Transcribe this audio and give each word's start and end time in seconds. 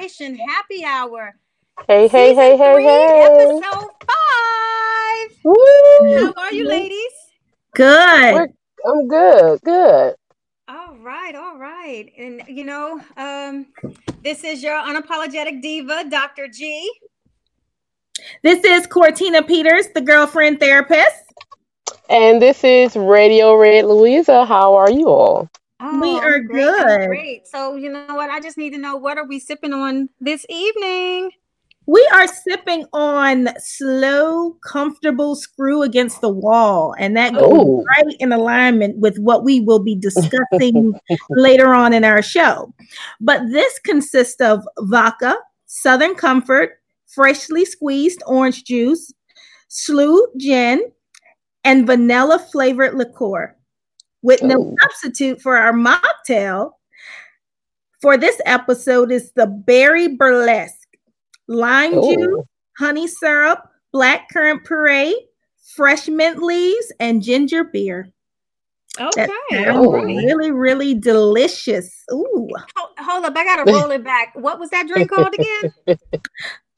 Herspiration 0.00 0.38
Happy 0.48 0.84
Hour. 0.84 1.34
Hey, 1.86 2.08
hey, 2.08 2.34
hey, 2.34 2.56
hey, 2.56 2.72
three, 2.74 2.84
hey. 2.84 3.22
Episode 3.24 3.90
five. 4.06 5.38
Woo! 5.44 5.54
How 6.14 6.32
are 6.36 6.52
you, 6.52 6.66
ladies? 6.66 7.12
Good. 7.74 8.34
We're- 8.34 8.52
I'm 8.86 9.08
good, 9.08 9.60
good. 9.62 10.14
All 10.68 10.96
right, 11.02 11.34
all 11.34 11.58
right. 11.58 12.10
And 12.16 12.42
you 12.48 12.64
know, 12.64 13.00
um, 13.18 13.66
this 14.22 14.42
is 14.42 14.62
your 14.62 14.74
unapologetic 14.80 15.60
diva, 15.60 16.04
Dr. 16.08 16.48
G. 16.48 16.90
This 18.42 18.64
is 18.64 18.86
Cortina 18.86 19.42
Peters, 19.42 19.88
the 19.94 20.00
girlfriend 20.00 20.60
therapist. 20.60 21.24
And 22.08 22.40
this 22.40 22.64
is 22.64 22.96
Radio 22.96 23.54
Red 23.54 23.84
Louisa. 23.84 24.46
How 24.46 24.74
are 24.74 24.90
you 24.90 25.08
all? 25.08 25.48
We 25.80 25.86
Oh, 25.86 26.20
are 26.20 26.40
great, 26.40 26.48
good. 26.48 27.08
Great. 27.08 27.46
So 27.46 27.76
you 27.76 27.90
know 27.90 28.14
what? 28.14 28.28
I 28.28 28.38
just 28.38 28.58
need 28.58 28.70
to 28.70 28.78
know 28.78 28.96
what 28.96 29.16
are 29.16 29.26
we 29.26 29.38
sipping 29.38 29.72
on 29.72 30.10
this 30.20 30.44
evening? 30.50 31.30
We 31.86 32.06
are 32.12 32.26
sipping 32.26 32.84
on 32.92 33.48
slow, 33.58 34.58
comfortable 34.62 35.34
screw 35.34 35.82
against 35.82 36.20
the 36.20 36.28
wall, 36.28 36.94
and 36.98 37.16
that 37.16 37.32
goes 37.32 37.50
Ooh. 37.50 37.84
right 37.96 38.14
in 38.20 38.30
alignment 38.30 38.98
with 38.98 39.18
what 39.18 39.42
we 39.42 39.60
will 39.60 39.78
be 39.78 39.96
discussing 39.96 40.94
later 41.30 41.72
on 41.72 41.94
in 41.94 42.04
our 42.04 42.20
show. 42.20 42.72
But 43.18 43.40
this 43.50 43.78
consists 43.78 44.40
of 44.42 44.62
vodka, 44.80 45.34
Southern 45.64 46.14
Comfort, 46.14 46.80
freshly 47.06 47.64
squeezed 47.64 48.22
orange 48.26 48.64
juice, 48.64 49.12
sloe 49.68 50.26
gin, 50.36 50.92
and 51.64 51.86
vanilla 51.86 52.38
flavored 52.52 52.94
liqueur. 52.94 53.56
With 54.22 54.42
no 54.42 54.60
Ooh. 54.60 54.76
substitute 54.80 55.40
for 55.40 55.56
our 55.56 55.72
mocktail 55.72 56.72
for 58.00 58.16
this 58.16 58.40
episode 58.46 59.12
is 59.12 59.32
the 59.32 59.46
berry 59.46 60.08
burlesque, 60.08 60.88
lime 61.48 61.92
oh. 61.94 62.14
juice, 62.14 62.44
honey 62.78 63.06
syrup, 63.06 63.60
black 63.92 64.28
currant 64.30 64.64
puree, 64.64 65.28
fresh 65.74 66.08
mint 66.08 66.42
leaves, 66.42 66.92
and 66.98 67.22
ginger 67.22 67.64
beer. 67.64 68.08
Okay. 68.98 69.28
That 69.50 69.68
all 69.68 69.84
sounds 69.84 69.86
Ooh. 69.86 69.92
right. 69.92 70.16
really, 70.16 70.50
really 70.50 70.94
delicious. 70.94 72.04
Ooh, 72.12 72.48
Hold, 72.76 72.90
hold 72.98 73.24
up, 73.24 73.36
I 73.36 73.44
gotta 73.44 73.70
roll 73.70 73.90
it 73.90 74.02
back. 74.02 74.32
What 74.34 74.58
was 74.58 74.70
that 74.70 74.88
drink 74.88 75.10
called 75.10 75.34
again? 75.34 75.98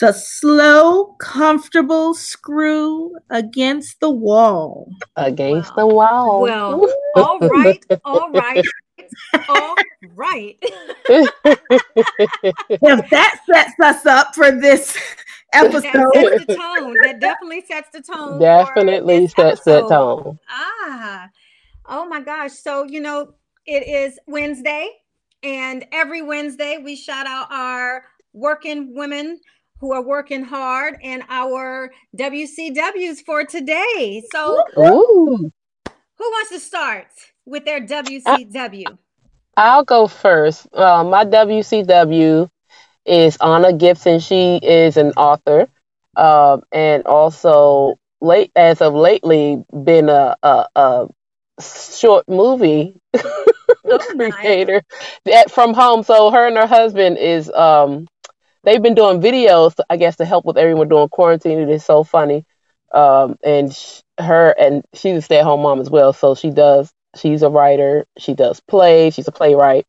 the 0.03 0.13
slow, 0.13 1.15
comfortable 1.21 2.13
screw 2.13 3.15
against 3.31 4.01
the 4.01 4.11
wall. 4.11 4.91
Against 5.15 5.71
Wow. 5.71 5.77
the 5.77 5.87
wall. 5.87 6.41
Well, 6.41 6.93
all 7.15 7.39
right, 7.39 7.85
all 8.05 8.31
right, 8.33 8.67
all 9.49 9.77
right. 10.17 10.59
If 12.85 13.11
that 13.11 13.41
sets 13.49 13.79
us 13.81 14.05
up 14.07 14.35
for 14.35 14.51
this 14.51 14.99
That 15.53 15.67
episode, 15.67 16.13
sets 16.15 16.47
the 16.47 16.57
tone. 16.57 16.97
That 17.03 17.21
definitely 17.21 17.63
sets 17.69 17.91
the 17.93 18.03
tone. 18.03 18.41
Definitely 18.41 19.29
sets 19.29 19.63
the 19.63 19.83
tone. 19.83 20.37
Ah, 20.51 21.29
oh 21.87 22.09
my 22.09 22.21
gosh. 22.21 22.53
So, 22.55 22.85
you 22.85 23.01
know, 23.01 23.35
it 23.67 23.87
is 23.87 24.19
Wednesday, 24.27 24.89
and 25.45 25.87
every 25.93 26.23
Wednesday 26.23 26.79
we 26.83 26.97
shout 26.97 27.29
out 27.29 27.53
our 27.53 28.05
working 28.33 28.97
women 28.97 29.39
who 29.83 29.93
are 29.93 30.03
working 30.03 30.45
hard 30.45 30.97
and 31.03 31.25
our 31.29 31.93
WCWs 32.17 33.25
for 33.27 33.45
today. 33.45 34.23
So, 34.31 34.63
Ooh. 34.79 35.51
who 36.17 36.25
wants 36.25 36.51
to 36.53 36.61
start 36.61 37.09
with 37.45 37.65
their 37.65 37.81
WCW? 37.81 38.97
I'll 39.57 39.85
go 39.85 40.07
first. 40.07 40.69
Uh, 40.73 41.03
my 41.03 41.25
WCW 41.25 42.49
is 43.05 43.37
Anna 43.39 43.73
Gibson. 43.73 44.21
She 44.21 44.61
is 44.63 44.97
an 44.97 45.11
author, 45.17 45.69
um, 46.17 46.63
and 46.71 47.05
also 47.05 47.99
late 48.21 48.53
as 48.55 48.81
of 48.81 48.95
lately 48.95 49.63
been 49.85 50.09
a 50.09 50.37
a, 50.45 50.67
a 50.77 51.09
short 51.61 52.29
movie 52.29 52.97
Oh, 53.85 53.99
creator 54.17 54.83
at, 55.31 55.51
from 55.51 55.75
home. 55.75 56.05
So 56.05 56.31
her 56.31 56.47
and 56.47 56.57
her 56.57 56.69
husband 56.69 57.19
is 57.19 57.51
um, 57.51 58.07
they've 58.65 58.83
been 58.83 58.95
doing 58.95 59.21
videos, 59.21 59.75
I 59.91 59.97
guess, 59.97 60.17
to 60.17 60.25
help 60.25 60.45
with 60.45 60.57
everyone 60.59 60.89
doing 60.89 61.09
quarantine. 61.09 61.59
It 61.59 61.71
is 61.71 61.85
so 61.85 62.05
funny. 62.05 62.45
Um, 62.93 63.37
and 63.43 63.73
sh- 63.75 64.01
her 64.19 64.51
and 64.59 64.85
she's 64.95 65.17
a 65.17 65.23
stay 65.23 65.39
at 65.39 65.45
home 65.45 65.63
mom 65.63 65.81
as 65.81 65.91
well. 65.91 66.13
So 66.13 66.35
she 66.35 66.51
does. 66.51 66.93
She's 67.17 67.43
a 67.43 67.49
writer. 67.49 68.07
She 68.19 68.35
does 68.35 68.61
plays. 68.61 69.15
She's 69.15 69.29
a 69.29 69.33
playwright, 69.33 69.87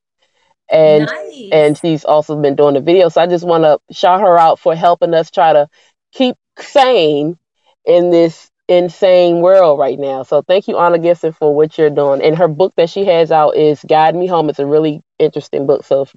and 0.70 1.06
nice. 1.06 1.50
and 1.52 1.78
she's 1.78 2.06
also 2.06 2.36
been 2.42 2.56
doing 2.56 2.74
the 2.76 2.82
video. 2.82 3.10
So 3.10 3.22
I 3.22 3.28
just 3.28 3.46
want 3.46 3.64
to 3.64 3.80
shout 3.94 4.22
her 4.22 4.38
out 4.38 4.60
for 4.60 4.76
helping 4.76 5.14
us 5.14 5.32
try 5.32 5.54
to 5.54 5.68
keep 6.14 6.36
sane 6.60 7.38
in 7.86 8.10
this 8.10 8.50
insane 8.68 9.42
world 9.42 9.80
right 9.80 10.00
now. 10.00 10.24
So 10.24 10.42
thank 10.42 10.68
you, 10.68 10.78
Anna 10.78 11.00
Gibson, 11.00 11.34
for 11.34 11.54
what 11.54 11.78
you're 11.78 11.90
doing. 11.90 12.22
And 12.22 12.38
her 12.38 12.48
book 12.48 12.74
that 12.78 12.90
she 12.90 13.06
has 13.06 13.32
out 13.32 13.56
is 13.58 13.84
Guide 13.88 14.16
Me 14.16 14.28
Home. 14.28 14.50
It's 14.50 14.60
a 14.60 14.66
really 14.66 15.02
interesting 15.20 15.68
book. 15.68 15.84
So 15.86 16.08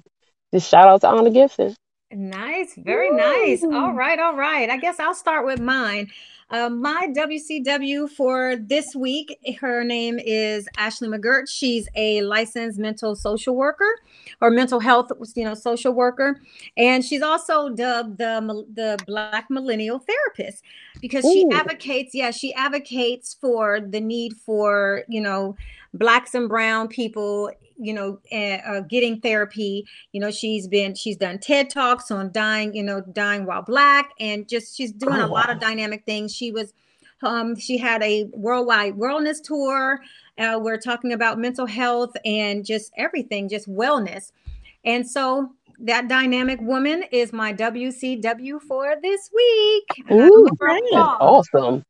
just 0.53 0.69
shout 0.69 0.87
out 0.87 1.01
to 1.01 1.09
Anna 1.09 1.29
Gibson. 1.31 1.75
Nice, 2.11 2.73
very 2.77 3.11
nice. 3.11 3.63
All 3.63 3.93
right, 3.93 4.17
all 4.17 4.35
right. 4.35 4.69
I 4.69 4.77
guess 4.77 4.99
I'll 4.99 5.15
start 5.15 5.45
with 5.45 5.59
mine. 5.59 6.09
Uh, 6.49 6.69
my 6.69 7.09
WCW 7.13 8.09
for 8.09 8.55
this 8.55 8.95
week, 8.95 9.37
her 9.59 9.83
name 9.83 10.17
is 10.17 10.65
Ashley 10.77 11.09
McGirt. 11.09 11.49
She's 11.49 11.89
a 11.95 12.21
licensed 12.21 12.79
mental 12.79 13.17
social 13.17 13.53
worker 13.57 13.99
or 14.39 14.49
mental 14.49 14.79
health, 14.79 15.11
you 15.35 15.43
know, 15.43 15.53
social 15.53 15.91
worker, 15.91 16.39
and 16.77 17.03
she's 17.03 17.21
also 17.21 17.67
dubbed 17.67 18.17
the 18.19 18.65
the 18.73 18.97
Black 19.05 19.49
Millennial 19.49 19.99
Therapist 19.99 20.63
because 21.01 21.25
she 21.25 21.43
Ooh. 21.43 21.51
advocates. 21.53 22.15
Yeah, 22.15 22.31
she 22.31 22.53
advocates 22.53 23.35
for 23.41 23.81
the 23.81 23.99
need 23.99 24.33
for 24.37 25.03
you 25.09 25.19
know 25.19 25.57
blacks 25.93 26.33
and 26.33 26.47
brown 26.47 26.87
people, 26.87 27.51
you 27.79 27.93
know, 27.93 28.19
uh, 28.31 28.35
uh, 28.37 28.79
getting 28.81 29.19
therapy 29.21 29.85
you 30.11 30.19
know 30.19 30.31
she's 30.31 30.67
been 30.67 30.95
she's 30.95 31.17
done 31.17 31.37
ted 31.39 31.69
talks 31.69 32.09
on 32.11 32.31
dying 32.31 32.73
you 32.75 32.83
know 32.83 33.01
dying 33.13 33.45
while 33.45 33.61
black 33.61 34.11
and 34.19 34.47
just 34.47 34.75
she's 34.75 34.91
doing 34.91 35.19
Oh, 35.19 35.25
a 35.25 35.27
lot 35.27 35.47
wow. 35.47 35.53
of 35.53 35.59
dynamic 35.59 36.03
things 36.05 36.33
she 36.35 36.51
was 36.51 36.73
um 37.23 37.55
she 37.55 37.77
had 37.77 38.01
a 38.03 38.25
worldwide 38.33 38.95
wellness 38.95 39.41
tour 39.43 39.99
uh, 40.39 40.59
we're 40.61 40.77
talking 40.77 41.13
about 41.13 41.39
mental 41.39 41.65
health 41.65 42.11
and 42.25 42.65
just 42.65 42.91
everything 42.97 43.49
just 43.49 43.67
wellness 43.69 44.31
and 44.85 45.07
so 45.09 45.51
that 45.79 46.07
dynamic 46.07 46.59
woman 46.61 47.03
is 47.11 47.31
my 47.33 47.53
wcw 47.53 48.61
for 48.61 48.95
this 49.03 49.29
week 49.35 50.05
Ooh, 50.11 50.45
looking 50.45 50.55
great. 50.55 50.83
Awesome. 50.93 51.83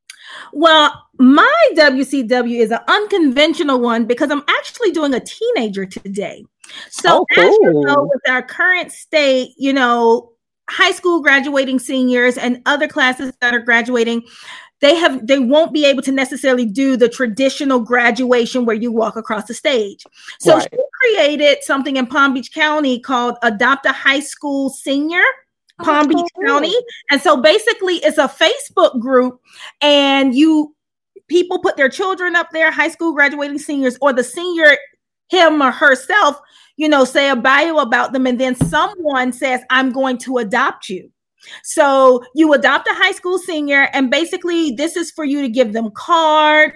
Well, 0.53 1.03
my 1.19 1.69
WCW 1.75 2.59
is 2.59 2.71
an 2.71 2.79
unconventional 2.87 3.79
one 3.79 4.05
because 4.05 4.31
I'm 4.31 4.43
actually 4.47 4.91
doing 4.91 5.13
a 5.13 5.19
teenager 5.19 5.85
today. 5.85 6.45
So, 6.89 7.19
Oh, 7.19 7.25
as 7.37 7.55
you 7.61 7.81
know, 7.85 8.09
with 8.13 8.29
our 8.29 8.41
current 8.43 8.91
state, 8.91 9.53
you 9.57 9.73
know, 9.73 10.33
high 10.69 10.91
school 10.91 11.21
graduating 11.21 11.79
seniors 11.79 12.37
and 12.37 12.61
other 12.65 12.87
classes 12.87 13.33
that 13.41 13.53
are 13.53 13.59
graduating, 13.59 14.23
they 14.79 14.95
have 14.95 15.25
they 15.25 15.39
won't 15.39 15.73
be 15.73 15.85
able 15.85 16.03
to 16.03 16.11
necessarily 16.11 16.65
do 16.65 16.97
the 16.97 17.09
traditional 17.09 17.79
graduation 17.79 18.65
where 18.65 18.75
you 18.75 18.91
walk 18.91 19.15
across 19.15 19.45
the 19.45 19.53
stage. 19.53 20.03
So 20.39 20.55
Right. 20.55 20.67
she 20.71 20.77
created 21.01 21.63
something 21.63 21.95
in 21.95 22.05
Palm 22.05 22.33
Beach 22.33 22.51
County 22.53 22.99
called 22.99 23.37
Adopt 23.41 23.85
a 23.85 23.91
High 23.91 24.19
School 24.19 24.69
Senior. 24.69 25.23
Oh, 25.79 25.83
Palm 25.83 26.07
Beach. 26.07 26.27
County. 26.45 26.75
And 27.11 27.21
so 27.21 27.37
basically 27.37 27.95
it's 27.97 28.17
a 28.17 28.27
Facebook 28.27 28.99
group 28.99 29.39
and 29.81 30.33
you 30.33 30.75
people 31.27 31.59
put 31.59 31.77
their 31.77 31.89
children 31.89 32.35
up 32.35 32.49
there, 32.51 32.71
high 32.71 32.89
school 32.89 33.13
graduating 33.13 33.59
seniors 33.59 33.97
or 34.01 34.13
the 34.13 34.23
senior 34.23 34.77
him 35.29 35.61
or 35.61 35.71
herself, 35.71 36.39
you 36.77 36.87
know, 36.87 37.03
say 37.03 37.29
a 37.29 37.35
bio 37.35 37.77
about 37.77 38.13
them 38.13 38.25
and 38.25 38.39
then 38.39 38.55
someone 38.55 39.33
says 39.33 39.61
I'm 39.69 39.91
going 39.91 40.17
to 40.19 40.37
adopt 40.37 40.89
you. 40.89 41.11
So 41.63 42.23
you 42.35 42.53
adopt 42.53 42.87
a 42.87 42.93
high 42.93 43.11
school 43.11 43.37
senior, 43.37 43.87
and 43.93 44.09
basically, 44.09 44.71
this 44.71 44.95
is 44.95 45.11
for 45.11 45.23
you 45.23 45.41
to 45.41 45.49
give 45.49 45.73
them 45.73 45.91
cards, 45.91 46.73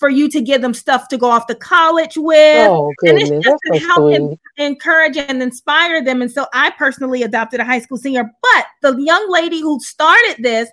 for 0.00 0.08
you 0.08 0.28
to 0.30 0.40
give 0.40 0.62
them 0.62 0.74
stuff 0.74 1.06
to 1.08 1.18
go 1.18 1.30
off 1.30 1.46
to 1.46 1.54
college 1.54 2.16
with, 2.16 2.68
Oh 2.68 2.92
and 3.06 3.18
it's 3.18 3.30
just 3.30 3.44
that's 3.44 3.80
to 3.80 3.80
so 3.80 3.86
help 3.86 4.16
sweet. 4.16 4.38
encourage 4.56 5.16
and 5.16 5.42
inspire 5.42 6.02
them. 6.02 6.22
And 6.22 6.32
so 6.32 6.46
I 6.52 6.70
personally 6.70 7.22
adopted 7.22 7.60
a 7.60 7.64
high 7.64 7.80
school 7.80 7.98
senior, 7.98 8.24
but 8.42 8.66
the 8.80 9.00
young 9.00 9.30
lady 9.30 9.60
who 9.60 9.78
started 9.80 10.36
this, 10.38 10.68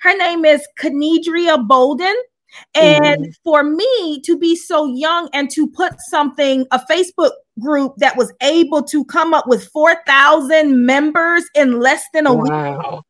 her 0.00 0.14
name 0.16 0.44
is 0.44 0.66
Kenedria 0.78 1.66
Bolden. 1.66 2.14
And 2.74 3.04
mm-hmm. 3.04 3.30
for 3.42 3.64
me 3.64 4.20
to 4.22 4.38
be 4.38 4.54
so 4.54 4.86
young 4.86 5.28
and 5.32 5.50
to 5.52 5.68
put 5.68 5.94
something, 6.08 6.66
a 6.70 6.80
Facebook 6.90 7.32
group 7.60 7.94
that 7.96 8.16
was 8.16 8.32
able 8.42 8.82
to 8.84 9.04
come 9.06 9.34
up 9.34 9.46
with 9.48 9.64
4,000 9.68 10.84
members 10.84 11.44
in 11.54 11.80
less 11.80 12.04
than 12.12 12.26
a 12.26 12.34
week 12.34 12.50
Wow. 12.50 13.02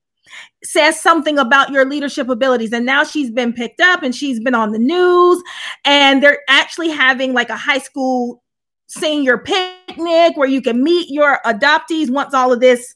Says 0.64 1.00
something 1.00 1.38
about 1.38 1.70
your 1.70 1.84
leadership 1.84 2.28
abilities. 2.28 2.72
And 2.72 2.86
now 2.86 3.04
she's 3.04 3.30
been 3.30 3.52
picked 3.52 3.80
up 3.80 4.02
and 4.02 4.14
she's 4.14 4.40
been 4.40 4.54
on 4.54 4.72
the 4.72 4.78
news. 4.78 5.42
And 5.84 6.22
they're 6.22 6.40
actually 6.48 6.90
having 6.90 7.32
like 7.32 7.50
a 7.50 7.56
high 7.56 7.78
school 7.78 8.42
senior 8.86 9.38
picnic 9.38 10.36
where 10.36 10.48
you 10.48 10.62
can 10.62 10.82
meet 10.82 11.10
your 11.10 11.40
adoptees 11.44 12.10
once 12.10 12.34
all 12.34 12.52
of 12.52 12.60
this 12.60 12.94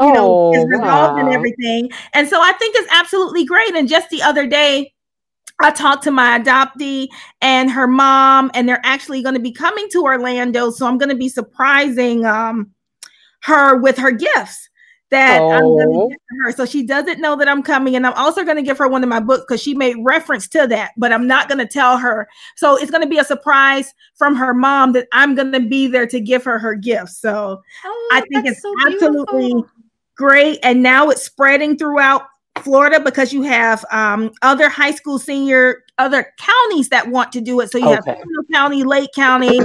you 0.00 0.12
know, 0.12 0.52
is 0.54 0.64
resolved 0.66 1.14
wow. 1.14 1.18
and 1.18 1.34
everything. 1.34 1.90
And 2.14 2.26
so 2.28 2.40
I 2.40 2.52
think 2.52 2.74
it's 2.76 2.90
absolutely 2.90 3.44
great. 3.44 3.74
And 3.74 3.86
just 3.86 4.08
the 4.08 4.22
other 4.22 4.46
day, 4.46 4.92
I 5.62 5.70
talked 5.70 6.04
to 6.04 6.10
my 6.10 6.38
adoptee 6.38 7.08
and 7.42 7.70
her 7.70 7.86
mom, 7.86 8.50
and 8.54 8.66
they're 8.66 8.80
actually 8.82 9.22
going 9.22 9.34
to 9.34 9.40
be 9.40 9.52
coming 9.52 9.88
to 9.90 10.02
Orlando. 10.02 10.70
So 10.70 10.86
I'm 10.86 10.96
going 10.96 11.10
to 11.10 11.16
be 11.16 11.28
surprising 11.28 12.24
um, 12.24 12.70
her 13.42 13.76
with 13.76 13.98
her 13.98 14.10
gifts 14.10 14.69
that 15.10 15.40
oh. 15.40 15.50
I'm 15.50 15.62
going 15.62 16.10
to 16.10 16.16
give 16.16 16.38
her. 16.44 16.52
So 16.52 16.64
she 16.64 16.82
doesn't 16.82 17.20
know 17.20 17.36
that 17.36 17.48
I'm 17.48 17.62
coming. 17.62 17.96
And 17.96 18.06
I'm 18.06 18.14
also 18.14 18.44
going 18.44 18.56
to 18.56 18.62
give 18.62 18.78
her 18.78 18.88
one 18.88 19.02
of 19.02 19.08
my 19.08 19.20
books 19.20 19.44
because 19.46 19.62
she 19.62 19.74
made 19.74 19.96
reference 20.00 20.48
to 20.48 20.66
that, 20.68 20.92
but 20.96 21.12
I'm 21.12 21.26
not 21.26 21.48
going 21.48 21.58
to 21.58 21.66
tell 21.66 21.98
her. 21.98 22.28
So 22.56 22.76
it's 22.76 22.90
going 22.90 23.02
to 23.02 23.08
be 23.08 23.18
a 23.18 23.24
surprise 23.24 23.92
from 24.14 24.34
her 24.36 24.54
mom 24.54 24.92
that 24.92 25.08
I'm 25.12 25.34
going 25.34 25.52
to 25.52 25.60
be 25.60 25.86
there 25.86 26.06
to 26.06 26.20
give 26.20 26.44
her 26.44 26.58
her 26.58 26.74
gift. 26.74 27.10
So 27.10 27.60
oh, 27.84 28.10
I 28.12 28.20
think 28.32 28.46
it's 28.46 28.62
so 28.62 28.72
absolutely 28.86 29.64
great. 30.16 30.58
And 30.62 30.82
now 30.82 31.10
it's 31.10 31.22
spreading 31.22 31.76
throughout 31.76 32.22
Florida 32.58 33.00
because 33.00 33.32
you 33.32 33.42
have 33.42 33.84
um, 33.90 34.30
other 34.42 34.68
high 34.68 34.90
school 34.90 35.18
senior, 35.18 35.84
other 35.98 36.32
counties 36.38 36.88
that 36.90 37.08
want 37.08 37.32
to 37.32 37.40
do 37.40 37.60
it. 37.60 37.70
So 37.70 37.78
you 37.78 37.88
okay. 37.90 38.16
have 38.16 38.26
County, 38.52 38.84
Lake 38.84 39.10
County, 39.14 39.60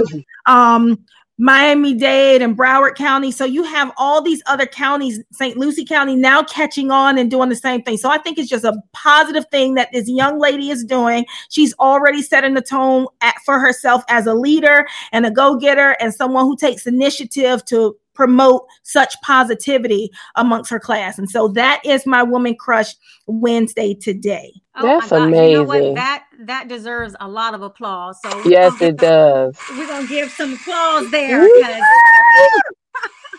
um, 0.46 1.04
Miami 1.38 1.94
Dade, 1.94 2.40
and 2.40 2.56
Broward 2.56 2.94
County. 2.94 3.30
So 3.30 3.44
you 3.44 3.62
have 3.64 3.92
all 3.98 4.22
these 4.22 4.42
other 4.46 4.66
counties, 4.66 5.22
St. 5.32 5.56
Lucie 5.56 5.84
County, 5.84 6.16
now 6.16 6.42
catching 6.42 6.90
on 6.90 7.18
and 7.18 7.30
doing 7.30 7.50
the 7.50 7.56
same 7.56 7.82
thing. 7.82 7.98
So 7.98 8.10
I 8.10 8.18
think 8.18 8.38
it's 8.38 8.48
just 8.48 8.64
a 8.64 8.74
positive 8.92 9.44
thing 9.50 9.74
that 9.74 9.90
this 9.92 10.08
young 10.08 10.38
lady 10.38 10.70
is 10.70 10.84
doing. 10.84 11.26
She's 11.50 11.74
already 11.74 12.22
setting 12.22 12.54
the 12.54 12.62
tone 12.62 13.06
at, 13.20 13.34
for 13.44 13.58
herself 13.58 14.02
as 14.08 14.26
a 14.26 14.34
leader 14.34 14.86
and 15.12 15.26
a 15.26 15.30
go 15.30 15.56
getter 15.56 15.96
and 16.00 16.14
someone 16.14 16.44
who 16.44 16.56
takes 16.56 16.86
initiative 16.86 17.64
to 17.66 17.96
promote 18.16 18.66
such 18.82 19.14
positivity 19.22 20.10
amongst 20.34 20.70
her 20.70 20.80
class. 20.80 21.18
And 21.18 21.30
so 21.30 21.48
that 21.48 21.80
is 21.84 22.06
my 22.06 22.22
woman 22.22 22.56
crush 22.56 22.94
Wednesday 23.26 23.94
today. 23.94 24.52
Oh 24.74 24.82
That's 24.82 25.12
amazing. 25.12 25.50
You 25.50 25.56
know 25.58 25.62
what? 25.64 25.94
That 25.94 26.24
that 26.40 26.68
deserves 26.68 27.14
a 27.20 27.28
lot 27.28 27.54
of 27.54 27.62
applause. 27.62 28.18
So 28.22 28.48
yes, 28.48 28.80
it 28.80 28.96
does. 28.96 29.56
We're 29.70 29.86
gonna 29.86 30.06
give 30.06 30.30
some 30.30 30.54
applause 30.54 31.10
there. 31.10 31.48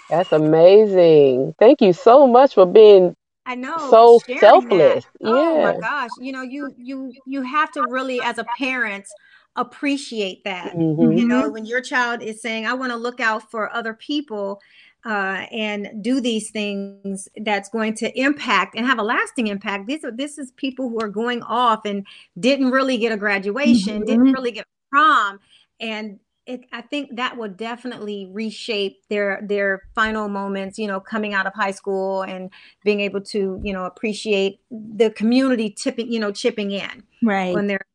That's 0.09 0.31
amazing. 0.31 1.53
Thank 1.59 1.81
you 1.81 1.91
so 1.91 2.27
much 2.27 2.53
for 2.53 2.65
being 2.65 3.15
I 3.45 3.55
know 3.55 3.77
so 3.89 4.19
selfless. 4.39 5.05
That. 5.05 5.27
Oh 5.29 5.57
yeah. 5.57 5.71
my 5.71 5.79
gosh. 5.79 6.09
You 6.19 6.31
know, 6.31 6.41
you 6.41 6.73
you 6.77 7.13
you 7.25 7.41
have 7.43 7.71
to 7.73 7.85
really 7.87 8.19
as 8.21 8.37
a 8.37 8.45
parent 8.57 9.07
appreciate 9.57 10.43
that. 10.45 10.75
Mm-hmm. 10.75 11.17
You 11.17 11.27
know, 11.27 11.49
when 11.49 11.65
your 11.65 11.81
child 11.81 12.21
is 12.21 12.41
saying, 12.41 12.65
I 12.65 12.73
want 12.73 12.91
to 12.91 12.97
look 12.97 13.19
out 13.19 13.49
for 13.49 13.73
other 13.73 13.93
people 13.93 14.61
uh, 15.05 15.45
and 15.51 15.89
do 16.01 16.19
these 16.21 16.49
things 16.51 17.27
that's 17.37 17.69
going 17.69 17.95
to 17.95 18.19
impact 18.19 18.75
and 18.75 18.85
have 18.85 18.99
a 18.99 19.03
lasting 19.03 19.47
impact. 19.47 19.87
These 19.87 20.03
are 20.03 20.11
this 20.11 20.37
is 20.37 20.51
people 20.51 20.89
who 20.89 20.99
are 21.01 21.09
going 21.09 21.41
off 21.43 21.85
and 21.85 22.05
didn't 22.39 22.71
really 22.71 22.97
get 22.97 23.11
a 23.11 23.17
graduation, 23.17 23.95
mm-hmm. 23.97 24.05
didn't 24.05 24.31
really 24.33 24.51
get 24.51 24.65
prom, 24.91 25.39
and 25.79 26.19
it, 26.45 26.61
I 26.71 26.81
think 26.81 27.17
that 27.17 27.37
will 27.37 27.49
definitely 27.49 28.29
reshape 28.31 29.01
their 29.09 29.41
their 29.43 29.83
final 29.95 30.29
moments. 30.29 30.77
You 30.77 30.87
know, 30.87 30.99
coming 30.99 31.33
out 31.33 31.45
of 31.45 31.53
high 31.53 31.71
school 31.71 32.23
and 32.23 32.49
being 32.83 33.01
able 33.01 33.21
to 33.21 33.61
you 33.63 33.73
know 33.73 33.85
appreciate 33.85 34.59
the 34.71 35.09
community 35.11 35.69
tipping 35.69 36.11
you 36.11 36.19
know 36.19 36.31
chipping 36.31 36.71
in 36.71 37.03
right 37.21 37.53
when 37.53 37.67
they're 37.67 37.85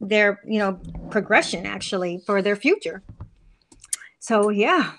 their 0.00 0.40
you 0.46 0.58
know 0.58 0.80
progression 1.10 1.66
actually 1.66 2.22
for 2.26 2.42
their 2.42 2.56
future. 2.56 3.02
So 4.18 4.50
yeah. 4.50 4.92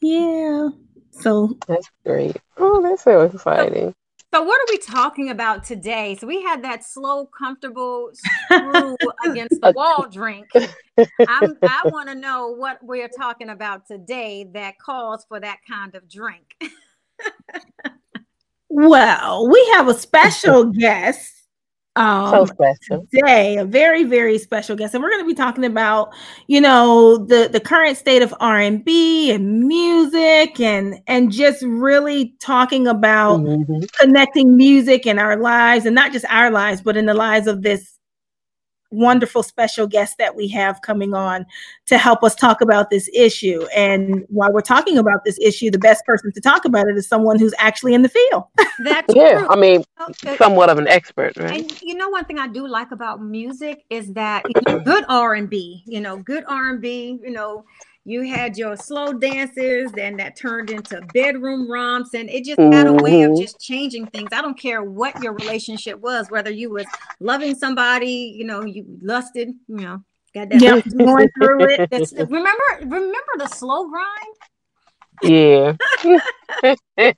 Yeah. 0.00 0.68
So 1.10 1.56
that's 1.66 1.90
great. 2.04 2.36
Oh 2.56 2.82
that's 2.82 3.02
so 3.02 3.22
exciting. 3.22 3.88
So, 3.88 3.94
so 4.34 4.42
what 4.42 4.60
are 4.60 4.70
we 4.70 4.78
talking 4.78 5.30
about 5.30 5.64
today? 5.64 6.16
So 6.20 6.26
we 6.26 6.42
had 6.42 6.62
that 6.62 6.84
slow 6.84 7.26
comfortable 7.26 8.10
screw 8.12 8.96
against 9.24 9.60
the 9.60 9.72
wall 9.74 10.06
drink. 10.10 10.46
I'm, 10.54 11.56
i 11.62 11.82
want 11.86 12.08
to 12.10 12.14
know 12.14 12.48
what 12.48 12.78
we're 12.82 13.08
talking 13.08 13.48
about 13.48 13.86
today 13.86 14.46
that 14.52 14.78
calls 14.78 15.24
for 15.28 15.40
that 15.40 15.58
kind 15.68 15.94
of 15.94 16.08
drink. 16.08 16.56
Well 18.70 19.48
we 19.48 19.66
have 19.72 19.88
a 19.88 19.94
special 19.94 20.64
guest 20.64 21.37
um, 21.98 22.30
so 22.30 22.44
special. 22.46 23.06
today 23.12 23.56
a 23.56 23.64
very 23.64 24.04
very 24.04 24.38
special 24.38 24.76
guest 24.76 24.94
and 24.94 25.02
we're 25.02 25.10
going 25.10 25.22
to 25.22 25.26
be 25.26 25.34
talking 25.34 25.64
about 25.64 26.12
you 26.46 26.60
know 26.60 27.18
the 27.18 27.48
the 27.50 27.60
current 27.60 27.96
state 27.96 28.22
of 28.22 28.32
r&b 28.40 29.30
and 29.32 29.64
music 29.64 30.60
and 30.60 31.00
and 31.08 31.32
just 31.32 31.62
really 31.62 32.34
talking 32.40 32.86
about 32.86 33.40
mm-hmm. 33.40 33.80
connecting 33.98 34.56
music 34.56 35.06
in 35.06 35.18
our 35.18 35.36
lives 35.36 35.86
and 35.86 35.94
not 35.94 36.12
just 36.12 36.24
our 36.28 36.50
lives 36.50 36.80
but 36.80 36.96
in 36.96 37.06
the 37.06 37.14
lives 37.14 37.46
of 37.46 37.62
this 37.62 37.97
wonderful 38.90 39.42
special 39.42 39.86
guest 39.86 40.16
that 40.18 40.34
we 40.34 40.48
have 40.48 40.80
coming 40.82 41.14
on 41.14 41.44
to 41.86 41.98
help 41.98 42.22
us 42.22 42.34
talk 42.34 42.60
about 42.60 42.90
this 42.90 43.08
issue. 43.14 43.66
And 43.74 44.24
while 44.28 44.52
we're 44.52 44.60
talking 44.60 44.98
about 44.98 45.24
this 45.24 45.38
issue, 45.40 45.70
the 45.70 45.78
best 45.78 46.04
person 46.06 46.32
to 46.32 46.40
talk 46.40 46.64
about 46.64 46.88
it 46.88 46.96
is 46.96 47.06
someone 47.06 47.38
who's 47.38 47.54
actually 47.58 47.94
in 47.94 48.02
the 48.02 48.08
field. 48.08 48.44
That's 48.84 49.14
yeah, 49.14 49.40
true. 49.40 49.48
I 49.48 49.56
mean, 49.56 49.84
oh, 49.98 50.06
okay. 50.10 50.36
somewhat 50.36 50.70
of 50.70 50.78
an 50.78 50.88
expert, 50.88 51.36
right? 51.36 51.60
And 51.60 51.82
you 51.82 51.94
know, 51.94 52.08
one 52.08 52.24
thing 52.24 52.38
I 52.38 52.48
do 52.48 52.66
like 52.66 52.90
about 52.90 53.22
music 53.22 53.84
is 53.90 54.12
that 54.14 54.44
you 54.46 54.72
know, 54.72 54.80
good 54.80 55.04
R 55.08 55.34
and 55.34 55.50
B, 55.50 55.82
you 55.86 56.00
know, 56.00 56.16
good 56.18 56.44
R 56.48 56.70
and 56.70 56.80
B, 56.80 57.18
you 57.22 57.30
know, 57.30 57.64
you 58.08 58.22
had 58.22 58.56
your 58.56 58.74
slow 58.76 59.12
dances 59.12 59.92
and 59.98 60.18
that 60.18 60.34
turned 60.34 60.70
into 60.70 61.00
bedroom 61.12 61.70
romps 61.70 62.14
and 62.14 62.30
it 62.30 62.44
just 62.44 62.58
had 62.58 62.86
a 62.86 62.92
way 62.92 63.22
of 63.22 63.32
mm-hmm. 63.32 63.42
just 63.42 63.60
changing 63.60 64.06
things. 64.06 64.30
I 64.32 64.40
don't 64.40 64.58
care 64.58 64.82
what 64.82 65.22
your 65.22 65.34
relationship 65.34 66.00
was 66.00 66.30
whether 66.30 66.50
you 66.50 66.70
was 66.70 66.86
loving 67.20 67.54
somebody 67.54 68.34
you 68.36 68.44
know 68.44 68.64
you 68.64 68.86
lusted 69.02 69.48
you 69.68 69.76
know 69.76 70.02
got 70.34 70.48
that 70.50 70.60
yep. 70.60 70.84
going 70.96 71.28
through 71.38 71.64
it. 71.70 71.90
That's, 71.90 72.12
remember 72.12 72.62
remember 72.80 73.32
the 73.38 73.48
slow 73.48 73.88
grind? 73.88 74.34
Yeah. 75.22 75.76
I 76.04 77.14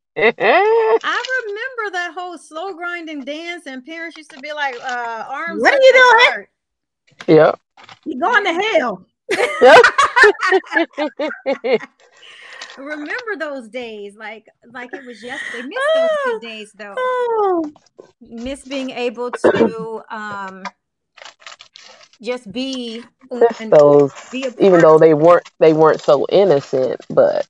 remember 1.46 1.92
that 1.92 2.14
whole 2.16 2.38
slow 2.38 2.72
grinding 2.72 3.24
dance 3.24 3.66
and 3.66 3.84
parents 3.84 4.16
used 4.16 4.30
to 4.30 4.40
be 4.40 4.52
like 4.52 4.74
uh 4.82 5.24
arms 5.28 5.62
what 5.62 5.74
are 5.74 5.80
you 5.80 5.92
doing? 6.26 6.46
yep. 7.36 7.60
You're 8.04 8.20
going 8.20 8.44
to 8.44 8.52
hell 8.52 9.06
Remember 12.78 13.36
those 13.38 13.68
days, 13.68 14.16
like 14.16 14.46
like 14.72 14.92
it 14.92 15.04
was 15.04 15.22
yesterday. 15.22 15.68
Miss 15.68 15.78
those 15.94 16.08
good 16.24 16.40
days 16.46 16.72
though. 16.72 16.94
Oh. 16.96 17.72
Miss 18.20 18.64
being 18.64 18.90
able 18.90 19.30
to 19.30 20.02
um 20.10 20.64
just 22.22 22.50
be 22.52 23.02
miss 23.30 23.58
those 23.70 24.12
be 24.30 24.46
even 24.58 24.80
though 24.80 24.98
they 24.98 25.14
weren't 25.14 25.48
they 25.58 25.72
weren't 25.72 26.00
so 26.00 26.26
innocent, 26.30 27.00
but 27.08 27.46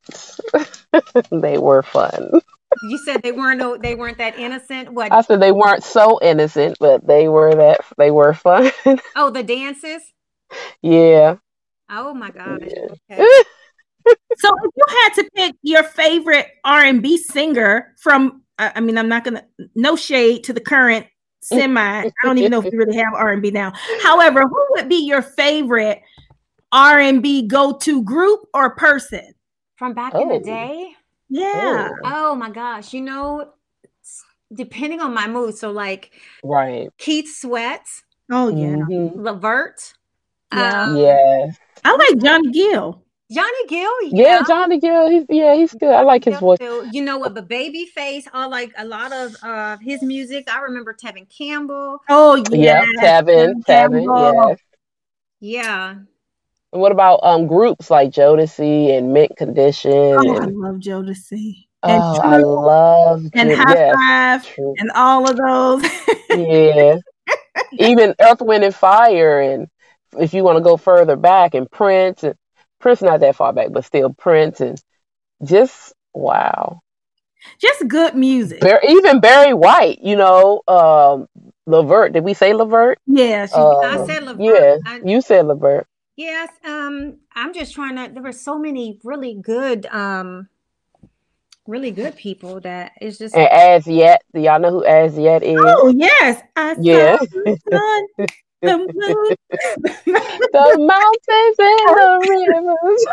they 1.30 1.58
were 1.58 1.82
fun. 1.82 2.40
You 2.82 2.98
said 2.98 3.22
they 3.22 3.32
weren't 3.32 3.58
no, 3.58 3.76
they 3.76 3.94
weren't 3.94 4.18
that 4.18 4.38
innocent. 4.38 4.92
What 4.92 5.12
I 5.12 5.22
said 5.22 5.40
they 5.40 5.52
weren't 5.52 5.82
so 5.82 6.20
innocent, 6.22 6.76
but 6.78 7.06
they 7.06 7.28
were 7.28 7.54
that 7.54 7.80
they 7.98 8.10
were 8.10 8.32
fun. 8.32 8.70
oh, 9.16 9.30
the 9.30 9.42
dances. 9.42 10.02
Yeah. 10.82 11.36
Oh 11.90 12.14
my 12.14 12.30
gosh. 12.30 12.60
Okay. 12.62 13.26
so 14.38 14.50
if 14.62 14.72
you 14.76 14.84
had 14.88 15.14
to 15.14 15.30
pick 15.34 15.54
your 15.62 15.82
favorite 15.82 16.46
R&B 16.64 17.18
singer 17.18 17.94
from 17.98 18.42
I 18.58 18.80
mean 18.80 18.98
I'm 18.98 19.08
not 19.08 19.24
going 19.24 19.36
to 19.36 19.44
no 19.74 19.96
shade 19.96 20.44
to 20.44 20.52
the 20.52 20.60
current 20.60 21.06
semi 21.42 21.80
I 21.80 22.10
don't 22.22 22.38
even 22.38 22.50
know 22.50 22.62
if 22.62 22.70
we 22.70 22.78
really 22.78 22.96
have 22.96 23.14
R&B 23.14 23.50
now. 23.50 23.72
However, 24.02 24.42
who 24.42 24.66
would 24.70 24.88
be 24.88 25.06
your 25.06 25.22
favorite 25.22 26.02
R&B 26.72 27.48
go-to 27.48 28.02
group 28.02 28.40
or 28.54 28.74
person 28.76 29.34
from 29.76 29.94
back 29.94 30.12
oh. 30.14 30.22
in 30.22 30.28
the 30.28 30.34
oh. 30.34 30.42
day? 30.42 30.92
Yeah. 31.28 31.90
Oh. 32.04 32.30
oh 32.32 32.34
my 32.34 32.50
gosh, 32.50 32.92
you 32.92 33.00
know 33.00 33.52
depending 34.52 35.00
on 35.00 35.14
my 35.14 35.28
mood 35.28 35.56
so 35.56 35.70
like 35.70 36.12
right. 36.42 36.90
Keith 36.98 37.32
Sweat. 37.34 37.86
Oh 38.30 38.48
yeah. 38.48 38.76
Mm-hmm. 38.76 39.20
Levert. 39.20 39.94
Yeah. 40.52 40.82
Um, 40.82 40.96
yes. 40.96 41.58
I 41.84 41.96
like 41.96 42.22
Johnny 42.22 42.50
Gill. 42.50 43.02
Johnny 43.30 43.66
Gill, 43.68 44.02
yeah. 44.02 44.38
yeah, 44.38 44.42
Johnny 44.46 44.80
Gill. 44.80 45.08
He's 45.08 45.24
yeah, 45.28 45.54
he's 45.54 45.72
good. 45.72 45.94
I 45.94 46.02
like 46.02 46.24
his 46.24 46.38
voice. 46.38 46.58
You 46.90 47.02
know 47.02 47.18
what? 47.18 47.36
The 47.36 47.42
Babyface. 47.42 48.24
I 48.32 48.46
like 48.46 48.72
a 48.76 48.84
lot 48.84 49.12
of 49.12 49.36
uh, 49.42 49.76
his 49.80 50.02
music. 50.02 50.52
I 50.52 50.60
remember 50.60 50.92
Tevin 50.94 51.28
Campbell. 51.28 52.00
Oh 52.08 52.42
yeah, 52.50 52.84
yeah 53.00 53.20
Tevin, 53.22 53.62
Tevin, 53.64 54.48
yes. 54.48 54.58
Yeah. 55.38 55.94
And 56.72 56.82
what 56.82 56.90
about 56.90 57.20
um 57.22 57.46
groups 57.46 57.88
like 57.88 58.10
Jodeci 58.10 58.96
and 58.96 59.12
Mint 59.12 59.36
Condition? 59.36 59.92
Oh, 59.92 60.36
and... 60.36 60.44
I 60.44 60.46
love 60.46 60.76
Jodeci. 60.76 61.66
and 61.84 62.02
Oh, 62.02 62.20
I 62.22 62.38
True 62.38 62.46
love 62.46 63.22
and 63.32 63.50
Jim. 63.50 63.58
High 63.58 63.74
Yes, 63.74 63.94
Five 63.94 64.54
true. 64.54 64.74
and 64.78 64.90
all 64.94 65.30
of 65.30 65.36
those. 65.36 65.90
Yeah. 66.30 66.98
Even 67.72 68.14
Earth, 68.20 68.40
Wind, 68.40 68.62
and 68.62 68.74
Fire, 68.74 69.40
and 69.40 69.68
if 70.18 70.34
you 70.34 70.42
want 70.42 70.58
to 70.58 70.64
go 70.64 70.76
further 70.76 71.16
back, 71.16 71.54
and 71.54 71.70
Prince, 71.70 72.22
and 72.24 72.34
Prince 72.80 73.02
not 73.02 73.20
that 73.20 73.36
far 73.36 73.52
back, 73.52 73.68
but 73.72 73.84
still 73.84 74.12
Prince, 74.12 74.60
and 74.60 74.80
just 75.44 75.92
wow. 76.14 76.80
Just 77.60 77.88
good 77.88 78.14
music. 78.14 78.60
Bar- 78.60 78.82
even 78.86 79.20
Barry 79.20 79.54
White, 79.54 80.00
you 80.02 80.16
know, 80.16 80.60
um, 80.68 81.26
Levert. 81.66 82.12
Did 82.12 82.24
we 82.24 82.34
say 82.34 82.52
Levert? 82.52 82.98
Yeah, 83.06 83.46
she, 83.46 83.54
I 83.54 83.96
Um, 83.98 84.06
said 84.06 84.24
Levert. 84.24 84.40
yeah, 84.40 84.76
I- 84.84 85.00
you 85.04 85.20
said 85.20 85.46
Levert. 85.46 85.86
Yes, 86.16 86.50
um, 86.64 87.16
I'm 87.34 87.54
just 87.54 87.74
trying 87.74 87.96
to. 87.96 88.12
There 88.12 88.22
were 88.22 88.32
so 88.32 88.58
many 88.58 88.98
really 89.04 89.34
good, 89.34 89.86
um, 89.86 90.48
really 91.66 91.92
good 91.92 92.14
people 92.16 92.60
that 92.60 92.92
it's 93.00 93.16
just. 93.16 93.34
And 93.34 93.48
As 93.48 93.86
Yet, 93.86 94.22
do 94.34 94.40
y'all 94.40 94.60
know 94.60 94.70
who 94.70 94.84
As 94.84 95.16
Yet 95.16 95.42
is? 95.42 95.58
Oh 95.58 95.88
yes, 95.96 96.42
I 96.56 96.76
Yeah. 96.78 97.16
the 98.62 98.68
sun, 100.06 100.16
the 100.52 100.76
mountains 100.78 101.56
and 101.58 101.78
the 101.96 102.46
rivers. 102.48 103.06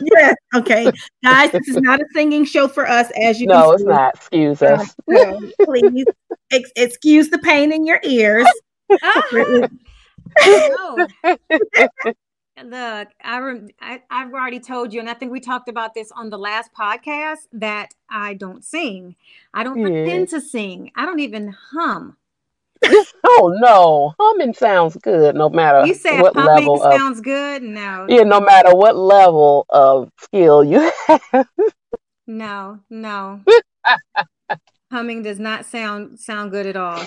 yes. 0.14 0.34
Okay, 0.54 0.90
guys, 1.22 1.50
this 1.52 1.68
is 1.68 1.76
not 1.76 2.00
a 2.00 2.04
singing 2.14 2.44
show 2.44 2.66
for 2.68 2.88
us, 2.88 3.10
as 3.20 3.40
you 3.40 3.46
No, 3.46 3.64
can 3.66 3.74
it's 3.74 3.82
see. 3.82 3.88
not. 3.88 4.14
Excuse 4.16 4.62
Um, 4.62 4.80
us. 4.80 4.94
so 5.10 5.50
please 5.64 6.04
ex- 6.50 6.72
excuse 6.76 7.30
the 7.30 7.38
pain 7.38 7.72
in 7.72 7.86
your 7.86 8.00
ears. 8.04 8.46
No. 10.44 11.06
Look, 12.62 13.08
I, 13.24 13.38
rem- 13.38 13.68
I 13.80 14.02
I've 14.10 14.34
already 14.34 14.60
told 14.60 14.92
you, 14.92 15.00
and 15.00 15.08
I 15.08 15.14
think 15.14 15.32
we 15.32 15.40
talked 15.40 15.70
about 15.70 15.94
this 15.94 16.12
on 16.12 16.28
the 16.28 16.36
last 16.36 16.70
podcast 16.78 17.46
that 17.52 17.94
I 18.10 18.34
don't 18.34 18.62
sing. 18.62 19.16
I 19.54 19.64
don't 19.64 19.78
Yeah. 19.78 19.86
pretend 19.86 20.28
to 20.30 20.40
sing. 20.42 20.90
I 20.94 21.06
don't 21.06 21.20
even 21.20 21.54
hum. 21.72 22.16
Oh 23.22 23.54
no, 23.60 24.14
humming 24.18 24.54
sounds 24.54 24.96
good 24.96 25.34
no 25.34 25.48
matter 25.50 25.86
You 25.86 25.94
said 25.94 26.20
what 26.20 26.34
humming 26.34 26.66
level 26.66 26.82
of 26.82 26.94
sounds 26.94 27.20
good? 27.20 27.62
No, 27.62 28.06
yeah, 28.08 28.22
no 28.22 28.40
matter 28.40 28.74
what 28.74 28.96
level 28.96 29.66
of 29.68 30.10
skill 30.18 30.64
you 30.64 30.90
have. 31.06 31.48
no, 32.26 32.80
no. 32.88 33.42
humming 34.90 35.22
does 35.22 35.38
not 35.38 35.66
sound 35.66 36.18
sound 36.18 36.50
good 36.50 36.66
at 36.66 36.76
all. 36.76 37.02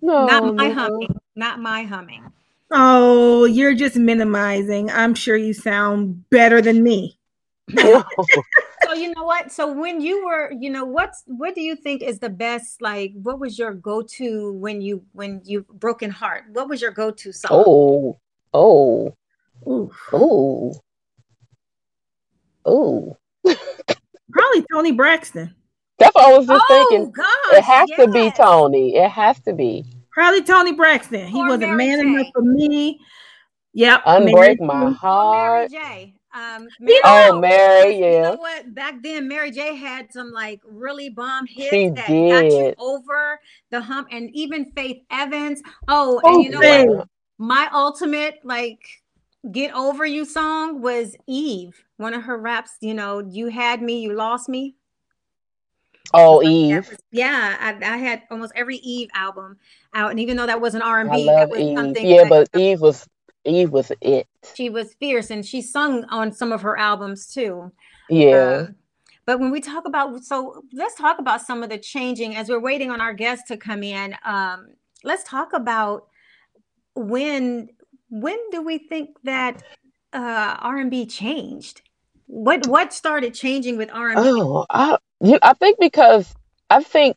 No, 0.00 0.26
not 0.26 0.54
my 0.54 0.68
no. 0.68 0.74
humming. 0.74 1.16
Not 1.34 1.60
my 1.60 1.82
humming. 1.82 2.24
Oh, 2.70 3.44
you're 3.44 3.74
just 3.74 3.96
minimizing. 3.96 4.90
I'm 4.90 5.14
sure 5.14 5.36
you 5.36 5.52
sound 5.52 6.28
better 6.30 6.60
than 6.60 6.82
me. 6.82 7.18
No. 7.68 8.04
So 8.84 8.92
you 8.92 9.12
know 9.14 9.24
what? 9.24 9.50
So 9.50 9.72
when 9.72 10.00
you 10.00 10.24
were, 10.26 10.52
you 10.52 10.70
know, 10.70 10.84
what's 10.84 11.24
what 11.26 11.56
do 11.56 11.60
you 11.60 11.74
think 11.74 12.02
is 12.02 12.20
the 12.20 12.30
best? 12.30 12.80
Like, 12.80 13.12
what 13.20 13.40
was 13.40 13.58
your 13.58 13.74
go-to 13.74 14.52
when 14.52 14.80
you 14.80 15.04
when 15.10 15.40
you 15.44 15.66
broken 15.72 16.08
heart? 16.08 16.44
What 16.52 16.68
was 16.68 16.80
your 16.80 16.92
go-to 16.92 17.32
song? 17.32 17.50
Oh, 17.66 18.16
oh, 18.54 19.16
Ooh, 19.66 19.90
oh, 20.12 20.72
oh. 22.64 23.16
probably 24.30 24.64
Toni 24.72 24.92
Braxton. 24.92 25.52
That's 25.98 26.14
what 26.14 26.24
I 26.32 26.36
was 26.38 26.46
just 26.46 26.64
Oh, 26.68 26.86
thinking. 26.88 27.10
gosh, 27.10 27.58
It 27.58 27.64
has 27.64 27.90
to 27.98 28.08
be. 28.08 28.30
Toni. 28.30 28.96
It 28.96 29.10
has 29.10 29.40
to 29.40 29.52
be. 29.52 29.84
Probably 30.12 30.42
Toni 30.42 30.72
Braxton. 30.72 31.26
He 31.26 31.42
wasn't 31.42 31.74
Mary 31.74 31.88
man 31.88 31.98
J. 32.00 32.08
enough 32.08 32.26
for 32.32 32.42
me. 32.42 33.00
Yep. 33.72 34.04
Unbreak 34.04 34.32
Mary 34.32 34.56
my 34.60 34.64
J. 34.64 34.66
Oh, 34.66 34.80
Mary 34.80 34.94
heart. 34.94 35.70
J. 35.70 36.14
Um, 36.36 36.68
You 36.80 37.00
Oh, 37.04 37.40
Mary, 37.40 37.94
You 37.94 38.00
know 38.02 38.08
yeah. 38.10 38.34
what? 38.34 38.74
Back 38.74 39.02
then, 39.02 39.26
Mary 39.26 39.50
J 39.50 39.74
had 39.74 40.12
some 40.12 40.32
like 40.32 40.60
really 40.64 41.08
bomb 41.08 41.46
hits 41.46 41.70
She 41.70 41.88
that 41.90 42.06
got 42.08 42.44
you 42.44 42.50
did. 42.50 42.74
over 42.78 43.40
the 43.70 43.80
hump, 43.80 44.08
and 44.10 44.28
even 44.34 44.66
Faith 44.72 45.02
Evans. 45.10 45.62
Oh, 45.88 46.20
Oh, 46.22 46.34
and 46.34 46.42
you 46.44 46.50
know 46.50 46.60
Faith. 46.60 46.88
what? 46.90 47.08
My 47.38 47.68
ultimate 47.72 48.40
like 48.44 48.80
get 49.50 49.72
over 49.74 50.04
you 50.04 50.24
song 50.24 50.82
was 50.82 51.16
Eve. 51.26 51.82
One 51.96 52.12
of 52.14 52.22
her 52.24 52.36
raps. 52.36 52.72
You 52.80 52.94
know, 52.94 53.20
you 53.20 53.46
had 53.48 53.80
me, 53.80 54.00
you 54.00 54.12
lost 54.14 54.48
me. 54.48 54.74
Oh, 56.14 56.40
That 56.40 56.48
Eve. 56.48 56.88
was- 56.88 56.98
yeah, 57.10 57.56
I, 57.58 57.94
I 57.94 57.96
had 57.96 58.22
almost 58.30 58.52
every 58.54 58.76
Eve 58.76 59.08
album 59.14 59.56
out, 59.94 60.10
and 60.10 60.20
even 60.20 60.36
though 60.36 60.46
that 60.46 60.60
wasn't 60.60 60.84
R 60.84 61.00
and 61.00 61.10
B, 61.10 61.26
that 61.26 61.48
was 61.48 61.60
Eve. 61.60 61.76
something. 61.78 62.06
Yeah, 62.06 62.24
that- 62.28 62.48
but 62.52 62.60
Eve 62.60 62.80
was 62.80 63.06
Eve 63.46 63.70
was 63.70 63.92
it. 64.00 64.26
she 64.54 64.68
was 64.70 64.94
fierce, 64.94 65.30
and 65.30 65.44
she 65.44 65.62
sung 65.62 66.04
on 66.04 66.32
some 66.32 66.52
of 66.52 66.62
her 66.62 66.78
albums 66.78 67.26
too. 67.26 67.72
Yeah. 68.08 68.66
Um, 68.68 68.74
but 69.24 69.40
when 69.40 69.50
we 69.50 69.60
talk 69.60 69.86
about, 69.86 70.22
so 70.24 70.62
let's 70.72 70.94
talk 70.94 71.18
about 71.18 71.42
some 71.42 71.62
of 71.62 71.68
the 71.70 71.78
changing 71.78 72.36
as 72.36 72.48
we're 72.48 72.60
waiting 72.60 72.90
on 72.90 73.00
our 73.00 73.12
guests 73.12 73.48
to 73.48 73.56
come 73.56 73.82
in. 73.82 74.14
Um, 74.24 74.68
let's 75.02 75.24
talk 75.24 75.52
about 75.52 76.06
when 76.94 77.68
when 78.08 78.38
do 78.50 78.62
we 78.62 78.78
think 78.78 79.10
that 79.24 79.62
uh, 80.12 80.56
R 80.60 80.78
and 80.78 80.90
B 80.90 81.06
changed? 81.06 81.82
What 82.26 82.66
what 82.66 82.92
started 82.92 83.34
changing 83.34 83.76
with 83.76 83.90
R 83.92 84.08
and 84.10 84.16
B? 84.16 84.22
Oh, 84.24 84.66
I 84.70 84.98
you, 85.20 85.38
I 85.42 85.54
think 85.54 85.78
because 85.80 86.32
I 86.70 86.82
think 86.82 87.16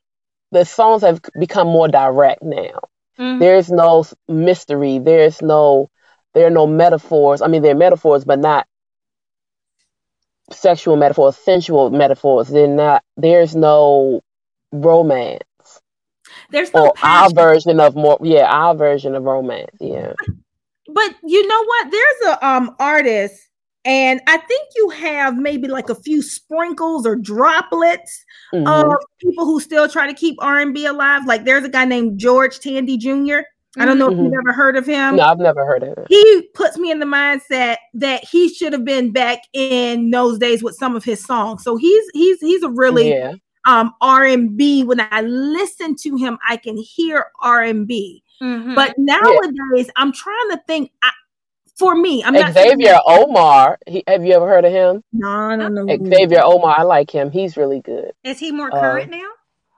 the 0.51 0.65
songs 0.65 1.03
have 1.03 1.21
become 1.39 1.67
more 1.67 1.87
direct 1.87 2.41
now. 2.41 2.79
Mhm. 3.19 3.39
There's 3.39 3.69
no 3.71 4.05
mystery. 4.27 4.99
There's 4.99 5.41
no 5.41 5.89
there 6.33 6.47
are 6.47 6.51
no 6.51 6.67
metaphors. 6.67 7.41
I 7.41 7.47
mean, 7.47 7.61
they're 7.61 7.75
metaphors, 7.75 8.23
but 8.25 8.39
not 8.39 8.67
sexual 10.51 10.95
metaphors, 10.95 11.37
sensual 11.37 11.89
metaphors. 11.89 12.47
They're 12.49 12.67
not. 12.67 13.03
There's 13.17 13.55
no 13.55 14.21
romance 14.71 15.41
There's 16.51 16.71
no 16.73 16.87
or 16.89 16.93
our 17.01 17.29
version 17.31 17.79
of 17.79 17.95
more. 17.95 18.17
Yeah, 18.21 18.45
our 18.51 18.75
version 18.75 19.15
of 19.15 19.23
romance. 19.23 19.75
Yeah. 19.79 20.13
but 20.87 21.15
you 21.23 21.47
know 21.47 21.63
what? 21.65 21.91
There's 21.91 22.33
a 22.33 22.47
um 22.47 22.75
artist, 22.79 23.47
and 23.85 24.21
I 24.27 24.37
think 24.37 24.69
you 24.75 24.89
have 24.89 25.37
maybe 25.37 25.67
like 25.67 25.89
a 25.89 25.95
few 25.95 26.21
sprinkles 26.21 27.05
or 27.07 27.15
droplets 27.15 28.23
Mhm. 28.53 28.67
of 28.67 28.93
people 29.19 29.45
who 29.45 29.59
still 29.59 29.87
try 29.87 30.07
to 30.07 30.13
keep 30.13 30.35
R 30.39 30.59
and 30.59 30.73
B 30.73 30.85
alive. 30.85 31.25
Like 31.25 31.45
there's 31.45 31.63
a 31.63 31.69
guy 31.69 31.85
named 31.85 32.19
George 32.19 32.59
Tandy 32.59 32.97
Jr. 32.97 33.39
I 33.77 33.85
don't 33.85 33.99
know 33.99 34.07
if 34.09 34.17
you've 34.17 34.31
Mhm. 34.31 34.39
ever 34.39 34.51
heard 34.53 34.75
of 34.77 34.85
him. 34.85 35.17
No, 35.17 35.23
I've 35.23 35.37
never 35.37 35.63
heard 35.65 35.83
of 35.83 35.97
it. 35.97 36.07
He 36.09 36.49
puts 36.55 36.77
me 36.77 36.89
in 36.91 36.99
the 36.99 37.05
mindset 37.05 37.77
that 37.93 38.23
he 38.23 38.49
should 38.49 38.73
have 38.73 38.83
been 38.83 39.11
back 39.11 39.39
in 39.53 40.09
those 40.09 40.39
days 40.39 40.63
with 40.63 40.75
some 40.75 40.95
of 40.95 41.03
his 41.03 41.23
songs. 41.23 41.63
So 41.63 41.75
he's 41.77 42.03
he's 42.13 42.39
he's 42.41 42.63
a 42.63 42.69
really 42.69 43.09
Yeah. 43.09 43.33
um 43.67 43.93
R&B. 44.01 44.83
When 44.85 44.99
I 45.11 45.21
listen 45.21 45.95
to 45.97 46.15
him, 46.17 46.39
I 46.47 46.57
can 46.57 46.77
hear 46.77 47.25
R&B. 47.43 48.23
Mhm. 48.41 48.73
But 48.73 48.95
nowadays, 48.97 49.89
I'm 49.97 50.11
trying 50.13 50.49
to 50.51 50.61
think. 50.65 50.91
I, 51.03 51.11
for 51.77 51.95
me, 51.95 52.21
I'm 52.23 52.33
not 52.33 52.53
saying 52.53 52.71
Xavier 52.71 52.97
Omar. 53.05 53.77
He, 53.87 54.03
have 54.07 54.25
you 54.25 54.33
ever 54.33 54.47
heard 54.47 54.65
of 54.65 54.71
him? 54.71 55.01
No, 55.13 55.29
I 55.29 55.55
don't 55.55 55.73
know. 55.73 55.85
who- 55.85 56.09
Xavier 56.09 56.41
Omar. 56.43 56.75
I 56.77 56.83
like 56.83 57.09
him. 57.11 57.31
He's 57.31 57.55
really 57.55 57.79
good. 57.81 58.11
is 58.23 58.37
he 58.39 58.51
more 58.51 58.67
uh, 58.75 58.79
current 58.81 59.11
now? 59.11 59.29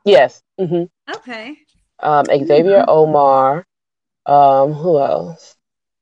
Yes. 0.05 0.41
hmm 0.57 0.83
Okay. 1.13 1.57
Um, 1.99 2.25
Xavier 2.25 2.85
Omar. 2.87 3.65
Um, 4.25 4.73
who 4.73 4.99
else? 4.99 5.55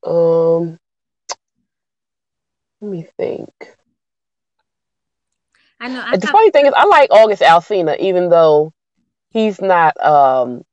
Um, 0.03 0.77
let 2.81 2.91
me 2.91 3.07
think. 3.17 3.49
I 5.79 5.87
know. 5.87 6.03
I 6.05 6.17
the 6.17 6.27
funny 6.27 6.51
thing 6.51 6.65
is, 6.65 6.73
I 6.75 6.85
like 6.85 7.11
August 7.11 7.41
Alsina, 7.41 7.97
even 7.99 8.29
though 8.29 8.73
he's 9.29 9.61
not. 9.61 9.99
Um, 10.03 10.63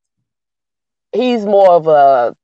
he's 1.13 1.45
more 1.45 1.71
of 1.71 1.87
a, 1.87 2.37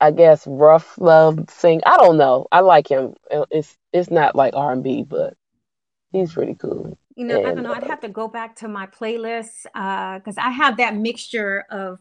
I 0.00 0.10
guess, 0.12 0.46
rough 0.46 0.96
love 0.98 1.50
sing. 1.50 1.80
I 1.84 1.96
don't 1.96 2.16
know. 2.16 2.46
I 2.52 2.60
like 2.60 2.88
him. 2.88 3.14
Uh, 3.30 3.46
It's 3.50 3.76
it's 3.92 4.10
not 4.10 4.36
like 4.36 4.54
R 4.54 4.72
and 4.72 4.82
B, 4.82 5.04
but 5.06 5.34
he's 6.12 6.32
pretty 6.32 6.54
cool. 6.54 6.96
you 7.16 7.24
know, 7.24 7.38
I 7.38 7.42
don't 7.42 7.58
and, 7.58 7.62
know. 7.64 7.72
I'd 7.72 7.84
uh, 7.84 7.88
have 7.88 8.00
to 8.00 8.08
go 8.08 8.28
back 8.28 8.56
to 8.56 8.68
my 8.68 8.86
playlists 8.86 9.66
uh, 9.74 10.18
because 10.18 10.38
I 10.38 10.50
have 10.50 10.76
that 10.78 10.96
mixture 10.96 11.64
of 11.70 11.98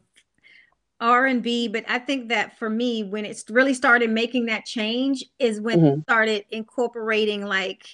R 1.03 1.25
and 1.27 1.43
B. 1.43 1.67
But 1.67 1.85
I 1.89 1.99
think 1.99 2.29
that 2.29 2.57
for 2.57 2.69
me, 2.69 3.03
when 3.03 3.25
it's 3.25 3.45
really 3.49 3.73
started 3.73 4.09
making 4.09 4.45
that 4.47 4.65
change, 4.65 5.23
is 5.39 5.61
when 5.61 5.79
it 5.79 5.79
Mhm. 5.79 6.03
started 6.03 6.45
incorporating 6.51 7.45
like 7.45 7.85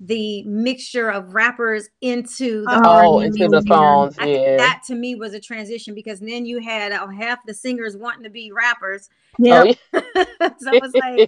the 0.00 0.42
mixture 0.44 1.10
of 1.10 1.34
rappers 1.34 1.88
into 2.02 2.66
the 2.68 2.78
Oh, 2.84 3.20
into 3.20 3.48
the 3.48 3.62
songs, 3.62 4.14
I 4.18 4.26
think 4.26 4.44
yeah. 4.44 4.56
that 4.58 4.82
to 4.88 4.94
me 4.94 5.14
was 5.16 5.34
a 5.34 5.40
transition 5.40 5.94
because 5.94 6.20
then 6.20 6.46
you 6.46 6.60
had 6.60 6.92
uh, 6.92 7.06
half 7.08 7.38
the 7.46 7.54
singers 7.54 7.96
wanting 7.96 8.24
to 8.24 8.30
be 8.30 8.52
rappers. 8.52 9.08
Yeah. 9.38 9.62
Oh, 9.62 9.64
yeah. 9.64 9.74
so 10.58 10.70
I 10.70 10.74
was 10.80 10.94
like, 10.96 11.24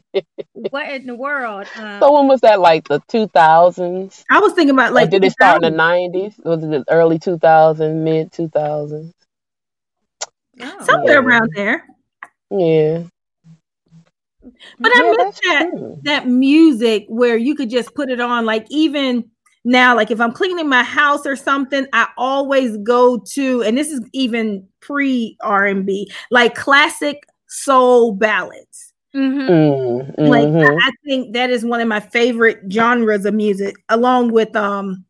what 0.70 0.88
in 0.90 1.06
the 1.06 1.14
world? 1.16 1.68
Um, 1.76 2.00
So 2.02 2.12
when 2.12 2.28
was 2.28 2.40
that? 2.42 2.60
Like 2.60 2.88
the 2.88 3.00
two 3.08 3.28
thousands? 3.28 4.24
I 4.30 4.40
was 4.40 4.52
thinking 4.52 4.74
about 4.74 4.92
Like, 4.94 5.04
like 5.04 5.10
did 5.10 5.24
it 5.24 5.32
start 5.32 5.56
in 5.64 5.72
the 5.72 5.76
nineties? 5.76 6.34
Was 6.44 6.62
it 6.64 6.70
the 6.70 6.84
early 6.88 7.18
two 7.18 7.38
thousand, 7.38 8.04
mid 8.04 8.32
two 8.32 8.48
thousands? 8.48 9.12
Oh. 10.62 10.84
somewhere 10.84 11.14
Yeah. 11.14 11.20
around 11.20 11.50
there. 11.54 11.86
Yeah. 12.50 13.02
But 14.78 14.92
I 14.94 15.02
Yeah, 15.04 15.14
miss 15.24 15.40
that 15.44 15.68
true. 15.72 15.98
that 16.04 16.26
music 16.28 17.04
where 17.08 17.36
you 17.36 17.54
could 17.54 17.70
just 17.70 17.94
put 17.94 18.10
it 18.10 18.20
on, 18.20 18.44
like 18.46 18.66
even 18.70 19.30
now 19.64 19.94
like 19.94 20.10
if 20.10 20.18
i'm 20.22 20.32
cleaning 20.32 20.66
my 20.70 20.82
house 20.82 21.26
or 21.26 21.36
something 21.36 21.86
i 21.92 22.08
always 22.16 22.78
go 22.78 23.18
to 23.18 23.62
and 23.62 23.76
this 23.76 23.90
is 23.90 24.00
even 24.14 24.66
pre 24.80 25.36
r&b 25.42 26.10
like 26.30 26.54
classic 26.54 27.24
soul 27.46 28.14
ballads 28.14 28.94
Mm-hmm. 29.14 30.22
Mm, 30.22 30.28
like 30.28 30.48
I. 30.48 30.88
I 30.88 30.90
think 31.04 31.34
that 31.34 31.50
is 31.50 31.62
one 31.62 31.82
of 31.82 31.88
my 31.88 32.00
favorite 32.00 32.60
genres 32.72 33.26
of 33.26 33.34
music 33.34 33.74
along 33.90 34.32
with 34.32 34.56
um 34.56 35.04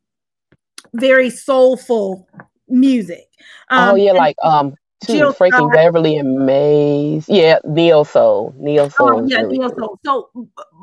very 0.94 1.30
soulful 1.30 2.26
music 2.66 3.28
um 3.68 3.90
oh 3.90 3.94
yeah, 3.94 4.10
and- 4.10 4.18
like 4.18 4.36
um, 4.42 4.74
two 5.00 5.14
Jill 5.14 5.32
Frankie 5.32 5.56
Scott. 5.56 5.72
Beverly 5.72 6.16
and 6.16 6.46
Maze. 6.46 7.28
Yeah, 7.28 7.58
neo 7.64 8.04
soul, 8.04 8.54
neo 8.58 8.88
soul. 8.88 9.20
Oh 9.20 9.26
yeah, 9.26 9.38
really 9.38 9.58
neo 9.58 9.68
soul. 9.74 9.98
So, 10.04 10.30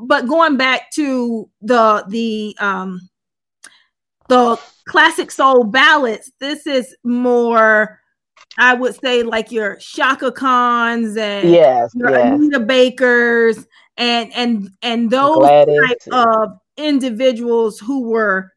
but 0.06 0.28
going 0.28 0.58
back 0.58 0.92
to 0.92 1.50
the 1.62 2.06
the 2.08 2.56
um 2.60 3.10
the 4.28 4.60
classic 4.88 5.32
soul 5.32 5.64
ballads, 5.64 6.32
this 6.40 6.68
is 6.68 6.96
more, 7.04 8.00
I 8.58 8.74
would 8.74 9.00
say, 9.00 9.24
like 9.24 9.52
your 9.52 9.78
Chaka 9.78 10.32
Khans 10.32 11.16
and 11.18 11.50
Yes, 11.52 11.92
your 11.96 12.10
yes. 12.10 12.34
Anita 12.34 12.60
Bakers 12.60 13.66
and 13.98 14.32
and 14.36 14.70
and 14.82 15.10
those 15.10 15.38
Gladys. 15.38 15.80
type 15.88 16.02
of 16.12 16.60
individuals 16.78 17.80
who 17.80 18.10
were 18.10 18.54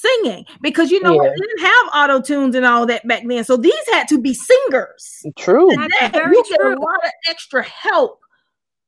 singing 0.00 0.44
because 0.62 0.90
you 0.90 1.02
know 1.02 1.12
Yeah. 1.12 1.28
they 1.30 1.36
didn't 1.36 1.60
have 1.60 1.86
auto 1.94 2.20
tunes 2.20 2.54
and 2.54 2.64
all 2.64 2.86
that 2.86 3.06
back 3.06 3.22
then. 3.26 3.44
So 3.44 3.56
these 3.56 3.74
had 3.92 4.08
to 4.08 4.20
be 4.20 4.34
singers. 4.34 5.22
True. 5.36 5.68
That's 6.00 6.12
very 6.16 6.36
you 6.36 6.44
get 6.48 6.60
a 6.60 6.68
lot 6.70 7.04
of 7.04 7.10
extra 7.28 7.62
help 7.62 8.20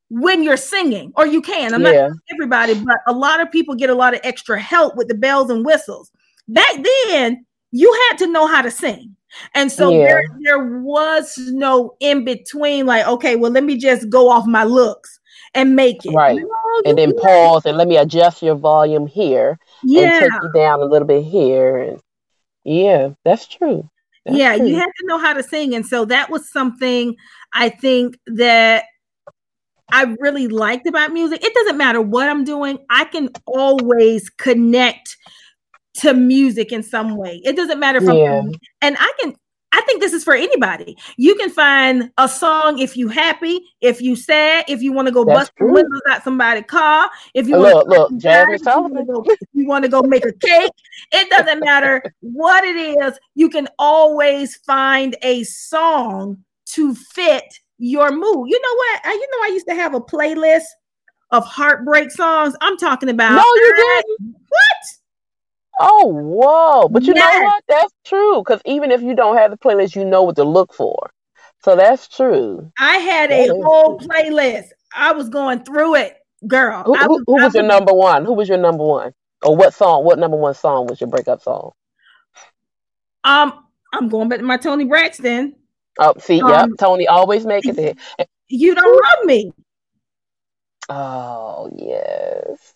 when 0.09 0.43
you're 0.43 0.57
singing, 0.57 1.13
or 1.17 1.27
you 1.27 1.41
can. 1.41 1.73
I'm 1.73 1.83
not 1.83 1.95
everybody, 2.33 2.75
but 2.75 2.99
a 3.07 3.13
lot 3.13 3.41
of 3.41 3.51
people 3.53 3.75
get 3.77 3.91
a 3.91 3.95
lot 3.95 4.13
of 4.15 4.21
extra 4.25 4.59
help 4.61 4.97
with 4.97 5.09
the 5.09 5.15
bells 5.15 5.51
and 5.51 5.65
whistles. 5.65 6.11
Back 6.49 6.85
then, 7.07 7.47
you 7.71 7.93
had 8.09 8.19
to 8.19 8.27
know 8.27 8.47
how 8.47 8.61
to 8.63 8.71
sing. 8.73 9.15
And 9.55 9.71
so 9.71 9.91
Yeah. 9.91 10.07
there, 10.07 10.23
there 10.45 10.81
was 10.81 11.39
no 11.39 11.95
in 12.01 12.25
between, 12.25 12.87
like, 12.87 13.07
okay, 13.07 13.37
well, 13.37 13.53
let 13.53 13.63
me 13.63 13.77
just 13.77 14.09
go 14.11 14.29
off 14.29 14.47
my 14.47 14.65
looks 14.65 15.20
and 15.55 15.75
make 15.75 16.05
it. 16.05 16.13
Right. 16.15 16.37
No, 16.37 16.83
And 16.85 16.97
then 16.99 17.17
pause 17.17 17.67
and 17.67 17.77
let 17.77 17.89
me 17.89 17.97
adjust 17.97 18.43
your 18.43 18.55
volume 18.55 19.07
here 19.07 19.59
and 19.83 19.91
yeah, 19.91 20.21
take 20.21 20.31
you 20.43 20.51
down 20.55 20.81
a 20.81 20.85
little 20.85 21.07
bit 21.07 21.25
here. 21.25 21.79
And 21.79 22.01
yeah, 22.65 23.11
that's 23.25 23.47
true. 23.47 23.89
That's 24.25 24.39
yeah, 24.39 24.57
true. 24.57 24.67
you 24.67 24.77
have 24.77 24.93
to 25.01 25.07
know 25.07 25.19
how 25.19 25.33
to 25.33 25.43
sing. 25.43 25.75
And 25.75 25.87
so 25.87 26.05
that 26.07 26.31
was 26.31 26.51
something 26.51 27.17
I 27.53 27.69
think 27.71 28.19
that 28.27 28.85
I 29.93 30.15
really 30.21 30.47
liked 30.47 30.87
about 30.87 31.13
music. 31.13 31.45
It 31.45 31.55
doesn't 31.55 31.77
matter 31.77 32.01
what 32.01 32.29
I'm 32.29 32.45
doing, 32.45 32.79
I 32.91 33.05
can 33.05 33.31
always 33.47 34.31
connect 34.31 35.17
to 35.95 36.15
music 36.15 36.73
in 36.73 36.83
some 36.83 37.17
way. 37.17 37.41
It 37.45 37.57
doesn't 37.57 37.81
matter 37.81 37.99
if 37.99 38.05
Yeah. 38.05 38.39
I'm 38.39 38.53
and 38.81 38.97
I 38.99 39.13
can 39.21 39.35
I 39.73 39.81
think 39.83 40.01
this 40.01 40.13
is 40.13 40.25
for 40.25 40.35
anybody. 40.35 40.97
You 41.17 41.35
can 41.37 41.49
find 41.51 42.11
a 42.19 42.29
song 42.29 42.79
if 42.81 42.97
you 42.97 43.09
happy, 43.09 43.61
if 43.81 44.01
you 44.03 44.17
sad, 44.17 44.65
if 44.69 44.83
you 44.83 44.93
want 44.93 45.07
to 45.07 45.13
go 45.15 45.25
That's 45.25 45.39
bust 45.39 45.53
true. 45.57 45.73
windows 45.73 46.01
out 46.11 46.25
somebody's 46.25 46.65
car, 46.67 47.09
if 47.35 47.47
you 47.47 47.57
want 47.57 47.89
look, 47.89 48.11
Jazmine 48.13 48.55
if 48.55 48.61
you 48.63 48.67
wanna 48.67 49.05
Sullivan. 49.05 49.07
go- 49.07 49.27
you 49.53 49.67
want 49.69 49.85
to 49.85 49.89
go 49.89 50.03
make 50.03 50.25
a 50.25 50.33
cake. 50.33 50.73
It 51.13 51.31
doesn't 51.31 51.61
matter 51.61 52.03
what 52.21 52.65
it 52.65 52.77
is. 52.77 53.19
You 53.35 53.49
can 53.49 53.69
always 53.79 54.57
find 54.57 55.17
a 55.23 55.45
song 55.45 56.39
to 56.67 56.95
fit 56.95 57.45
your 57.79 58.11
mood. 58.11 58.49
You 58.49 58.61
know 58.61 58.75
what? 58.77 59.01
I, 59.05 59.13
you 59.13 59.29
know, 59.33 59.45
I 59.45 59.51
used 59.53 59.69
to 59.69 59.75
have 59.75 59.95
a 59.95 60.01
playlist 60.01 60.65
of 61.31 61.45
heartbreak 61.45 62.11
songs. 62.11 62.55
I'm 62.61 62.77
talking 62.77 63.09
about. 63.09 63.37
No, 63.37 63.43
you 63.55 63.75
didn't. 63.77 64.35
What? 64.49 65.00
Oh, 65.81 66.07
whoa. 66.07 66.89
But 66.89 67.07
you 67.07 67.15
Yes. 67.15 67.25
know 67.33 67.45
what? 67.45 67.65
That's 67.69 67.93
true. 68.05 68.43
Because 68.43 68.61
even 68.67 68.91
if 68.91 69.03
you 69.03 69.15
don't 69.15 69.37
have 69.37 69.51
the 69.51 69.57
playlist, 69.57 69.97
you 69.97 70.05
know 70.05 70.23
what 70.23 70.37
to 70.37 70.45
look 70.45 70.75
for. 70.75 71.11
So 71.65 71.75
that's 71.75 72.07
true. 72.09 72.71
I 72.79 72.97
had 72.97 73.31
That 73.31 73.49
a 73.49 73.63
whole 73.63 73.99
true. 73.99 74.09
playlist. 74.09 74.69
I 74.95 75.13
was 75.13 75.29
going 75.29 75.65
through 75.65 75.97
it, 75.97 76.17
girl. 76.47 76.83
Who, 76.85 76.97
who, 76.97 77.25
who 77.27 77.41
I 77.41 77.45
was 77.45 77.55
your 77.55 77.65
number 77.65 77.93
one? 77.93 78.25
Who 78.25 78.35
was 78.35 78.49
your 78.49 78.59
number 78.59 78.85
one? 78.85 79.13
Or 79.43 79.57
what 79.57 79.75
song? 79.75 80.05
What 80.05 80.19
number 80.19 80.37
one 80.37 80.55
song 80.55 80.87
was 80.87 81.01
your 81.01 81.09
breakup 81.09 81.43
song? 81.43 81.73
Um, 83.25 83.65
I'm 83.93 84.09
going 84.09 84.29
back 84.29 84.41
to 84.41 84.45
my 84.45 84.57
Toni 84.57 84.85
Braxton. 84.85 85.55
Oh, 85.99 86.15
see. 86.19 86.41
Um, 86.41 86.77
Toni 86.77 87.07
always 87.09 87.47
make 87.47 87.67
it. 87.67 87.99
You 88.49 88.75
don't 88.75 89.03
love 89.03 89.25
me. 89.25 89.53
Oh, 90.89 91.71
yes. 91.77 92.75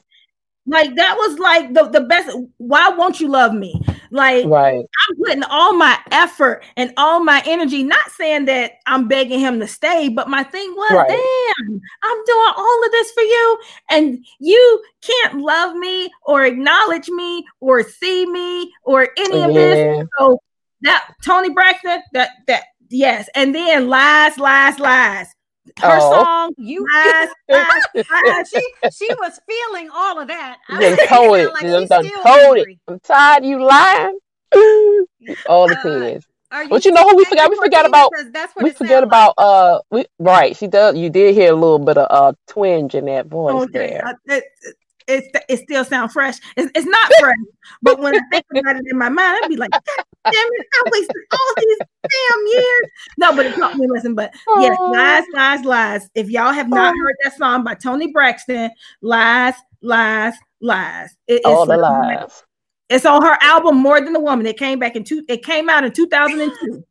Like 0.66 0.94
that 0.96 1.16
was 1.16 1.38
like 1.38 1.74
the, 1.74 1.88
the 1.88 2.00
best. 2.00 2.36
Why 2.56 2.88
won't 2.88 3.20
you 3.20 3.28
love 3.28 3.52
me? 3.52 3.80
Like 4.10 4.46
Right. 4.46 4.76
I'm 4.76 5.16
putting 5.16 5.42
all 5.44 5.74
my 5.74 5.98
effort 6.10 6.64
and 6.76 6.92
all 6.96 7.22
my 7.22 7.42
energy, 7.44 7.82
not 7.82 8.10
saying 8.12 8.46
that 8.46 8.74
I'm 8.86 9.06
begging 9.06 9.40
him 9.40 9.60
to 9.60 9.66
stay, 9.66 10.08
but 10.08 10.28
my 10.28 10.42
thing 10.42 10.70
was, 10.74 10.92
Right. 10.92 11.08
damn, 11.08 11.80
I'm 12.02 12.24
doing 12.24 12.52
all 12.56 12.84
of 12.84 12.92
this 12.92 13.10
for 13.12 13.22
you, 13.22 13.58
and 13.90 14.24
you 14.40 14.82
can't 15.02 15.40
love 15.40 15.76
me 15.76 16.10
or 16.24 16.44
acknowledge 16.44 17.08
me 17.08 17.44
or 17.60 17.82
see 17.82 18.24
me 18.24 18.72
or 18.84 19.08
any 19.18 19.42
of 19.42 19.52
this. 19.52 20.06
So 20.18 20.40
that 20.82 21.08
Toni 21.24 21.50
Braxton, 21.50 22.02
that 22.12 22.30
that 22.46 22.64
yes, 22.88 23.28
and 23.34 23.54
then 23.54 23.88
lies, 23.88 24.38
lies, 24.38 24.78
lies. 24.78 25.26
Her 25.80 25.98
Oh. 26.00 26.22
song, 26.22 26.54
You 26.58 26.86
she 28.52 28.62
she 28.92 29.08
was 29.18 29.40
feeling 29.48 29.88
all 29.92 30.20
of 30.20 30.28
that. 30.28 30.58
I 30.68 30.80
Done 30.80 30.90
was 30.90 30.98
thinking 30.98 31.16
told 31.16 31.36
it. 31.38 31.52
like 31.52 31.62
Done 31.62 31.80
she's 31.82 31.88
done 31.88 32.04
still 32.06 32.22
told 32.22 32.56
it. 32.56 32.60
angry. 32.60 32.78
I'm 32.88 33.00
tired 33.00 33.44
you 33.44 33.62
lying. 33.64 34.18
All 35.46 35.68
the 35.68 35.76
Uh, 35.78 35.82
kids. 35.82 36.26
Are 36.52 36.68
But 36.68 36.84
you 36.84 36.92
know 36.92 37.02
who 37.08 37.16
we 37.16 37.24
forgot? 37.24 37.50
We 37.50 37.56
for 37.56 37.62
forgot 37.64 37.86
about- 37.86 38.10
that's 38.30 38.54
what 38.54 38.62
We 38.62 38.70
forget 38.70 39.00
sound 39.00 39.04
about 39.04 39.34
uh 39.38 39.80
we 39.90 40.04
right, 40.18 40.56
she 40.56 40.66
does 40.68 40.96
you 40.96 41.10
did 41.10 41.34
hear 41.34 41.50
a 41.52 41.56
little 41.56 41.78
bit 41.80 41.96
of 41.98 42.06
uh 42.10 42.32
twinge 42.46 42.94
in 42.94 43.06
that 43.06 43.26
voice 43.26 43.64
Okay, 43.64 43.72
there. 43.72 44.18
it, 44.26 44.44
it, 44.62 44.74
it, 45.06 45.24
it 45.48 45.58
still 45.58 45.84
sounds 45.84 46.12
fresh. 46.12 46.36
It's, 46.56 46.70
it's 46.74 46.86
not 46.86 47.12
fresh, 47.20 47.34
but 47.82 47.98
when 48.00 48.14
I 48.16 48.20
think 48.30 48.44
about 48.56 48.76
it 48.76 48.82
in 48.90 48.98
my 48.98 49.08
mind, 49.08 49.40
I'd 49.42 49.48
be 49.48 49.56
like, 49.56 49.70
God 49.70 50.04
damn 50.24 50.32
it, 50.34 50.66
I 50.74 50.82
wasted 50.92 51.16
all 51.32 51.54
these 51.58 51.78
damn 52.02 52.46
years. 52.46 52.90
No, 53.18 53.36
but 53.36 53.46
it 53.46 53.54
taught 53.54 53.76
me 53.76 53.86
a 53.86 53.88
lesson. 53.88 54.14
But 54.14 54.32
yes, 54.58 54.76
Oh. 54.80 54.90
lies, 54.90 55.24
lies, 55.34 55.64
lies. 55.64 56.08
If 56.14 56.30
y'all 56.30 56.52
have 56.52 56.68
not 56.68 56.94
Oh. 56.94 56.98
heard 57.02 57.14
that 57.24 57.36
song 57.36 57.64
by 57.64 57.74
Toni 57.74 58.12
Braxton, 58.12 58.70
lies, 59.02 59.54
lies, 59.82 60.34
lies. 60.60 61.14
It 61.26 61.34
is 61.34 61.40
All 61.44 61.66
the 61.66 61.76
like- 61.76 62.20
lies. 62.20 62.42
It's 62.90 63.06
on 63.06 63.22
her 63.22 63.38
album 63.40 63.76
More 63.78 64.00
Than 64.00 64.14
a 64.14 64.20
Woman. 64.20 64.44
It 64.46 64.58
came 64.58 64.78
back 64.78 64.94
in 64.94 65.04
two. 65.04 65.24
It 65.28 65.42
came 65.44 65.70
out 65.70 65.84
in 65.84 65.92
2002. 65.92 66.84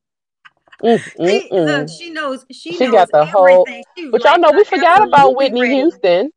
Mm, 0.83 0.99
She, 0.99 1.49
mm, 1.49 1.51
look, 1.51 1.81
mm. 1.87 1.97
she 1.97 2.09
knows. 2.09 2.45
She, 2.51 2.73
She 2.73 2.85
knows 2.87 2.91
got 2.91 3.11
the 3.11 3.25
whole- 3.25 3.65
She 3.97 4.09
But 4.09 4.23
y'all 4.23 4.39
know 4.39 4.51
we 4.51 4.63
forgot 4.65 5.07
about 5.07 5.35
Whitney. 5.35 5.67
Houston. 5.75 6.31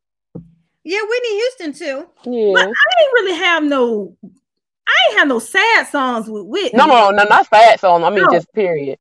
Yeah, 0.89 1.01
Whitney 1.03 1.31
Houston 1.37 1.73
too. 1.73 2.07
Yeah. 2.31 2.53
But 2.55 2.63
I 2.69 3.03
ain't 3.03 3.13
really 3.15 3.35
have 3.39 3.65
no. 3.65 4.17
I 4.89 4.93
ain't 5.11 5.19
have 5.19 5.27
no 5.27 5.41
sad 5.41 5.89
songs 5.89 6.31
with 6.31 6.45
Whitney. 6.45 6.79
No, 6.79 6.87
no, 6.87 7.11
no, 7.11 7.25
not 7.25 7.49
sad 7.49 7.81
songs. 7.81 8.05
I 8.05 8.11
mean 8.11 8.23
No. 8.23 8.31
just 8.31 8.53
period. 8.53 8.97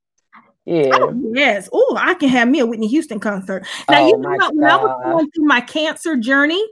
Yeah. 0.66 0.90
Oh 0.94 1.14
yes. 1.36 1.70
Oh, 1.72 1.96
I 2.02 2.16
can 2.16 2.30
have 2.30 2.48
me 2.48 2.60
a 2.60 2.66
Whitney 2.66 2.88
Houston 2.88 3.20
concert. 3.20 3.68
Now 3.88 4.02
Oh, 4.02 4.08
you 4.08 4.18
my 4.18 4.36
know 4.36 4.50
when 4.54 4.68
I 4.68 4.78
was 4.78 5.02
going 5.06 5.30
through 5.30 5.46
my 5.46 5.62
cancer 5.62 6.18
journey, 6.18 6.68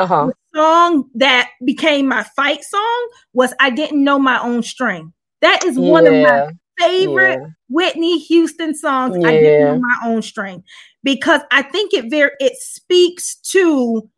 Uh-huh. 0.00 0.26
the 0.26 0.58
song 0.58 1.08
that 1.14 1.50
became 1.64 2.08
my 2.08 2.24
fight 2.34 2.64
song 2.64 3.08
was 3.32 3.54
I 3.60 3.70
didn't 3.70 4.02
know 4.02 4.18
my 4.18 4.42
own 4.42 4.64
strength. 4.64 5.12
That 5.40 5.62
is 5.64 5.78
one 5.78 6.04
of 6.04 6.14
my 6.14 6.48
favorite 6.80 7.38
Yeah. 7.40 7.46
Whitney 7.68 8.18
Houston 8.18 8.74
songs. 8.74 9.16
I 9.24 9.30
didn't 9.34 9.66
know 9.66 9.80
my 9.80 10.10
own 10.10 10.22
strength 10.22 10.66
because 11.04 11.42
I 11.52 11.62
think 11.62 11.94
it 11.94 12.06
very 12.10 12.32
it 12.40 12.54
speaks 12.56 13.36
to 13.52 14.10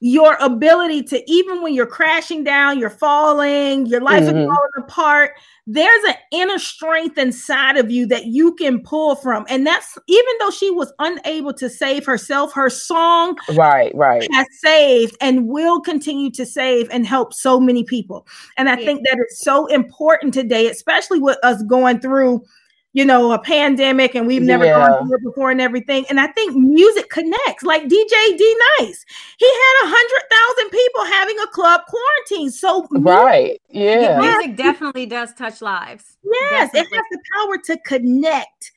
your 0.00 0.34
ability 0.40 1.02
to 1.04 1.22
even 1.30 1.62
when 1.62 1.74
you're 1.74 1.86
crashing 1.86 2.42
down, 2.42 2.78
you're 2.78 2.88
falling, 2.90 3.84
your 3.86 4.00
life 4.00 4.22
is 4.22 4.28
Mhm. 4.30 4.46
falling 4.46 4.70
apart. 4.78 5.32
There's 5.66 6.04
an 6.04 6.14
inner 6.32 6.58
strength 6.58 7.18
inside 7.18 7.76
of 7.76 7.90
you 7.90 8.06
that 8.06 8.26
you 8.26 8.54
can 8.54 8.82
pull 8.82 9.14
from, 9.14 9.44
and 9.48 9.66
that's 9.66 9.96
even 10.08 10.32
though 10.40 10.50
she 10.50 10.70
was 10.70 10.92
unable 10.98 11.52
to 11.54 11.68
save 11.68 12.06
herself, 12.06 12.52
her 12.54 12.70
song 12.70 13.36
Right, 13.48 13.94
right. 13.94 14.26
has 14.32 14.46
saved 14.52 15.16
and 15.20 15.46
will 15.48 15.80
continue 15.80 16.30
to 16.32 16.46
save 16.46 16.88
and 16.90 17.06
help 17.06 17.34
so 17.34 17.60
many 17.60 17.84
people. 17.84 18.26
And 18.56 18.68
I 18.68 18.76
Yeah. 18.76 18.86
think 18.86 19.00
that 19.06 19.18
is 19.28 19.38
so 19.40 19.66
important 19.66 20.32
today, 20.34 20.66
especially 20.68 21.20
with 21.20 21.38
us 21.42 21.62
going 21.64 22.00
through, 22.00 22.42
you 22.92 23.04
know, 23.04 23.30
a 23.32 23.38
pandemic 23.38 24.14
and 24.16 24.26
we've 24.26 24.42
never 24.42 24.64
Yeah. 24.64 24.78
gone 24.88 25.06
through 25.06 25.16
it 25.16 25.22
before 25.24 25.50
and 25.52 25.60
everything. 25.60 26.04
And 26.10 26.18
I 26.18 26.26
think 26.28 26.56
music 26.56 27.08
connects, 27.08 27.62
like 27.62 27.84
DJ 27.84 28.36
D 28.36 28.56
Nice. 28.80 29.04
He 29.38 29.46
had 29.46 29.84
a 29.84 29.86
hundred 29.94 30.22
thousand 30.30 30.70
people 30.70 31.04
having 31.04 31.38
a 31.38 31.46
club 31.48 31.82
quarantine. 31.86 32.50
So 32.50 32.88
Right. 32.90 33.60
Yeah, 33.68 34.00
Yeah. 34.00 34.18
music 34.20 34.56
definitely 34.56 35.06
does 35.06 35.32
touch 35.34 35.62
lives. 35.62 36.16
yes, 36.50 36.70
it 36.74 36.78
has 36.78 37.04
the 37.10 37.18
power 37.36 37.56
to 37.58 37.76
connect 37.86 38.72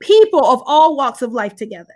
people 0.00 0.44
of 0.44 0.62
all 0.66 0.96
walks 0.96 1.22
of 1.22 1.32
life 1.32 1.54
together. 1.54 1.94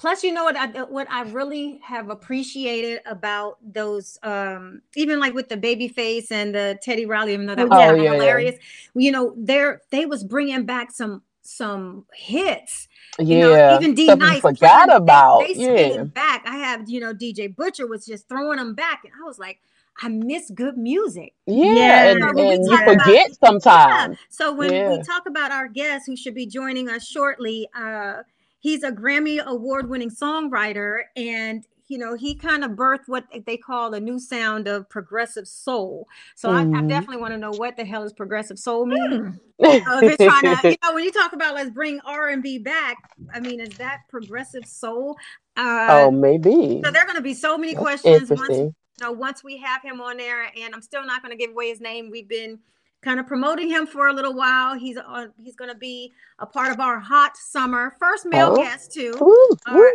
Plus, 0.00 0.24
you 0.24 0.32
know 0.32 0.44
what 0.44 0.56
I 0.56 0.66
what 0.84 1.06
I 1.10 1.24
really 1.24 1.78
have 1.84 2.08
appreciated 2.08 3.02
about 3.04 3.58
those, 3.62 4.18
um, 4.22 4.80
even 4.96 5.20
like 5.20 5.34
with 5.34 5.50
the 5.50 5.58
Babyface 5.58 6.32
and 6.32 6.54
the 6.54 6.78
Teddy 6.80 7.04
Riley, 7.04 7.34
even 7.34 7.44
though 7.44 7.54
that 7.54 7.66
Oh, 7.66 7.68
was 7.68 7.78
Oh, 7.78 7.94
yeah, 7.96 8.02
yeah. 8.04 8.12
hilarious. 8.14 8.56
You 8.94 9.12
know, 9.12 9.34
they're 9.36 9.82
they 9.90 10.06
was 10.06 10.24
bringing 10.24 10.64
back 10.64 10.90
some 10.90 11.20
some 11.42 12.06
hits. 12.14 12.88
You 13.18 13.26
Yeah, 13.40 13.46
know, 13.48 13.76
even 13.76 13.94
D 13.94 14.06
Nice 14.14 14.40
forgot 14.40 14.86
playing- 14.86 15.02
about. 15.02 15.40
They, 15.46 15.52
they 15.52 15.94
yeah, 15.96 16.04
back. 16.04 16.44
I 16.46 16.56
have 16.56 16.88
you 16.88 16.98
know 17.00 17.12
DJ 17.12 17.54
Butcher 17.54 17.86
was 17.86 18.06
just 18.06 18.26
throwing 18.26 18.56
them 18.56 18.74
back, 18.74 19.02
and 19.04 19.12
I 19.22 19.26
was 19.26 19.38
like, 19.38 19.60
I 20.00 20.08
miss 20.08 20.50
good 20.54 20.78
music. 20.78 21.34
yeah, 21.44 21.74
Yeah. 21.74 22.10
and, 22.12 22.22
and 22.38 22.64
you 22.64 22.70
talk 22.70 22.82
about- 22.86 23.04
forget 23.04 23.28
Yeah. 23.28 23.48
sometimes. 23.48 24.16
So 24.30 24.50
when 24.54 24.72
Yeah. 24.72 24.96
we 24.96 25.02
talk 25.02 25.26
about 25.26 25.52
our 25.52 25.68
guest 25.68 26.04
who 26.06 26.16
should 26.16 26.34
be 26.34 26.46
joining 26.46 26.88
us 26.88 27.06
shortly, 27.06 27.68
uh, 27.78 28.22
he's 28.60 28.82
a 28.84 28.92
Grammy 28.92 29.44
award-winning 29.44 30.10
songwriter, 30.10 31.00
and 31.16 31.64
you 31.88 31.98
know 31.98 32.14
he 32.14 32.34
kind 32.36 32.64
of 32.64 32.72
birthed 32.72 33.08
what 33.08 33.24
they 33.46 33.56
call 33.56 33.94
a 33.94 34.00
new 34.00 34.18
sound 34.18 34.68
of 34.68 34.88
progressive 34.88 35.48
soul. 35.48 36.06
So 36.36 36.50
I, 36.50 36.62
I 36.72 36.82
Mhm. 36.82 36.88
definitely 36.88 37.18
want 37.18 37.34
to 37.34 37.38
know 37.38 37.52
what 37.52 37.76
the 37.76 37.84
hell 37.84 38.04
is 38.04 38.12
progressive 38.12 38.58
soul 38.58 38.86
mean? 38.86 39.40
If 39.62 40.08
it's 40.08 40.22
trying 40.24 40.44
to, 40.62 40.68
you 40.68 40.76
know, 40.82 40.94
when 40.94 41.04
you 41.04 41.12
talk 41.12 41.32
about 41.32 41.54
let's 41.54 41.70
bring 41.70 42.00
R 42.04 42.28
and 42.28 42.42
B 42.42 42.58
back, 42.58 42.98
I 43.34 43.40
mean, 43.40 43.60
is 43.60 43.76
that 43.78 43.98
progressive 44.08 44.66
soul? 44.66 45.16
Uh, 45.56 46.06
oh, 46.06 46.10
maybe. 46.10 46.82
so 46.84 46.90
there 46.90 47.02
are 47.02 47.06
going 47.06 47.16
to 47.16 47.22
be 47.22 47.34
so 47.34 47.58
many 47.58 47.74
That's 47.74 47.82
questions 47.82 48.30
once 48.30 48.58
you 48.58 49.06
know, 49.06 49.12
once 49.12 49.42
we 49.44 49.56
have 49.58 49.82
him 49.82 50.00
on 50.00 50.16
there, 50.18 50.50
and 50.56 50.74
I'm 50.74 50.82
still 50.82 51.04
not 51.04 51.22
going 51.22 51.32
to 51.32 51.38
give 51.38 51.50
away 51.52 51.68
his 51.70 51.80
name. 51.80 52.10
We've 52.10 52.28
been 52.28 52.58
kind 53.02 53.18
of 53.20 53.26
promoting 53.26 53.68
him 53.70 53.86
for 53.86 54.08
a 54.08 54.12
little 54.12 54.34
while. 54.34 54.78
He's 54.78 54.96
on. 54.98 55.32
He's 55.42 55.56
going 55.56 55.70
to 55.70 55.76
be 55.76 56.12
a 56.38 56.46
part 56.46 56.72
of 56.72 56.80
our 56.80 56.98
hot 57.00 57.36
summer 57.36 57.94
first 57.98 58.26
male 58.26 58.52
Oh. 58.52 58.56
guest 58.56 58.92
too. 58.92 59.14
Woo, 59.20 59.48
Our, 59.66 59.74
woo, 59.76 59.92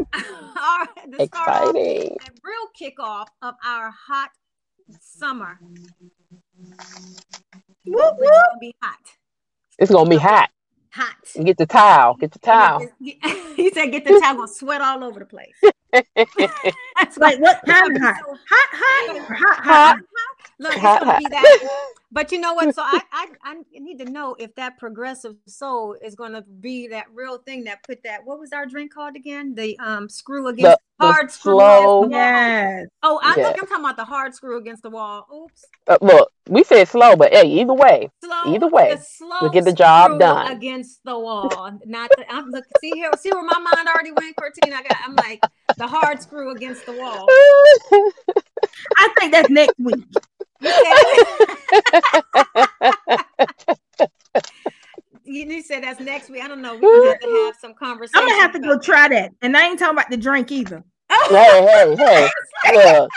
our, 0.61 0.87
the 1.09 1.25
start 1.25 1.49
off, 1.49 1.75
exciting. 1.75 2.17
real 2.43 2.67
kickoff 2.79 3.27
of 3.41 3.55
our 3.65 3.91
hot 3.91 4.29
summer. 5.01 5.59
Whoop, 7.85 8.15
It's 8.19 8.29
going 8.29 8.53
to 8.53 8.57
be 8.59 8.75
hot, 8.81 8.99
It's 9.77 9.91
gonna 9.91 10.09
be 10.09 10.17
hot. 10.17 10.49
hot. 10.91 11.15
Get 11.43 11.57
the 11.57 11.65
towel. 11.67 12.15
Get 12.15 12.31
the 12.31 12.39
towel. 12.39 12.87
he 12.99 13.69
said, 13.73 13.87
"Get 13.91 14.05
the 14.05 14.19
towel. 14.21 14.35
Gonna 14.37 14.47
sweat 14.47 14.81
all 14.81 15.03
over 15.03 15.19
the 15.19 15.25
place." 15.25 15.55
That's 16.15 17.17
Like 17.17 17.39
what 17.39 17.59
it's 17.63 17.71
kind 17.71 17.95
of 17.95 18.01
hot? 18.01 18.15
Hot, 18.49 18.69
hot, 18.71 19.27
hot, 19.27 19.63
hot. 19.63 19.97
Look, 20.57 20.71
it's 20.73 20.81
Hot, 20.81 20.99
gonna 21.01 21.11
hot. 21.11 21.19
be 21.19 21.27
that. 21.29 21.59
But 22.11 22.31
you 22.31 22.39
know 22.39 22.53
what? 22.53 22.73
So 22.73 22.81
I, 22.81 23.01
I 23.11 23.27
I 23.43 23.55
need 23.73 23.99
to 23.99 24.05
know 24.05 24.35
if 24.39 24.55
that 24.55 24.77
progressive 24.77 25.35
soul 25.47 25.97
is 26.01 26.15
gonna 26.15 26.43
be 26.61 26.87
that 26.89 27.07
real 27.13 27.39
thing 27.39 27.65
that 27.65 27.83
put 27.85 28.03
that. 28.03 28.21
What 28.25 28.39
was 28.39 28.53
our 28.53 28.65
drink 28.65 28.93
called 28.93 29.15
again? 29.17 29.53
The 29.53 29.77
um 29.79 30.07
screw 30.07 30.47
against 30.47 30.77
the 30.99 31.05
hard 31.05 31.29
screw 31.31 31.53
slow- 31.53 31.67
against 31.67 32.11
the 32.11 32.17
wall. 32.17 32.29
Yes. 32.39 32.87
Oh, 33.03 33.19
I 33.21 33.35
Yeah. 33.35 33.43
think 33.43 33.57
I'm 33.59 33.67
talking 33.67 33.83
about 33.83 33.97
the 33.97 34.05
hard 34.05 34.33
screw 34.33 34.57
against 34.57 34.83
the 34.83 34.89
wall. 34.89 35.27
Oops. 35.35 35.65
Uh, 35.87 35.97
look, 36.01 36.31
we 36.47 36.63
said 36.63 36.87
slow, 36.87 37.15
but 37.17 37.33
hey, 37.33 37.47
either 37.47 37.73
way, 37.73 38.09
Slow. 38.23 38.55
Either 38.55 38.67
way, 38.67 38.97
slow 39.05 39.49
get 39.49 39.65
the 39.65 39.73
job 39.73 40.17
done. 40.19 40.47
against 40.51 41.01
the 41.03 41.19
wall. 41.19 41.77
Not. 41.85 42.11
The, 42.15 42.31
I'm 42.33 42.49
look. 42.49 42.63
See 42.79 42.93
here. 42.93 43.11
See 43.17 43.31
where 43.31 43.43
my 43.43 43.59
mind 43.59 43.87
already 43.89 44.11
went, 44.13 44.37
Cortina. 44.37 44.77
I 44.77 44.83
got. 44.83 44.97
I'm 45.05 45.15
like 45.17 45.43
the 45.77 45.87
hard 45.87 46.21
screw 46.21 46.51
against 46.55 46.85
the 46.85 46.93
wall. 46.93 47.27
I 48.97 49.09
think 49.19 49.31
that's 49.31 49.49
next 49.49 49.75
week. 49.79 50.05
You 50.61 50.71
said, 50.83 50.95
you 55.25 55.45
you 55.45 55.61
said 55.61 55.83
that's 55.83 55.99
next 55.99 56.29
week. 56.29 56.41
I 56.43 56.47
don't 56.47 56.61
know. 56.61 56.75
We're 56.75 56.81
gonna 56.81 57.09
have 57.09 57.19
to 57.19 57.43
have 57.45 57.55
some 57.59 57.73
conversation. 57.73 58.21
I'm 58.21 58.27
gonna 58.29 58.41
have 58.41 58.53
to 58.53 58.59
go 58.59 58.79
try 58.79 59.07
that. 59.09 59.31
And 59.41 59.57
I 59.57 59.67
ain't 59.67 59.79
talking 59.79 59.97
about 59.97 60.09
the 60.09 60.17
drink 60.17 60.51
either. 60.51 60.83
Oh. 61.09 61.27
hey, 61.29 61.95
hey, 61.95 62.29
hey, 62.63 62.93
look. 62.99 63.09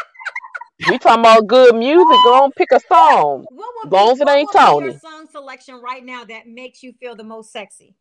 We 0.88 0.98
talking 0.98 1.20
about 1.20 1.46
good 1.46 1.74
music. 1.74 2.06
Go 2.24 2.44
on, 2.44 2.52
pick 2.52 2.70
a 2.72 2.80
song. 2.80 3.44
What 3.50 3.68
would 3.82 3.92
Long 3.92 4.06
be, 4.06 4.12
as 4.12 4.20
it 4.20 4.24
what 4.26 4.36
ain't 4.38 4.48
would 4.54 4.80
your 4.80 4.90
Toni. 4.92 4.98
song 4.98 5.26
selection 5.30 5.80
right 5.82 6.04
now 6.04 6.24
that 6.24 6.46
makes 6.46 6.82
you 6.82 6.92
feel 7.00 7.16
the 7.16 7.24
most 7.24 7.52
sexy? 7.52 7.94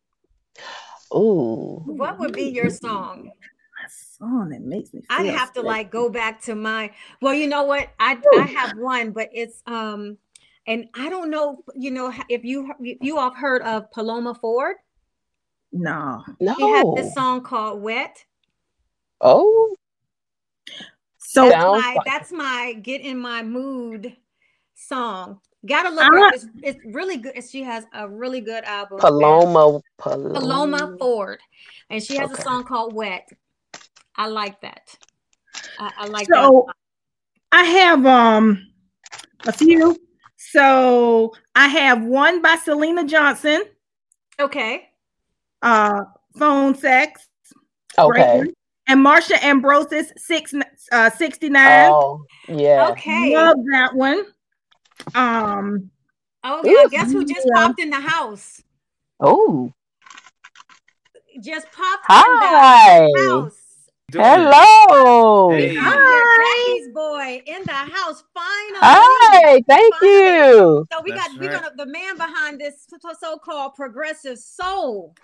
Ooh, 1.14 1.82
What 1.86 2.18
would 2.18 2.32
be 2.32 2.50
your 2.50 2.70
song? 2.70 3.30
A 3.88 3.90
song 4.18 4.50
that 4.50 4.60
makes 4.60 4.92
me. 4.92 5.02
I'd 5.08 5.24
feel 5.26 5.36
have 5.36 5.52
to 5.54 5.62
like 5.62 5.90
go 5.90 6.10
back 6.10 6.42
to 6.42 6.54
my. 6.54 6.90
Well, 7.22 7.32
you 7.32 7.46
know 7.46 7.62
what? 7.64 7.88
I 7.98 8.18
I 8.38 8.42
have 8.42 8.76
one, 8.76 9.12
but 9.12 9.30
it's 9.32 9.62
um, 9.66 10.18
and 10.66 10.88
I 10.94 11.08
don't 11.08 11.30
know. 11.30 11.64
You 11.74 11.90
know 11.90 12.12
if 12.28 12.44
you 12.44 12.70
if 12.80 12.98
you 13.00 13.18
all 13.18 13.32
heard 13.32 13.62
of 13.62 13.90
Paloma 13.92 14.34
Ford? 14.34 14.76
No. 15.72 16.22
no. 16.40 16.54
She 16.54 16.62
has 16.68 16.86
this 16.96 17.14
song 17.14 17.42
called 17.42 17.80
"Wet." 17.80 18.24
Oh, 19.22 19.74
So 21.16 21.48
That's 21.48 21.56
my 21.64 21.94
like- 21.94 22.04
that's 22.04 22.32
my 22.32 22.74
get 22.82 23.00
in 23.00 23.18
my 23.18 23.42
mood 23.42 24.14
song. 24.74 25.40
Gotta 25.66 25.88
look 25.88 26.04
I'm 26.04 26.12
her 26.12 26.18
not- 26.20 26.34
up. 26.34 26.40
It's, 26.42 26.46
it's 26.62 26.78
really 26.94 27.16
good. 27.16 27.42
She 27.42 27.62
has 27.62 27.84
a 27.94 28.06
really 28.08 28.40
good 28.40 28.64
album. 28.64 28.98
Paloma, 28.98 29.80
Paloma. 29.96 30.38
Paloma 30.40 30.96
Ford, 30.98 31.40
and 31.90 32.02
she 32.02 32.16
has 32.16 32.30
a 32.30 32.40
song 32.42 32.64
called 32.64 32.92
"Wet." 32.94 33.28
I 34.18 34.26
like 34.26 34.60
that. 34.60 34.94
I, 35.78 35.92
I 35.98 36.06
like 36.06 36.26
that. 36.28 36.34
so 36.34 36.66
I 37.52 37.62
have 37.62 38.04
um 38.04 38.66
a 39.46 39.52
few. 39.52 39.96
So 40.36 41.32
I 41.54 41.68
have 41.68 42.02
one 42.02 42.42
by 42.42 42.56
Selena 42.56 43.04
Johnson, 43.04 43.62
Okay. 44.40 44.88
uh, 45.62 46.02
phone 46.38 46.74
sex. 46.74 47.28
Okay. 47.98 48.38
one. 48.38 48.48
And 48.88 49.04
Marsha 49.04 49.42
Ambrosius 49.42 50.12
six 50.16 50.54
uh 50.92 51.10
69. 51.10 51.90
Oh, 51.92 52.24
yeah. 52.48 52.88
Okay. 52.90 53.34
Love 53.34 53.56
that 53.72 53.94
one. 53.94 54.24
Um 55.14 55.90
Oh 56.44 56.62
yeah. 56.64 56.84
Ooh, 56.84 56.88
Guess 56.90 57.12
who 57.12 57.24
just 57.24 57.46
yeah. 57.46 57.66
popped 57.66 57.80
in 57.80 57.90
the 57.90 58.00
house? 58.00 58.62
Oh, 59.20 59.72
Just 61.40 61.66
popped 61.72 62.04
hi. 62.06 63.06
in 63.06 63.12
the 63.12 63.30
house. 63.32 63.57
Doing? 64.10 64.24
Hello. 64.24 65.50
Hey. 65.50 65.74
Hi. 65.78 66.66
Jackie's 66.66 66.88
boy 66.94 67.42
in 67.44 67.62
the 67.64 67.72
house 67.72 68.24
finally. 68.32 68.78
Hi. 68.80 69.60
Thank 69.68 69.94
you. 70.00 70.86
So 70.90 71.02
we 71.02 71.10
That's 71.12 71.28
got 71.28 71.38
we're 71.38 71.50
right. 71.52 71.60
gonna 71.62 71.74
the 71.76 71.84
man 71.84 72.16
behind 72.16 72.58
this 72.58 72.86
so 73.20 73.36
called 73.36 73.74
progressive 73.74 74.38
soul. 74.38 75.14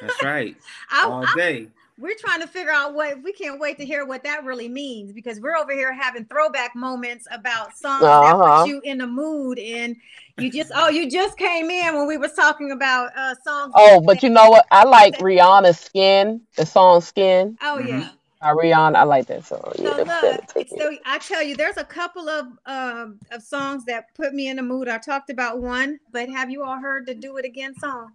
That's 0.00 0.22
right. 0.22 0.56
I, 0.92 1.06
All 1.06 1.24
I- 1.26 1.32
day. 1.36 1.68
we're 1.98 2.14
trying 2.16 2.40
to 2.40 2.46
figure 2.46 2.70
out 2.70 2.94
what 2.94 3.20
we 3.24 3.32
can't 3.32 3.58
wait 3.58 3.76
to 3.78 3.84
hear 3.84 4.06
what 4.06 4.22
that 4.22 4.44
really 4.44 4.68
means 4.68 5.12
because 5.12 5.40
we're 5.40 5.56
over 5.56 5.72
here 5.72 5.92
having 5.92 6.24
throwback 6.26 6.76
moments 6.76 7.26
about 7.32 7.76
songs 7.76 8.02
that 8.02 8.08
Uh-huh. 8.08 8.60
put 8.62 8.68
you 8.68 8.80
in 8.84 8.98
the 8.98 9.06
mood 9.08 9.58
and 9.58 9.96
you 10.38 10.48
just 10.48 10.70
oh 10.76 10.88
you 10.88 11.10
just 11.10 11.36
came 11.36 11.68
in 11.72 11.96
when 11.96 12.06
we 12.06 12.16
was 12.16 12.34
talking 12.34 12.70
about 12.70 13.10
uh 13.16 13.34
songs. 13.42 13.72
Oh, 13.74 14.00
but 14.00 14.22
you 14.22 14.28
know 14.30 14.48
what? 14.48 14.64
I 14.70 14.84
like 14.84 15.18
Rihanna's 15.18 15.80
Skin, 15.80 16.40
the 16.54 16.64
song 16.64 17.00
Skin. 17.00 17.58
oh 17.62 17.80
yeah. 17.80 18.02
Uh, 18.02 18.08
Rihanna, 18.42 18.96
I 18.96 19.02
like 19.04 19.26
that 19.26 19.44
song. 19.44 19.72
So 19.76 19.94
that's 19.94 20.54
look, 20.54 20.68
so 20.78 20.96
I 21.04 21.18
tell 21.18 21.42
you, 21.42 21.56
there's 21.56 21.76
a 21.76 21.84
couple 21.84 22.28
of 22.28 22.46
um 22.66 23.20
of 23.32 23.42
songs 23.42 23.84
that 23.86 24.14
put 24.14 24.32
me 24.34 24.48
in 24.48 24.56
the 24.56 24.62
mood. 24.62 24.88
I 24.88 24.98
talked 24.98 25.30
about 25.30 25.60
one, 25.60 25.98
but 26.12 26.28
have 26.28 26.50
you 26.50 26.62
all 26.62 26.78
heard 26.78 27.06
the 27.06 27.14
"Do 27.14 27.36
It 27.38 27.44
Again" 27.44 27.74
song? 27.78 28.12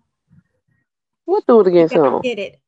We'll 1.25 1.43
do 1.47 1.61
it 1.61 1.67
again 1.67 1.89
song? 1.89 2.21
Get 2.21 2.39
it? 2.39 2.59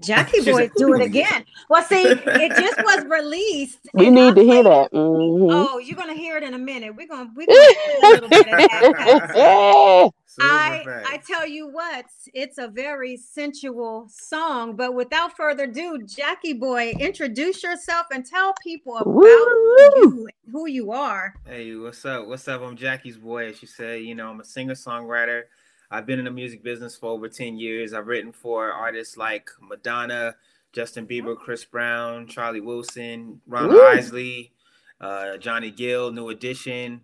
Jackie 0.00 0.42
She 0.42 0.52
Boy, 0.52 0.70
do 0.76 0.94
it 0.94 1.02
again. 1.02 1.44
Well, 1.68 1.82
see, 1.82 2.02
it 2.06 2.50
just 2.56 2.78
was 2.84 3.04
released. 3.06 3.78
We 3.94 4.08
need 4.10 4.34
to 4.36 4.42
hear 4.42 4.62
played- 4.62 4.66
that. 4.66 4.92
Mhm. 4.92 5.50
Oh, 5.52 5.78
you're 5.78 5.96
gonna 5.96 6.14
hear 6.14 6.36
it 6.36 6.42
in 6.44 6.54
a 6.54 6.58
minute. 6.58 6.94
We're 6.94 7.08
gonna 7.08 7.30
we're 7.34 7.46
gonna 7.46 7.58
play 7.74 7.98
a 8.02 8.08
little 8.12 8.28
bit 8.28 8.40
of 8.40 8.46
that. 8.46 8.94
'cause 8.96 9.36
yeah. 9.36 10.08
Silver 10.30 10.52
I 10.54 10.82
fact. 10.84 11.06
I 11.10 11.16
tell 11.16 11.44
you 11.44 11.66
what, 11.72 12.04
it's 12.34 12.58
a 12.58 12.68
very 12.68 13.16
sensual 13.16 14.06
song. 14.08 14.76
But 14.76 14.94
without 14.94 15.36
further 15.36 15.64
ado, 15.64 15.98
Jackie 16.06 16.52
Boy, 16.52 16.90
introduce 17.00 17.64
yourself 17.64 18.06
and 18.12 18.24
tell 18.24 18.54
people 18.62 18.96
about 18.98 19.12
you, 19.12 20.28
who 20.52 20.68
you 20.68 20.92
are. 20.92 21.34
Hey, 21.44 21.74
what's 21.74 22.04
up? 22.04 22.28
What's 22.28 22.46
up? 22.46 22.62
I'm 22.62 22.76
Jackie's 22.76 23.16
boy. 23.18 23.48
As 23.48 23.58
she 23.58 23.66
said, 23.66 24.02
you 24.04 24.14
know, 24.14 24.28
I'm 24.30 24.38
a 24.40 24.44
singer 24.44 24.74
songwriter. 24.74 25.42
I've 25.90 26.06
been 26.06 26.18
in 26.18 26.24
the 26.24 26.30
music 26.30 26.62
business 26.62 26.96
for 26.96 27.10
over 27.10 27.28
10 27.28 27.58
years. 27.58 27.92
I've 27.92 28.06
written 28.06 28.32
for 28.32 28.70
artists 28.70 29.16
like 29.16 29.50
Madonna, 29.60 30.36
Justin 30.72 31.06
Bieber, 31.06 31.36
Chris 31.36 31.64
Brown, 31.64 32.26
Charlie 32.28 32.60
Wilson, 32.60 33.40
Ron 33.46 33.68
Woo! 33.68 33.82
Isley, 33.82 34.52
uh, 35.00 35.36
Johnny 35.38 35.70
Gill, 35.70 36.12
New 36.12 36.28
Edition. 36.28 37.02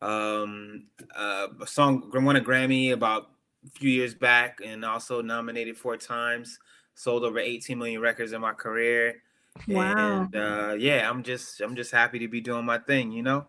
Um, 0.00 0.84
uh, 1.16 1.48
a 1.60 1.66
song 1.66 2.10
won 2.14 2.36
a 2.36 2.40
Grammy 2.40 2.92
about 2.92 3.30
a 3.66 3.70
few 3.70 3.90
years 3.90 4.14
back 4.14 4.60
and 4.64 4.84
also 4.84 5.20
nominated 5.20 5.76
four 5.76 5.96
times. 5.96 6.58
Sold 6.94 7.24
over 7.24 7.38
18 7.38 7.76
million 7.76 8.00
records 8.00 8.32
in 8.32 8.40
my 8.40 8.52
career. 8.52 9.22
Wow. 9.66 10.28
And 10.32 10.36
uh, 10.36 10.74
yeah, 10.78 11.08
I'm 11.08 11.22
just 11.24 11.60
I'm 11.60 11.74
just 11.74 11.90
happy 11.90 12.20
to 12.20 12.28
be 12.28 12.40
doing 12.40 12.64
my 12.64 12.78
thing, 12.78 13.10
you 13.10 13.22
know. 13.22 13.46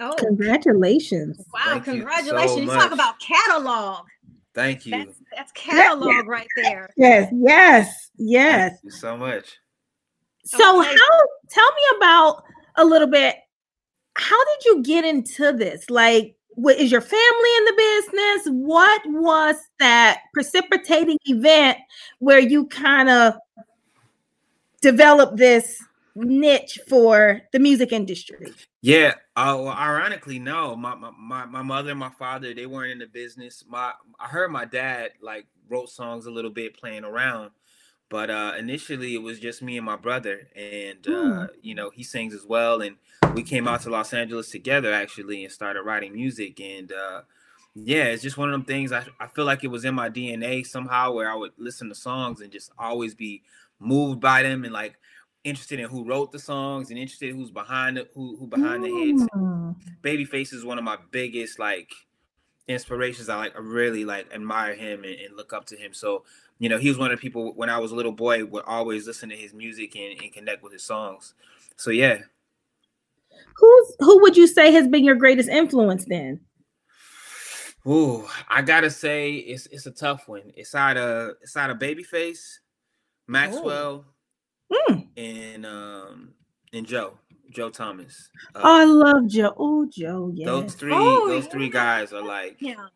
Oh, 0.00 0.14
congratulations. 0.18 1.44
wow! 1.52 1.60
Thank 1.64 1.86
you 1.86 1.92
so 1.92 1.98
Congratulations! 1.98 2.60
You, 2.60 2.66
talk 2.66 2.92
about 2.92 3.18
catalog. 3.20 4.06
Thank 4.54 4.86
you. 4.86 4.92
That's 4.92 5.18
that's 5.36 5.52
catalog 5.52 6.26
right 6.26 6.48
there. 6.56 6.88
Yes, 6.96 7.30
yes, 7.34 8.10
yes. 8.16 8.70
Thank 8.70 8.84
you 8.84 8.90
so 8.90 9.16
much. 9.16 9.58
So 10.44 10.80
okay. 10.80 10.88
how 10.88 11.20
tell 11.48 11.70
me 11.72 11.96
about 11.96 12.42
a 12.76 12.84
little 12.84 13.08
bit 13.08 13.36
how 14.16 14.44
did 14.44 14.64
you 14.64 14.82
get 14.82 15.04
into 15.04 15.52
this? 15.52 15.90
Like 15.90 16.36
what 16.50 16.78
is 16.78 16.90
your 16.90 17.00
family 17.00 17.50
in 17.58 17.64
the 17.64 17.74
business? 17.76 18.54
What 18.54 19.02
was 19.06 19.56
that 19.80 20.20
precipitating 20.32 21.18
event 21.24 21.78
where 22.20 22.38
you 22.38 22.66
kind 22.66 23.08
of 23.08 23.34
developed 24.80 25.36
this 25.36 25.82
niche 26.14 26.78
for 26.88 27.42
the 27.52 27.58
music 27.58 27.92
industry? 27.92 28.52
Yeah, 28.82 29.14
uh, 29.36 29.56
well, 29.58 29.68
ironically, 29.68 30.38
no. 30.38 30.76
My, 30.76 30.94
my 30.94 31.46
my 31.46 31.62
mother 31.62 31.90
and 31.90 31.98
my 31.98 32.10
father 32.10 32.54
they 32.54 32.66
weren't 32.66 32.92
in 32.92 32.98
the 32.98 33.06
business. 33.06 33.64
My 33.68 33.92
I 34.18 34.26
heard 34.26 34.50
my 34.50 34.64
dad 34.64 35.12
like 35.20 35.46
wrote 35.68 35.88
songs 35.88 36.26
a 36.26 36.30
little 36.30 36.50
bit 36.50 36.76
playing 36.76 37.04
around, 37.04 37.50
but 38.08 38.30
uh, 38.30 38.52
initially 38.58 39.14
it 39.14 39.22
was 39.22 39.40
just 39.40 39.62
me 39.62 39.76
and 39.76 39.86
my 39.86 39.96
brother, 39.96 40.48
and 40.54 41.06
uh, 41.06 41.10
mm. 41.10 41.48
you 41.62 41.74
know 41.74 41.90
he 41.90 42.02
sings 42.02 42.34
as 42.34 42.44
well, 42.44 42.80
and 42.82 42.96
we 43.34 43.42
came 43.42 43.66
out 43.66 43.80
to 43.82 43.90
Los 43.90 44.12
Angeles 44.12 44.50
together 44.50 44.92
actually 44.92 45.44
and 45.44 45.52
started 45.52 45.82
writing 45.82 46.12
music, 46.12 46.60
and 46.60 46.92
uh, 46.92 47.22
yeah, 47.74 48.04
it's 48.04 48.22
just 48.22 48.38
one 48.38 48.48
of 48.48 48.52
them 48.52 48.64
things. 48.64 48.92
I 48.92 49.04
I 49.18 49.26
feel 49.26 49.44
like 49.44 49.64
it 49.64 49.68
was 49.68 49.84
in 49.84 49.94
my 49.94 50.10
DNA 50.10 50.66
somehow 50.66 51.12
where 51.12 51.30
I 51.30 51.34
would 51.34 51.52
listen 51.56 51.88
to 51.88 51.94
songs 51.94 52.40
and 52.40 52.52
just 52.52 52.70
always 52.78 53.14
be 53.14 53.42
moved 53.80 54.20
by 54.20 54.42
them 54.42 54.64
and 54.64 54.72
like 54.72 54.96
interested 55.44 55.78
in 55.78 55.88
who 55.88 56.04
wrote 56.04 56.32
the 56.32 56.38
songs 56.38 56.90
and 56.90 56.98
interested 56.98 57.30
in 57.30 57.36
who's 57.36 57.50
behind 57.50 57.98
the 57.98 58.08
who 58.14 58.36
who 58.36 58.46
behind 58.46 58.82
mm. 58.82 58.86
the 58.86 59.04
hits. 59.04 59.22
Mm. 59.34 59.76
Babyface 60.02 60.52
is 60.52 60.64
one 60.64 60.78
of 60.78 60.84
my 60.84 60.98
biggest 61.10 61.58
like 61.58 61.92
inspirations. 62.66 63.28
I 63.28 63.36
like 63.36 63.56
I 63.56 63.60
really 63.60 64.04
like 64.04 64.32
admire 64.32 64.74
him 64.74 65.04
and, 65.04 65.14
and, 65.14 65.36
look 65.36 65.52
up 65.52 65.66
to 65.66 65.76
him. 65.76 65.92
So 65.92 66.24
you 66.58 66.68
know 66.68 66.78
he 66.78 66.88
was 66.88 66.98
one 66.98 67.10
of 67.10 67.18
the 67.18 67.20
people 67.20 67.52
when 67.54 67.68
I 67.68 67.78
was 67.78 67.92
a 67.92 67.94
little 67.94 68.12
boy 68.12 68.44
would 68.44 68.64
always 68.66 69.06
listen 69.06 69.28
to 69.28 69.36
his 69.36 69.52
music 69.52 69.94
and, 69.96 70.20
and 70.20 70.32
connect 70.32 70.62
with 70.62 70.72
his 70.72 70.82
songs. 70.82 71.34
So 71.76 71.90
yeah. 71.90 72.18
Who's 73.56 73.96
who 74.00 74.22
would 74.22 74.36
you 74.36 74.46
say 74.46 74.72
has 74.72 74.88
been 74.88 75.04
your 75.04 75.14
greatest 75.14 75.48
influence 75.48 76.06
then? 76.06 76.40
Ooh, 77.86 78.26
I 78.48 78.62
gotta 78.62 78.90
say 78.90 79.34
it's 79.34 79.66
it's 79.66 79.86
a 79.86 79.90
tough 79.90 80.26
one. 80.26 80.52
It's 80.56 80.74
out 80.74 80.96
of 80.96 81.32
it's 81.42 81.56
out 81.56 81.70
of 81.70 81.78
Babyface, 81.78 82.60
Maxwell, 83.26 84.06
mm. 84.72 85.06
and 85.16 85.66
um 85.66 86.34
and 86.72 86.86
Joe. 86.86 87.18
Joe 87.50 87.70
Thomas. 87.70 88.30
Uh, 88.54 88.60
oh, 88.64 88.80
I 88.80 88.84
love 88.84 89.28
Joe. 89.28 89.54
Oh, 89.56 89.86
Joe. 89.88 90.32
Yeah. 90.34 90.46
Those 90.46 90.74
three, 90.74 90.92
oh, 90.92 91.28
those 91.28 91.44
yeah. 91.44 91.50
three 91.50 91.70
guys 91.70 92.12
are 92.12 92.22
like, 92.22 92.56
yeah. 92.58 92.86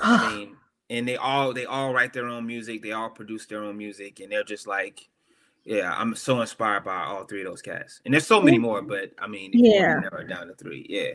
I 0.00 0.34
mean, 0.34 0.56
and 0.88 1.06
they 1.06 1.16
all 1.16 1.52
they 1.52 1.64
all 1.64 1.92
write 1.94 2.12
their 2.12 2.26
own 2.26 2.46
music. 2.46 2.82
They 2.82 2.92
all 2.92 3.10
produce 3.10 3.46
their 3.46 3.62
own 3.62 3.76
music, 3.76 4.20
and 4.20 4.32
they're 4.32 4.42
just 4.42 4.66
like, 4.66 5.08
yeah, 5.64 5.94
I'm 5.96 6.16
so 6.16 6.40
inspired 6.40 6.84
by 6.84 7.04
all 7.04 7.24
three 7.24 7.42
of 7.42 7.46
those 7.46 7.62
cats. 7.62 8.00
And 8.04 8.12
there's 8.12 8.26
so 8.26 8.40
many 8.40 8.58
more, 8.58 8.82
but 8.82 9.12
I 9.18 9.28
mean, 9.28 9.50
yeah, 9.54 10.00
never 10.00 10.24
down 10.24 10.48
to 10.48 10.54
three. 10.54 10.86
Yeah. 10.88 11.14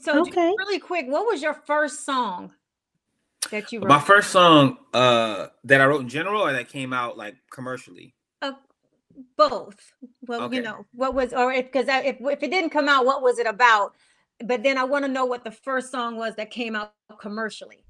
So 0.00 0.22
okay. 0.22 0.52
really 0.58 0.80
quick, 0.80 1.06
what 1.06 1.26
was 1.26 1.40
your 1.40 1.54
first 1.54 2.04
song 2.04 2.52
that 3.50 3.70
you 3.70 3.80
wrote? 3.80 3.88
My 3.88 4.00
first 4.00 4.30
song 4.30 4.78
uh 4.92 5.48
that 5.64 5.80
I 5.80 5.86
wrote 5.86 6.00
in 6.00 6.08
general 6.08 6.42
or 6.42 6.52
that 6.52 6.68
came 6.68 6.92
out 6.92 7.16
like 7.16 7.36
commercially? 7.52 8.14
Both. 9.36 9.92
Well, 10.26 10.42
okay. 10.42 10.56
you 10.56 10.62
know, 10.62 10.86
what 10.92 11.14
was 11.14 11.32
or 11.32 11.52
if 11.52 11.66
because 11.72 11.86
if 11.88 12.16
if 12.20 12.42
it 12.42 12.50
didn't 12.50 12.70
come 12.70 12.88
out, 12.88 13.04
what 13.04 13.22
was 13.22 13.38
it 13.38 13.46
about? 13.46 13.94
But 14.44 14.62
then 14.62 14.78
I 14.78 14.84
want 14.84 15.04
to 15.04 15.10
know 15.10 15.24
what 15.24 15.44
the 15.44 15.50
first 15.50 15.90
song 15.90 16.16
was 16.16 16.36
that 16.36 16.50
came 16.50 16.76
out 16.76 16.92
commercially. 17.20 17.84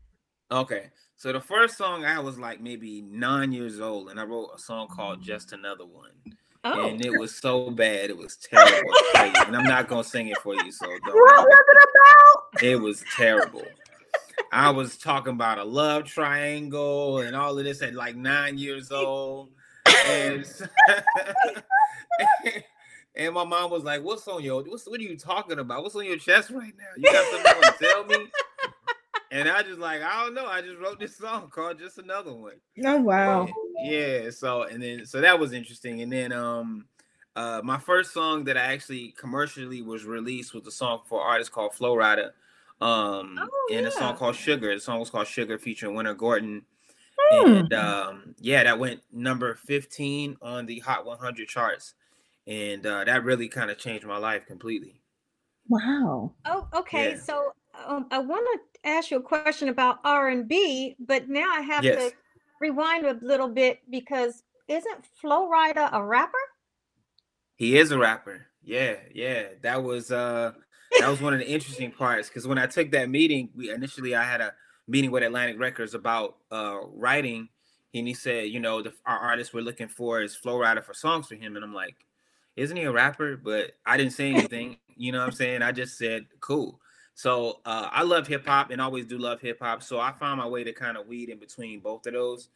Okay. 0.51 0.91
So 1.17 1.33
the 1.33 1.41
first 1.41 1.77
song 1.77 2.05
I 2.05 2.21
was 2.21 2.39
like 2.39 2.61
maybe 2.61 3.03
nine 3.03 3.53
years 3.53 3.81
old, 3.81 4.09
and 4.09 4.21
I 4.21 4.25
wrote 4.25 4.51
a 4.55 4.59
song 4.59 4.89
called 4.89 5.21
"Just 5.21 5.53
Another 5.53 5.85
One," 5.85 6.13
oh. 6.65 6.89
and 6.89 7.05
it 7.05 7.11
was 7.19 7.35
so 7.35 7.71
bad, 7.71 8.11
it 8.11 8.17
was 8.17 8.37
terrible. 8.37 8.93
and 9.17 9.57
I'm 9.57 9.65
not 9.65 9.89
gonna 9.89 10.05
sing 10.05 10.29
it 10.29 10.39
for 10.39 10.55
you, 10.55 10.71
so 10.71 10.87
don't. 11.05 11.15
What 11.15 11.45
was 11.45 11.59
it 11.69 11.89
about? 11.91 12.63
It 12.63 12.77
was 12.77 13.05
terrible. 13.17 13.65
I 14.53 14.71
was 14.71 14.97
talking 14.97 15.33
about 15.33 15.59
a 15.59 15.65
love 15.65 16.05
triangle 16.05 17.19
and 17.19 17.35
all 17.37 17.59
of 17.59 17.65
this 17.65 17.83
at 17.83 17.95
like 17.95 18.17
nine 18.17 18.57
years 18.57 18.91
old, 18.91 19.51
and, 20.07 20.47
and 23.17 23.35
my 23.35 23.45
mom 23.45 23.71
was 23.71 23.85
like, 23.85 24.03
"What's 24.03 24.27
on 24.29 24.43
your? 24.43 24.63
What's, 24.63 24.87
what 24.87 25.01
are 25.01 25.03
you 25.03 25.17
talking 25.17 25.59
about? 25.59 25.83
What's 25.83 25.97
on 25.97 26.05
your 26.05 26.19
chest 26.19 26.51
right 26.51 26.73
now? 26.77 26.85
You 26.97 27.13
got 27.13 27.45
something 27.45 27.63
to 27.63 27.85
tell 27.85 28.05
me?" 28.05 28.31
and 29.31 29.49
I 29.49 29.63
just 29.63 29.79
like 29.79 30.03
I 30.03 30.25
don't 30.25 30.35
know. 30.35 30.47
I 30.47 30.63
just 30.63 30.79
wrote 30.79 30.99
this 30.99 31.17
song 31.17 31.51
called 31.51 31.79
"Just 31.79 31.99
Another 31.99 32.33
One." 32.33 32.55
Oh 32.85 32.97
wow! 32.99 33.43
And, 33.43 33.53
yeah. 33.91 34.31
So 34.31 34.63
and 34.63 34.83
then 34.83 35.07
so 35.07 35.21
that 35.21 35.39
was 35.39 35.53
interesting. 35.53 36.01
And 36.03 36.13
then 36.13 36.33
um, 36.33 36.87
uh, 37.37 37.61
my 37.63 37.79
first 37.79 38.13
song 38.13 38.45
that 38.45 38.57
I 38.57 38.73
actually 38.73 39.15
commercially 39.19 39.83
was 39.83 40.05
released 40.05 40.55
was 40.55 40.67
a 40.67 40.71
song 40.71 41.03
for 41.07 41.21
an 41.21 41.27
artist 41.27 41.53
called 41.53 41.75
Flo 41.75 41.95
Rida, 41.95 42.27
um, 42.81 43.39
oh, 43.41 43.69
and 43.71 43.83
yeah. 43.83 43.89
a 43.89 43.91
song 43.91 44.17
called 44.17 44.37
Sugar. 44.37 44.75
The 44.75 44.81
song 44.81 45.01
was 45.01 45.11
called 45.11 45.27
Sugar, 45.27 45.59
featuring 45.59 45.95
Wynter 45.95 46.15
Gordon. 46.15 46.63
Hmm. 47.19 47.53
And 47.53 47.73
um, 47.73 48.35
yeah, 48.39 48.65
that 48.65 48.79
went 48.79 49.01
number 49.13 49.55
15 49.55 50.37
on 50.41 50.67
the 50.67 50.79
Hot 50.81 51.05
100 51.05 51.49
charts, 51.49 51.95
and 52.47 52.87
uh, 52.87 53.05
that 53.05 53.25
really 53.25 53.49
kind 53.49 53.71
of 53.71 53.79
changed 53.79 54.07
my 54.07 54.19
life 54.19 54.47
completely. 54.47 55.01
Wow. 55.69 56.33
Oh, 56.47 56.69
okay. 56.75 57.11
Yeah. 57.11 57.21
So 57.21 57.53
um, 57.87 58.07
I 58.11 58.19
want 58.19 58.47
to 58.53 58.89
ask 58.89 59.11
you 59.11 59.19
a 59.19 59.23
question 59.23 59.69
about 59.69 59.99
R 60.05 60.29
and 60.29 60.49
B, 60.49 60.97
but 60.99 61.29
now 61.29 61.47
I 61.53 61.61
have 61.61 61.85
yes. 61.85 62.11
to 62.11 62.17
rewind 62.61 63.07
a 63.07 63.19
little 63.23 63.49
bit 63.49 63.81
because 63.91 64.43
isn't 64.69 65.05
Flo 65.21 65.49
Rida 65.49 65.91
a 65.93 66.03
rapper? 66.03 66.39
He 67.57 67.77
is 67.77 67.91
a 67.91 67.99
rapper. 67.99 68.47
Yeah, 68.63 68.97
yeah. 69.15 69.49
That 69.63 69.83
was 69.83 70.11
uh 70.11 70.53
that 71.01 71.09
was 71.09 71.21
one 71.21 71.35
of 71.35 71.41
the 71.41 71.49
interesting 71.49 71.91
parts 71.91 72.29
because 72.29 72.47
when 72.47 72.59
I 72.59 72.67
took 72.67 72.91
that 72.93 73.11
meeting, 73.11 73.51
we 73.55 73.71
initially 73.71 74.15
I 74.15 74.25
had 74.25 74.41
a 74.41 74.55
meeting 74.89 75.11
with 75.11 75.23
Atlantic 75.23 75.61
Records 75.61 75.95
about 75.95 76.37
uh 76.51 76.79
writing, 76.95 77.49
and 77.95 78.09
he 78.09 78.15
said, 78.15 78.49
you 78.49 78.61
know, 78.61 78.83
the, 78.83 78.93
our 79.07 79.19
artist 79.19 79.55
we're 79.55 79.61
looking 79.61 79.89
for 79.89 80.21
is 80.21 80.35
Flo 80.35 80.57
Rida 80.57 80.83
for 80.83 80.95
songs 80.95 81.29
for 81.29 81.37
him, 81.37 81.55
and 81.55 81.65
I'm 81.65 81.75
like, 81.75 81.95
isn't 82.57 82.77
he 82.77 82.83
a 82.85 82.93
rapper? 82.93 83.37
But 83.37 83.73
I 83.87 83.97
didn't 83.97 84.13
say 84.13 84.31
anything. 84.31 84.79
you 84.97 85.13
know 85.13 85.21
what 85.21 85.29
I'm 85.29 85.33
saying? 85.33 85.63
I 85.63 85.73
just 85.73 85.97
said, 85.97 86.27
cool. 86.41 86.81
So 87.15 87.61
uh, 87.65 87.89
I 87.91 88.03
love 88.03 88.27
hip 88.29 88.47
hop 88.47 88.71
and 88.71 88.81
always 88.81 89.07
do 89.07 89.19
love 89.19 89.41
hip 89.41 89.59
hop. 89.61 89.83
So 89.83 89.99
I 89.99 90.13
found 90.13 90.39
my 90.39 90.47
way 90.47 90.63
to 90.65 90.73
kind 90.73 90.97
of 90.97 91.07
weed 91.07 91.31
in 91.31 91.39
between 91.39 91.81
both 91.81 92.07
of 92.07 92.13
those. 92.13 92.49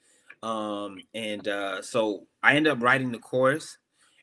Um, 0.42 0.98
and 1.14 1.46
uh, 1.48 1.82
so 1.82 2.26
I 2.42 2.54
ended 2.56 2.72
up 2.72 2.82
writing 2.82 3.12
the 3.12 3.18
chorus, 3.18 3.78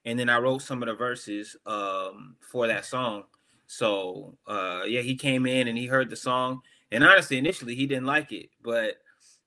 and 0.06 0.19
then 0.19 0.30
I 0.30 0.38
wrote 0.38 0.62
some 0.62 0.82
of 0.82 0.88
the 0.88 0.95
verses 0.95 1.56
um, 1.65 2.36
for 2.41 2.67
that 2.67 2.86
song. 2.86 3.24
So 3.67 4.38
uh, 4.48 4.84
yeah, 4.86 5.02
he 5.02 5.15
came 5.15 5.45
in 5.45 5.67
and 5.67 5.78
he 5.78 5.88
heard 5.88 6.10
the 6.10 6.15
song, 6.15 6.62
and 6.91 7.04
honestly, 7.04 7.38
initially 7.38 7.75
he 7.75 7.86
didn't 7.86 8.06
like 8.06 8.32
it, 8.32 8.49
but 8.63 8.95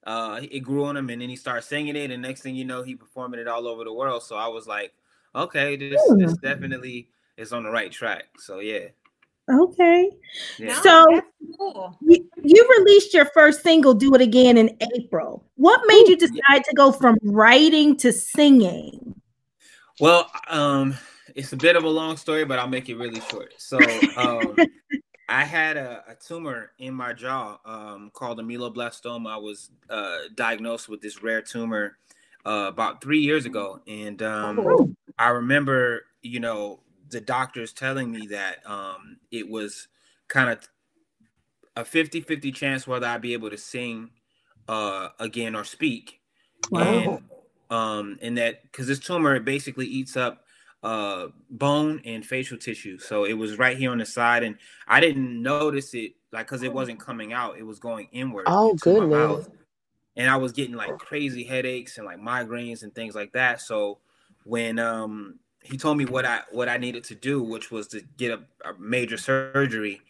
uh, 0.04 0.40
it 0.50 0.60
grew 0.60 0.84
on 0.84 0.96
him, 0.96 1.10
and 1.10 1.22
then 1.22 1.28
he 1.28 1.36
started 1.36 1.62
singing 1.62 1.96
it, 1.96 2.10
and 2.10 2.22
next 2.22 2.42
thing 2.42 2.54
you 2.54 2.64
know, 2.64 2.82
he 2.82 2.94
performing 2.94 3.40
it 3.40 3.48
all 3.48 3.66
over 3.66 3.84
the 3.84 3.92
world. 3.92 4.22
So 4.22 4.36
I 4.36 4.48
was 4.48 4.66
like, 4.66 4.92
okay, 5.34 5.76
this, 5.76 6.00
this 6.16 6.36
definitely 6.38 7.08
is 7.36 7.52
on 7.52 7.64
the 7.64 7.70
right 7.70 7.90
track. 7.90 8.24
So 8.38 8.60
yeah. 8.60 8.88
Okay. 9.50 10.10
Yeah. 10.58 10.80
So 10.82 11.04
cool. 11.58 11.98
you, 12.02 12.24
you, 12.42 12.74
released 12.78 13.12
your 13.12 13.26
first 13.34 13.62
single, 13.62 13.92
Do 13.92 14.14
It 14.14 14.20
Again, 14.20 14.56
in 14.56 14.76
April. 14.96 15.44
What 15.56 15.80
made 15.86 16.06
Ooh, 16.06 16.10
you 16.10 16.16
decide 16.16 16.38
yeah. 16.48 16.58
to 16.60 16.74
go 16.76 16.92
from 16.92 17.16
writing 17.22 17.96
to 17.98 18.12
singing? 18.12 19.20
Well, 20.00 20.30
um, 20.48 20.96
it's 21.34 21.52
a 21.52 21.56
bit 21.56 21.76
of 21.76 21.84
a 21.84 21.88
long 21.88 22.16
story, 22.16 22.44
but 22.44 22.58
I'll 22.58 22.68
make 22.68 22.88
it 22.88 22.96
really 22.96 23.20
short. 23.20 23.54
So 23.58 23.78
um, 24.16 24.56
I 25.32 25.44
had 25.44 25.76
a, 25.76 26.04
a, 26.08 26.14
tumor 26.14 26.72
in 26.78 26.92
my 26.92 27.14
jaw 27.14 27.58
um, 27.64 28.10
called 28.12 28.38
ameloblastoma. 28.38 29.30
I 29.30 29.38
was 29.38 29.70
uh, 29.88 30.18
diagnosed 30.34 30.88
with 30.88 31.00
this 31.00 31.22
rare 31.22 31.40
tumor 31.40 31.96
uh, 32.44 32.66
about 32.68 33.00
three 33.00 33.20
years 33.20 33.46
ago. 33.46 33.80
And 33.86 34.22
um, 34.22 34.60
oh. 34.60 34.94
I 35.18 35.30
remember, 35.30 36.02
you 36.20 36.38
know, 36.38 36.80
the 37.08 37.20
doctors 37.20 37.72
telling 37.72 38.10
me 38.10 38.26
that 38.28 38.58
um, 38.66 39.16
it 39.30 39.48
was 39.48 39.88
kind 40.28 40.50
of 40.50 40.68
a 41.76 41.82
50-50 41.82 42.54
chance 42.54 42.86
whether 42.86 43.06
I'd 43.06 43.22
be 43.22 43.32
able 43.32 43.50
to 43.50 43.58
sing 43.58 44.10
uh, 44.68 45.08
again 45.18 45.54
or 45.54 45.64
speak. 45.64 46.20
Wow. 46.70 46.82
And 46.82 47.22
um, 47.70 48.18
and 48.20 48.36
that 48.36 48.62
because 48.64 48.86
this 48.86 48.98
tumor 48.98 49.40
basically 49.40 49.86
eats 49.86 50.14
up 50.14 50.41
uh, 50.82 51.28
bone 51.50 52.00
and 52.04 52.24
facial 52.24 52.58
tissue. 52.58 52.98
So 52.98 53.24
it 53.24 53.34
was 53.34 53.58
right 53.58 53.76
here 53.76 53.90
on 53.92 53.98
the 53.98 54.06
side, 54.06 54.42
and 54.42 54.56
I 54.88 55.00
didn't 55.00 55.40
notice 55.42 55.94
it 55.94 56.14
like 56.32 56.46
because 56.46 56.62
it 56.62 56.72
wasn't 56.72 57.00
coming 57.00 57.32
out; 57.32 57.58
it 57.58 57.64
was 57.64 57.78
going 57.78 58.08
inward. 58.12 58.44
Oh, 58.48 58.74
goodness! 58.74 59.48
And 60.16 60.28
I 60.28 60.36
was 60.36 60.52
getting 60.52 60.74
like 60.74 60.98
crazy 60.98 61.44
headaches 61.44 61.96
and 61.98 62.06
like 62.06 62.18
migraines 62.18 62.82
and 62.82 62.94
things 62.94 63.14
like 63.14 63.32
that. 63.32 63.60
So 63.60 63.98
when 64.44 64.78
um 64.78 65.38
he 65.62 65.76
told 65.76 65.96
me 65.96 66.04
what 66.04 66.24
I 66.24 66.40
what 66.50 66.68
I 66.68 66.76
needed 66.76 67.04
to 67.04 67.14
do, 67.14 67.42
which 67.42 67.70
was 67.70 67.86
to 67.88 68.02
get 68.16 68.32
a, 68.32 68.68
a 68.68 68.74
major 68.78 69.16
surgery. 69.16 70.00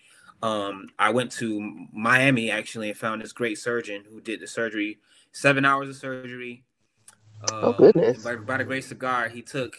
Um, 0.42 0.88
I 0.98 1.10
went 1.10 1.30
to 1.32 1.86
Miami 1.92 2.50
actually 2.50 2.88
and 2.88 2.98
found 2.98 3.22
this 3.22 3.32
great 3.32 3.58
surgeon 3.58 4.02
who 4.10 4.20
did 4.20 4.40
the 4.40 4.48
surgery, 4.48 4.98
seven 5.30 5.64
hours 5.64 5.88
of 5.88 5.94
surgery. 5.94 6.64
Uh, 7.42 7.60
oh 7.62 7.72
goodness! 7.72 8.24
By, 8.24 8.36
by, 8.36 8.56
the 8.56 8.64
grace 8.64 8.90
of 8.90 8.98
God, 8.98 9.30
he 9.30 9.42
took 9.42 9.76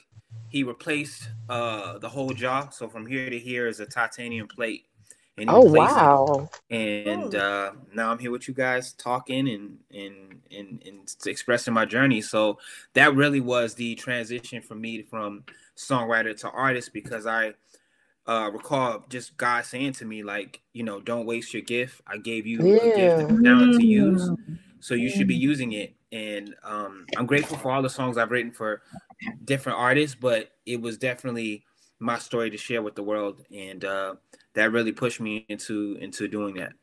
he 0.53 0.63
replaced 0.63 1.31
uh, 1.49 1.97
the 1.97 2.07
whole 2.07 2.29
jaw. 2.29 2.69
So 2.69 2.87
from 2.87 3.07
here 3.07 3.27
to 3.27 3.39
here 3.39 3.67
is 3.67 3.79
a 3.79 3.87
titanium 3.87 4.47
plate. 4.47 4.85
And 5.35 5.49
oh 5.49 5.61
wow! 5.61 6.47
It. 6.69 7.07
And 7.07 7.33
uh, 7.33 7.71
now 7.91 8.11
I'm 8.11 8.19
here 8.19 8.29
with 8.29 8.47
you 8.47 8.53
guys 8.53 8.93
talking 8.93 9.49
and 9.49 9.79
and 9.91 10.41
and 10.55 10.83
and 10.85 11.15
expressing 11.25 11.73
my 11.73 11.85
journey. 11.85 12.21
So 12.21 12.59
that 12.93 13.15
really 13.15 13.39
was 13.39 13.73
the 13.73 13.95
transition 13.95 14.61
for 14.61 14.75
me 14.75 15.01
from 15.01 15.43
songwriter 15.75 16.39
to 16.41 16.51
artist 16.51 16.93
because 16.93 17.25
I 17.25 17.55
uh, 18.27 18.51
recall 18.53 19.03
just 19.09 19.35
God 19.37 19.65
saying 19.65 19.93
to 19.93 20.05
me 20.05 20.21
like, 20.21 20.61
you 20.73 20.83
know, 20.83 21.01
don't 21.01 21.25
waste 21.25 21.51
your 21.51 21.63
gift. 21.63 21.99
I 22.05 22.17
gave 22.17 22.45
you 22.45 22.59
yeah. 22.59 22.75
a 22.75 22.95
gift 22.95 23.31
and 23.31 23.43
talent 23.43 23.79
to 23.79 23.83
use, 23.83 24.29
so 24.81 24.93
you 24.93 25.09
should 25.09 25.27
be 25.27 25.35
using 25.35 25.71
it. 25.73 25.95
And 26.11 26.53
um, 26.63 27.07
I'm 27.17 27.25
grateful 27.25 27.57
for 27.57 27.71
all 27.71 27.81
the 27.81 27.89
songs 27.89 28.19
I've 28.19 28.29
written 28.29 28.51
for 28.51 28.83
different 29.43 29.79
artists, 29.79 30.15
but 30.19 30.51
it 30.65 30.81
was 30.81 30.97
definitely 30.97 31.63
my 31.99 32.19
story 32.19 32.49
to 32.49 32.57
share 32.57 32.81
with 32.81 32.95
the 32.95 33.03
world, 33.03 33.43
and 33.53 33.83
uh, 33.85 34.15
that 34.53 34.71
really 34.71 34.91
pushed 34.91 35.19
me 35.19 35.45
into 35.49 35.97
into 35.99 36.27
doing 36.27 36.55
that. 36.55 36.73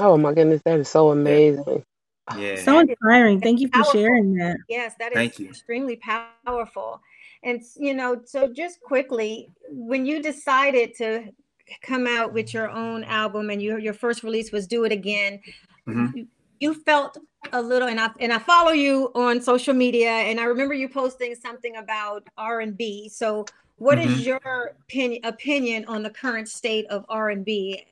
Oh 0.00 0.16
my 0.16 0.32
goodness, 0.32 0.62
that 0.64 0.80
is 0.80 0.88
so 0.88 1.10
amazing. 1.10 1.84
Yeah, 2.38 2.54
so 2.54 2.78
inspiring. 2.78 3.40
Thank 3.40 3.58
you 3.58 3.68
for 3.68 3.82
sharing 3.92 4.34
that. 4.34 4.56
Yes, 4.68 4.94
that 5.00 5.10
is 5.10 5.16
Thank 5.16 5.40
you. 5.40 5.48
extremely 5.48 5.96
powerful. 5.96 7.02
And 7.42 7.60
you 7.76 7.94
know, 7.94 8.22
so 8.24 8.50
just 8.50 8.80
quickly, 8.80 9.50
when 9.68 10.06
you 10.06 10.22
decided 10.22 10.94
to 10.98 11.24
come 11.82 12.06
out 12.06 12.32
with 12.32 12.54
your 12.54 12.70
own 12.70 13.02
album 13.04 13.50
and 13.50 13.60
your 13.60 13.78
your 13.78 13.92
first 13.92 14.22
release 14.22 14.52
was 14.52 14.68
"Do 14.68 14.84
It 14.84 14.92
Again," 14.92 15.40
mm-hmm. 15.86 16.16
you, 16.16 16.28
you 16.60 16.74
felt 16.74 17.18
a 17.52 17.60
little, 17.60 17.88
and 17.88 18.00
I 18.00 18.10
and 18.20 18.32
I 18.32 18.38
follow 18.38 18.72
you 18.72 19.10
on 19.14 19.40
social 19.40 19.74
media, 19.74 20.10
and 20.10 20.40
I 20.40 20.44
remember 20.44 20.74
you 20.74 20.88
posting 20.88 21.34
something 21.34 21.76
about 21.76 22.26
R 22.36 22.60
and 22.60 22.76
B. 22.76 23.08
So, 23.08 23.46
what 23.76 23.98
mm-hmm. 23.98 24.12
is 24.12 24.26
your 24.26 24.74
opinion 24.86 25.24
opinion 25.24 25.84
on 25.86 26.02
the 26.02 26.10
current 26.10 26.48
state 26.48 26.86
of 26.86 27.04
R 27.08 27.30
and 27.30 27.44
B? 27.44 27.84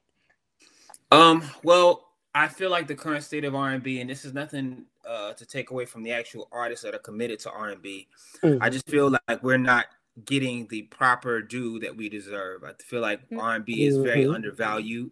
Um. 1.11 1.43
Well, 1.63 2.09
I 2.35 2.49
feel 2.49 2.71
like 2.71 2.87
the 2.87 2.95
current 2.95 3.25
state 3.25 3.45
of 3.45 3.55
R 3.55 3.71
and 3.71 3.85
this 3.85 4.25
is 4.25 4.33
nothing 4.33 4.85
uh, 5.09 5.33
to 5.33 5.47
take 5.47 5.71
away 5.71 5.85
from 5.85 6.03
the 6.03 6.13
actual 6.13 6.49
artists 6.53 6.85
that 6.85 6.95
are 6.95 7.01
committed 7.01 7.41
to 7.41 7.51
R 7.51 7.71
and 7.71 7.83
B. 7.83 8.07
Mm-hmm. 8.43 8.63
I 8.63 8.71
just 8.71 8.89
feel 8.89 9.11
like 9.11 9.43
we're 9.43 9.59
not 9.59 9.87
getting 10.25 10.67
the 10.69 10.83
proper 10.83 11.41
due 11.41 11.81
that 11.81 11.97
we 11.97 12.09
deserve. 12.09 12.65
I 12.65 12.73
feel 12.85 13.01
like 13.01 13.29
mm. 13.31 13.41
R 13.41 13.57
and 13.57 13.65
B 13.65 13.85
is 13.85 13.97
very 13.97 14.25
mm-hmm. 14.25 14.35
undervalued 14.35 15.11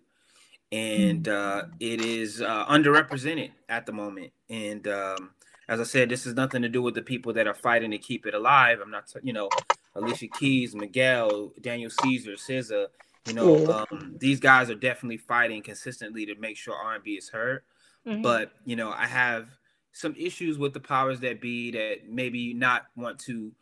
and 0.71 1.29
uh, 1.29 1.65
it 1.81 2.01
is 2.01 2.43
uh, 2.43 2.67
underrepresented 2.67 3.51
at 3.69 3.87
the 3.87 3.93
moment. 3.93 4.33
And 4.51 4.87
um, 4.89 5.31
as 5.69 5.81
I 5.81 5.85
said, 5.85 6.09
this 6.09 6.25
has 6.25 6.35
nothing 6.35 6.63
to 6.63 6.69
do 6.69 6.83
with 6.83 6.95
the 6.95 7.03
people 7.03 7.33
that 7.35 7.47
are 7.47 7.55
fighting 7.55 7.91
to 7.91 7.99
keep 7.99 8.27
it 8.27 8.35
alive. 8.35 8.79
I'm 8.83 8.91
not, 8.91 9.13
you 9.23 9.33
know, 9.33 9.49
Alicia 9.95 10.29
Keys, 10.29 10.75
Miguel, 10.75 11.53
Daniel 11.61 11.91
Caesar, 12.03 12.33
SZA. 12.33 12.87
You 13.27 13.35
know, 13.35 13.67
um, 13.67 14.15
these 14.19 14.41
guys 14.41 14.71
are 14.71 14.75
definitely 14.75 15.19
fighting 15.19 15.63
consistently 15.63 16.25
to 16.27 16.35
make 16.37 16.57
sure 16.57 16.75
R&B 16.75 17.13
is 17.13 17.29
heard. 17.29 17.63
Mm-hmm. 18.07 18.23
But 18.23 18.53
you 18.65 18.77
know, 18.77 18.91
I 18.91 19.07
have 19.07 19.49
some 19.93 20.15
issues 20.17 20.57
with 20.57 20.73
the 20.73 20.81
powers 20.81 21.21
that 21.21 21.41
be 21.41 21.71
that 21.73 22.09
maybe 22.09 22.55
not 22.55 22.87
want 22.97 23.19
to 23.21 23.53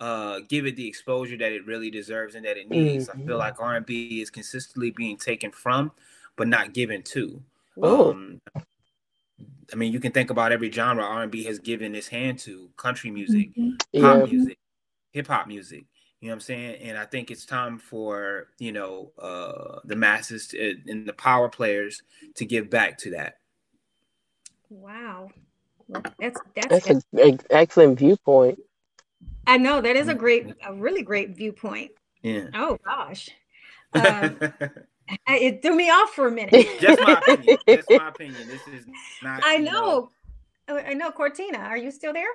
uh, 0.00 0.40
give 0.48 0.66
it 0.66 0.76
the 0.76 0.86
exposure 0.86 1.38
that 1.38 1.52
it 1.52 1.64
really 1.66 1.90
deserves 1.90 2.34
and 2.34 2.44
that 2.44 2.58
it 2.58 2.68
needs. 2.68 3.08
Mm-hmm. 3.08 3.22
I 3.22 3.26
feel 3.26 3.38
like 3.38 3.60
R&B 3.60 4.20
is 4.20 4.28
consistently 4.28 4.90
being 4.90 5.16
taken 5.16 5.52
from 5.52 5.92
but 6.36 6.48
not 6.48 6.72
given 6.72 7.02
to. 7.02 7.42
Um, 7.82 8.40
I 9.72 9.76
mean, 9.76 9.92
you 9.92 10.00
can 10.00 10.12
think 10.12 10.30
about 10.30 10.52
every 10.52 10.70
genre 10.70 11.04
R 11.04 11.22
and 11.22 11.32
B 11.32 11.44
has 11.44 11.58
given 11.58 11.94
its 11.94 12.08
hand 12.08 12.38
to: 12.40 12.70
country 12.76 13.10
music, 13.10 13.54
mm-hmm. 13.56 14.02
pop 14.02 14.18
yeah. 14.18 14.24
music, 14.24 14.58
hip 15.10 15.26
hop 15.26 15.46
music. 15.46 15.86
You 16.20 16.28
know 16.28 16.32
what 16.32 16.36
I'm 16.36 16.40
saying? 16.40 16.82
And 16.82 16.96
I 16.96 17.04
think 17.04 17.30
it's 17.30 17.44
time 17.44 17.78
for 17.78 18.48
you 18.58 18.72
know 18.72 19.12
uh, 19.18 19.80
the 19.84 19.96
masses 19.96 20.48
to, 20.48 20.76
and 20.86 21.06
the 21.06 21.12
power 21.12 21.48
players 21.48 22.02
to 22.36 22.44
give 22.44 22.70
back 22.70 22.98
to 22.98 23.10
that. 23.10 23.38
Wow, 24.70 25.30
that's 25.88 26.40
that's, 26.54 26.86
that's 26.86 27.04
an 27.12 27.40
excellent 27.50 27.98
viewpoint. 27.98 28.58
I 29.46 29.58
know 29.58 29.80
that 29.80 29.96
is 29.96 30.08
a 30.08 30.14
great, 30.14 30.54
a 30.66 30.72
really 30.72 31.02
great 31.02 31.36
viewpoint. 31.36 31.92
Yeah. 32.22 32.46
Oh 32.54 32.78
gosh. 32.84 33.30
Um, 33.94 34.40
it 35.28 35.62
threw 35.62 35.76
me 35.76 35.90
off 35.90 36.10
for 36.10 36.28
a 36.28 36.30
minute. 36.30 36.66
Just 36.80 37.00
my 37.02 37.12
opinion. 37.12 37.58
Just 37.68 37.90
my 37.90 38.08
opinion. 38.08 38.48
This 38.48 38.66
is 38.68 38.86
not. 39.22 39.40
I 39.44 39.56
know. 39.56 39.72
know. 39.72 40.10
Oh, 40.68 40.76
I 40.78 40.94
know. 40.94 41.10
Cortina, 41.10 41.58
are 41.58 41.76
you 41.76 41.90
still 41.90 42.12
there? 42.12 42.28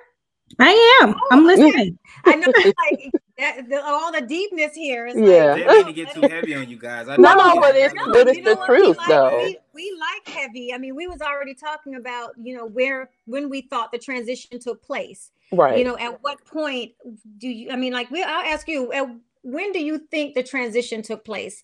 I 0.58 1.00
am. 1.02 1.14
Oh, 1.14 1.28
I'm 1.30 1.46
listening. 1.46 1.98
I 2.24 2.34
know, 2.34 2.52
like 2.64 3.12
that, 3.38 3.68
the, 3.68 3.82
all 3.84 4.10
the 4.12 4.22
deepness 4.22 4.74
here 4.74 5.06
is. 5.06 5.14
Yeah, 5.16 5.52
like, 5.52 5.64
didn't 5.66 5.86
to 5.86 5.92
get 5.92 6.14
too 6.14 6.20
heavy 6.22 6.54
on 6.54 6.68
you 6.68 6.76
guys. 6.76 7.08
I 7.08 7.16
know, 7.18 7.34
no, 7.34 7.60
but 7.60 7.76
it's, 7.76 7.94
but 7.94 8.28
it's 8.28 8.44
the 8.44 8.56
truth, 8.66 8.96
like, 8.96 9.08
though. 9.08 9.36
We, 9.36 9.58
we, 9.74 9.98
like 9.98 10.34
heavy. 10.34 10.74
I 10.74 10.78
mean, 10.78 10.96
we 10.96 11.06
was 11.06 11.20
already 11.20 11.54
talking 11.54 11.94
about 11.94 12.32
you 12.42 12.56
know 12.56 12.66
where 12.66 13.10
when 13.26 13.48
we 13.48 13.62
thought 13.62 13.92
the 13.92 13.98
transition 13.98 14.58
took 14.58 14.82
place. 14.82 15.30
Right. 15.52 15.78
You 15.78 15.84
know, 15.84 15.96
at 15.98 16.22
what 16.22 16.44
point 16.44 16.92
do 17.38 17.48
you? 17.48 17.70
I 17.70 17.76
mean, 17.76 17.92
like 17.92 18.10
we, 18.10 18.22
I'll 18.22 18.44
ask 18.52 18.66
you. 18.68 18.92
At, 18.92 19.08
when 19.42 19.72
do 19.72 19.82
you 19.82 19.98
think 20.10 20.34
the 20.34 20.42
transition 20.42 21.00
took 21.00 21.24
place? 21.24 21.62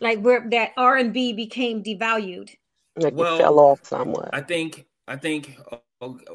Like 0.00 0.20
where 0.20 0.48
that 0.50 0.72
R 0.76 0.96
and 0.96 1.12
B 1.12 1.32
became 1.32 1.82
devalued? 1.82 2.54
Like 2.96 3.14
well, 3.14 3.34
it 3.34 3.38
fell 3.38 3.58
off 3.58 3.84
somewhat. 3.84 4.30
I 4.32 4.40
think. 4.40 4.86
I 5.06 5.16
think. 5.16 5.58
Uh, 5.70 5.78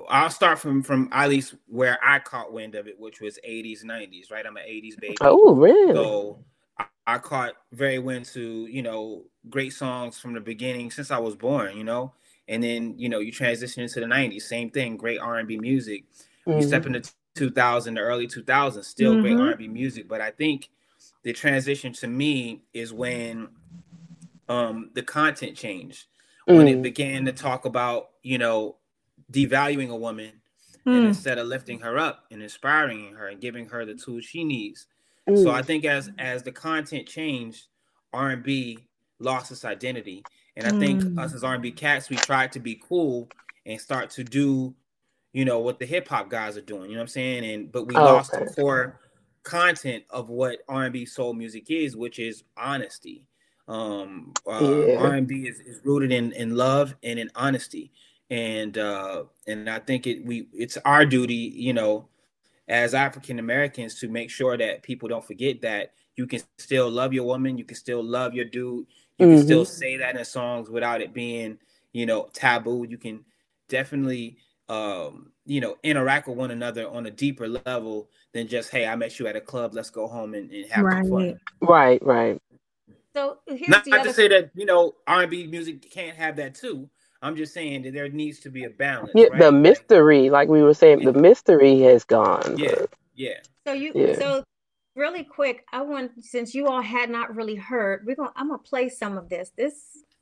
I'll 0.09 0.29
start 0.29 0.59
from 0.59 0.83
from 0.83 1.09
at 1.13 1.29
least 1.29 1.55
where 1.67 1.97
I 2.03 2.19
caught 2.19 2.51
wind 2.51 2.75
of 2.75 2.87
it, 2.87 2.99
which 2.99 3.21
was 3.21 3.39
80s, 3.47 3.85
90s. 3.85 4.31
Right, 4.31 4.45
I'm 4.45 4.57
an 4.57 4.63
80s 4.63 4.99
baby. 4.99 5.15
Oh, 5.21 5.55
really? 5.55 5.93
So 5.93 6.43
I, 6.77 6.85
I 7.07 7.17
caught 7.17 7.53
very 7.71 7.99
wind 7.99 8.25
to 8.33 8.67
you 8.67 8.81
know 8.81 9.23
great 9.49 9.71
songs 9.71 10.19
from 10.19 10.33
the 10.33 10.41
beginning 10.41 10.91
since 10.91 11.11
I 11.11 11.17
was 11.17 11.35
born. 11.35 11.77
You 11.77 11.85
know, 11.85 12.13
and 12.47 12.61
then 12.61 12.95
you 12.97 13.07
know 13.07 13.19
you 13.19 13.31
transition 13.31 13.83
into 13.83 14.01
the 14.01 14.05
90s, 14.05 14.41
same 14.41 14.69
thing, 14.69 14.97
great 14.97 15.19
R 15.19 15.37
and 15.37 15.47
B 15.47 15.57
music. 15.57 16.03
Mm-hmm. 16.45 16.59
You 16.59 16.67
step 16.67 16.85
into 16.85 17.01
2000, 17.35 17.93
the 17.93 18.01
early 18.01 18.27
2000s, 18.27 18.83
still 18.83 19.13
mm-hmm. 19.13 19.21
great 19.21 19.39
R 19.39 19.49
and 19.49 19.57
B 19.57 19.67
music. 19.69 20.09
But 20.09 20.19
I 20.19 20.31
think 20.31 20.69
the 21.23 21.33
transition 21.33 21.93
to 21.93 22.07
me 22.07 22.63
is 22.73 22.93
when 22.93 23.47
um 24.49 24.89
the 24.93 25.01
content 25.01 25.55
changed 25.55 26.05
mm. 26.47 26.55
when 26.55 26.67
it 26.67 26.77
mm. 26.77 26.83
began 26.83 27.25
to 27.25 27.31
talk 27.31 27.65
about 27.65 28.11
you 28.21 28.37
know 28.37 28.75
devaluing 29.31 29.89
a 29.89 29.95
woman 29.95 30.31
mm. 30.85 30.97
and 30.97 31.07
instead 31.07 31.37
of 31.37 31.47
lifting 31.47 31.79
her 31.79 31.97
up 31.97 32.25
and 32.31 32.41
inspiring 32.41 33.13
her 33.13 33.27
and 33.27 33.41
giving 33.41 33.67
her 33.67 33.85
the 33.85 33.95
tools 33.95 34.23
she 34.23 34.43
needs 34.43 34.87
mm. 35.27 35.41
so 35.41 35.51
i 35.51 35.61
think 35.61 35.85
as 35.85 36.11
as 36.19 36.43
the 36.43 36.51
content 36.51 37.07
changed 37.07 37.67
r&b 38.13 38.77
lost 39.19 39.51
its 39.51 39.65
identity 39.65 40.23
and 40.55 40.67
i 40.67 40.79
think 40.79 41.01
mm. 41.01 41.19
us 41.19 41.33
as 41.33 41.43
r&b 41.43 41.71
cats 41.71 42.09
we 42.09 42.15
tried 42.17 42.51
to 42.51 42.59
be 42.59 42.79
cool 42.87 43.29
and 43.65 43.79
start 43.79 44.09
to 44.09 44.23
do 44.23 44.73
you 45.31 45.45
know 45.45 45.59
what 45.59 45.79
the 45.79 45.85
hip-hop 45.85 46.29
guys 46.29 46.57
are 46.57 46.61
doing 46.61 46.89
you 46.89 46.95
know 46.95 46.97
what 46.97 47.03
i'm 47.03 47.07
saying 47.07 47.45
and 47.45 47.71
but 47.71 47.87
we 47.87 47.95
oh, 47.95 48.03
lost 48.03 48.33
okay. 48.33 48.43
the 48.45 48.53
core 48.53 48.99
content 49.43 50.03
of 50.09 50.29
what 50.29 50.59
R&B 50.67 51.05
soul 51.05 51.33
music 51.33 51.69
is, 51.69 51.95
which 51.95 52.19
is 52.19 52.43
honesty. 52.57 53.27
Um, 53.67 54.33
uh, 54.47 54.59
yeah. 54.61 54.97
R&B 54.97 55.47
is, 55.47 55.59
is 55.61 55.79
rooted 55.85 56.11
in 56.11 56.33
in 56.33 56.55
love 56.55 56.95
and 57.01 57.17
in 57.17 57.29
honesty, 57.35 57.91
and 58.29 58.77
uh, 58.77 59.23
and 59.47 59.69
I 59.69 59.79
think 59.79 60.05
it 60.05 60.25
we 60.25 60.47
it's 60.51 60.77
our 60.83 61.05
duty, 61.05 61.53
you 61.55 61.71
know, 61.71 62.09
as 62.67 62.93
African 62.93 63.39
Americans 63.39 63.99
to 64.01 64.09
make 64.09 64.29
sure 64.29 64.57
that 64.57 64.83
people 64.83 65.07
don't 65.07 65.23
forget 65.23 65.61
that 65.61 65.93
you 66.17 66.27
can 66.27 66.41
still 66.57 66.89
love 66.89 67.13
your 67.13 67.25
woman, 67.25 67.57
you 67.57 67.63
can 67.63 67.77
still 67.77 68.03
love 68.03 68.33
your 68.33 68.45
dude, 68.45 68.85
you 69.17 69.25
mm-hmm. 69.25 69.35
can 69.35 69.43
still 69.43 69.63
mm-hmm. 69.63 69.73
say 69.73 69.97
that 69.97 70.17
in 70.17 70.25
songs 70.25 70.69
without 70.69 71.01
it 71.01 71.13
being, 71.13 71.57
you 71.93 72.05
know, 72.05 72.29
taboo. 72.33 72.85
You 72.89 72.97
can 72.97 73.23
definitely 73.69 74.37
um, 74.69 75.31
you 75.45 75.61
know, 75.61 75.75
interact 75.83 76.27
with 76.27 76.37
one 76.37 76.51
another 76.51 76.89
on 76.89 77.05
a 77.05 77.11
deeper 77.11 77.47
level 77.47 78.09
than 78.33 78.47
just, 78.47 78.71
hey, 78.71 78.85
I 78.85 78.95
met 78.95 79.19
you 79.19 79.27
at 79.27 79.35
a 79.35 79.41
club, 79.41 79.73
let's 79.73 79.89
go 79.89 80.07
home 80.07 80.33
and, 80.33 80.51
and 80.51 80.65
have 80.71 80.85
right. 80.85 81.07
fun. 81.07 81.39
Right, 81.61 82.03
right. 82.03 82.41
So 83.15 83.37
here's 83.45 83.69
not, 83.69 83.85
not 83.85 84.03
to 84.05 84.13
say 84.13 84.27
that 84.27 84.49
you 84.55 84.65
know 84.65 84.95
R&B 85.05 85.45
music 85.47 85.89
can't 85.91 86.17
have 86.17 86.35
that 86.37 86.55
too. 86.55 86.89
I'm 87.21 87.35
just 87.37 87.53
saying 87.53 87.83
that 87.83 87.93
there 87.93 88.09
needs 88.09 88.39
to 88.41 88.49
be 88.49 88.65
a 88.65 88.69
balance. 88.69 89.11
Yeah, 89.15 89.27
right? 89.27 89.39
the 89.39 89.51
mystery, 89.51 90.29
like 90.29 90.49
we 90.49 90.61
were 90.61 90.73
saying, 90.73 91.05
the 91.05 91.13
mystery 91.13 91.79
has 91.81 92.03
gone. 92.03 92.57
Yeah, 92.57 92.75
but, 92.79 92.89
yeah. 93.15 93.37
So 93.65 93.73
you, 93.73 93.91
yeah. 93.95 94.15
so 94.17 94.43
really 94.95 95.23
quick, 95.23 95.63
I 95.71 95.83
want 95.83 96.11
since 96.23 96.55
you 96.55 96.67
all 96.67 96.81
had 96.81 97.09
not 97.09 97.35
really 97.35 97.55
heard, 97.55 98.03
we're 98.05 98.15
gonna 98.15 98.33
I'm 98.35 98.49
gonna 98.49 98.57
play 98.57 98.89
some 98.89 99.17
of 99.17 99.29
this. 99.29 99.51
This. 99.55 99.75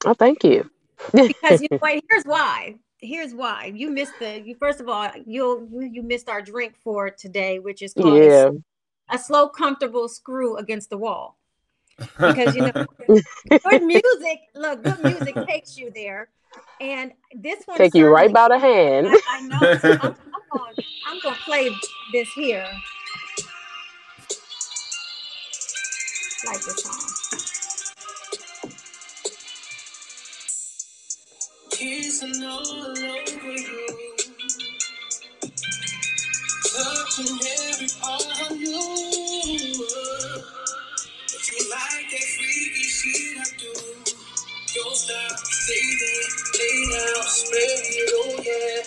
Oh, 0.05 0.13
thank 0.13 0.43
you. 0.43 0.69
because 1.13 1.61
you 1.61 1.69
know, 1.71 1.79
wait, 1.81 2.03
here's 2.09 2.25
why 2.25 2.75
here's 3.01 3.33
why. 3.33 3.71
You 3.75 3.89
missed 3.89 4.13
the 4.19 4.41
you 4.41 4.55
first 4.55 4.79
of 4.79 4.87
all 4.87 5.09
you'll 5.25 5.67
you 5.71 6.03
missed 6.03 6.29
our 6.29 6.41
drink 6.41 6.75
for 6.83 7.09
today 7.09 7.59
which 7.59 7.81
is 7.81 7.93
called 7.93 8.23
yeah. 8.23 8.49
a, 9.09 9.15
a 9.15 9.19
slow 9.19 9.49
comfortable 9.49 10.07
screw 10.07 10.57
against 10.57 10.89
the 10.89 10.97
wall. 10.97 11.37
Because 11.97 12.55
you 12.55 12.61
know 12.61 12.85
good 13.49 13.83
music 13.83 14.41
look 14.55 14.83
good 14.83 15.03
music 15.03 15.35
takes 15.47 15.77
you 15.77 15.91
there. 15.93 16.29
And 16.79 17.11
this 17.35 17.63
one 17.65 17.77
take 17.77 17.93
you 17.93 18.07
right 18.07 18.31
by 18.31 18.49
the 18.49 18.59
hand. 18.59 19.07
I, 19.07 19.21
I 19.29 19.41
know. 19.41 19.77
So 19.77 19.91
I'm, 19.91 19.99
I'm, 20.01 20.15
gonna, 20.51 20.73
I'm 21.07 21.19
gonna 21.23 21.35
play 21.45 21.69
this 22.11 22.31
here. 22.33 22.67
Like 26.45 26.61
this 26.61 26.83
song. 26.83 27.60
Kissing 31.81 32.43
all 32.45 32.59
over 32.61 33.53
you. 33.53 33.87
Touching 36.63 37.39
every 37.41 37.89
part 38.01 38.51
of 38.51 38.57
you. 38.57 38.81
But 41.17 41.43
you 41.49 41.71
like 41.71 42.07
that 42.11 42.27
freaky 42.37 42.83
shit 42.83 43.39
I 43.39 43.45
do. 43.59 43.73
Don't 44.75 44.95
stop, 44.95 45.39
stay 45.39 45.87
there, 46.01 46.29
lay 46.59 46.97
down, 46.97 47.23
spread 47.23 47.85
it, 47.85 48.11
oh 48.15 48.43
yeah. 48.45 48.83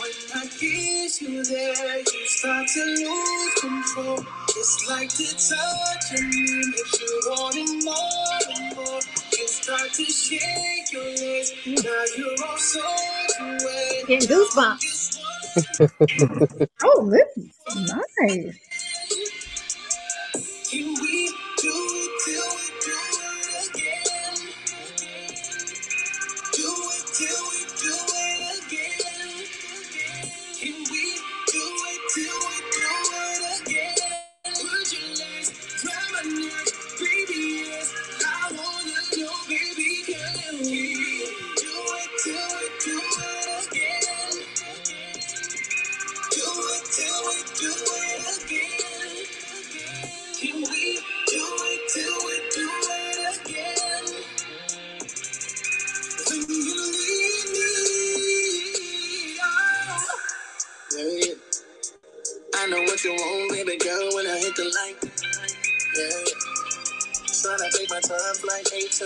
When 0.00 0.42
I 0.42 0.46
kiss 0.58 1.22
you 1.22 1.44
there, 1.44 1.98
you 1.98 2.26
start 2.26 2.68
to 2.68 2.84
lose 2.84 3.54
control. 3.60 4.26
It's 4.50 4.88
like 4.90 5.10
the 5.10 5.28
touch 5.36 6.18
of 6.18 6.28
me 6.28 6.64
makes 6.72 7.00
you 7.00 7.22
want 7.26 7.56
it 7.56 7.84
more. 7.84 8.49
Getting 14.08 14.28
goosebumps. 14.28 15.20
oh, 16.84 17.10
this 17.10 17.36
is 17.36 17.94
nice. 18.20 18.69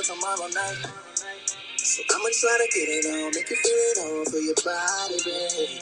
Tomorrow 0.04 0.48
night. 0.52 0.84
So 1.78 2.02
I'ma 2.12 2.28
try 2.40 2.58
to 2.60 2.68
get 2.74 2.88
it 2.92 3.06
on, 3.08 3.32
make 3.34 3.48
you 3.48 3.56
feel 3.56 3.72
it 3.72 3.98
all 4.04 4.24
for 4.28 4.38
your 4.38 4.54
body, 4.60 5.18
babe. 5.24 5.80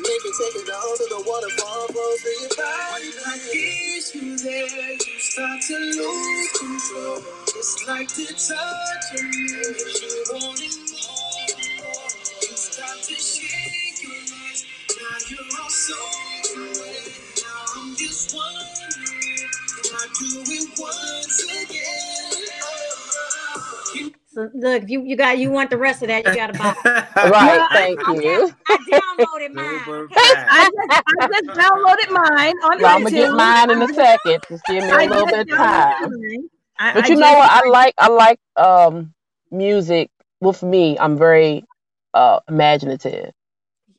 Make 0.00 0.24
you 0.24 0.34
take 0.40 0.56
it 0.64 0.70
all 0.72 0.96
to 0.96 1.06
the 1.12 1.22
waterfall, 1.26 1.88
flows 1.92 2.20
through 2.22 2.40
your 2.40 2.56
body. 2.56 3.08
When 3.12 3.28
I 3.28 3.38
kiss 3.52 4.14
you 4.14 4.38
there, 4.38 4.66
you 4.66 5.20
start 5.20 5.60
to 5.68 5.76
lose 5.76 6.52
control. 6.58 7.22
It's 7.56 7.84
like 7.88 8.08
the 8.08 8.26
touch 8.32 9.20
of 9.20 9.24
me 9.24 10.13
So 24.34 24.50
look, 24.54 24.84
if 24.84 24.90
you 24.90 25.02
you 25.04 25.16
got 25.16 25.38
you 25.38 25.50
want 25.50 25.70
the 25.70 25.78
rest 25.78 26.02
of 26.02 26.08
that, 26.08 26.26
you 26.26 26.34
gotta 26.34 26.54
buy. 26.54 26.72
it. 26.72 26.78
Right, 27.16 27.60
I- 27.62 27.68
thank 27.72 28.00
I, 28.06 28.14
you. 28.14 28.52
I 28.68 28.78
downloaded 28.78 29.54
mine. 29.54 29.80
Super 29.80 30.04
okay? 30.04 30.14
fast. 30.14 30.48
I 30.50 30.70
just, 30.70 31.02
I 31.08 31.26
just 31.32 31.58
downloaded 31.58 32.12
mine 32.12 32.54
on 32.64 32.80
Well, 32.80 32.96
I'm 32.96 33.02
gonna 33.04 33.10
get 33.12 33.32
mine 33.32 33.70
in 33.70 33.82
a 33.82 33.88
second. 33.88 34.40
Just 34.50 34.66
give 34.66 34.84
me 34.84 34.90
a 34.90 35.08
little 35.08 35.26
bit 35.26 35.40
of 35.42 35.48
time. 35.48 35.96
I- 36.78 36.92
But 36.92 37.04
I 37.04 37.08
you 37.08 37.16
know 37.16 37.32
just- 37.32 37.38
what? 37.38 37.50
I 37.50 37.68
like 37.68 37.94
I 37.98 38.08
like 38.08 38.40
um 38.56 39.14
music. 39.50 40.10
With 40.40 40.62
me, 40.62 40.98
I'm 40.98 41.18
very 41.18 41.64
uh 42.14 42.40
imaginative. 42.48 43.32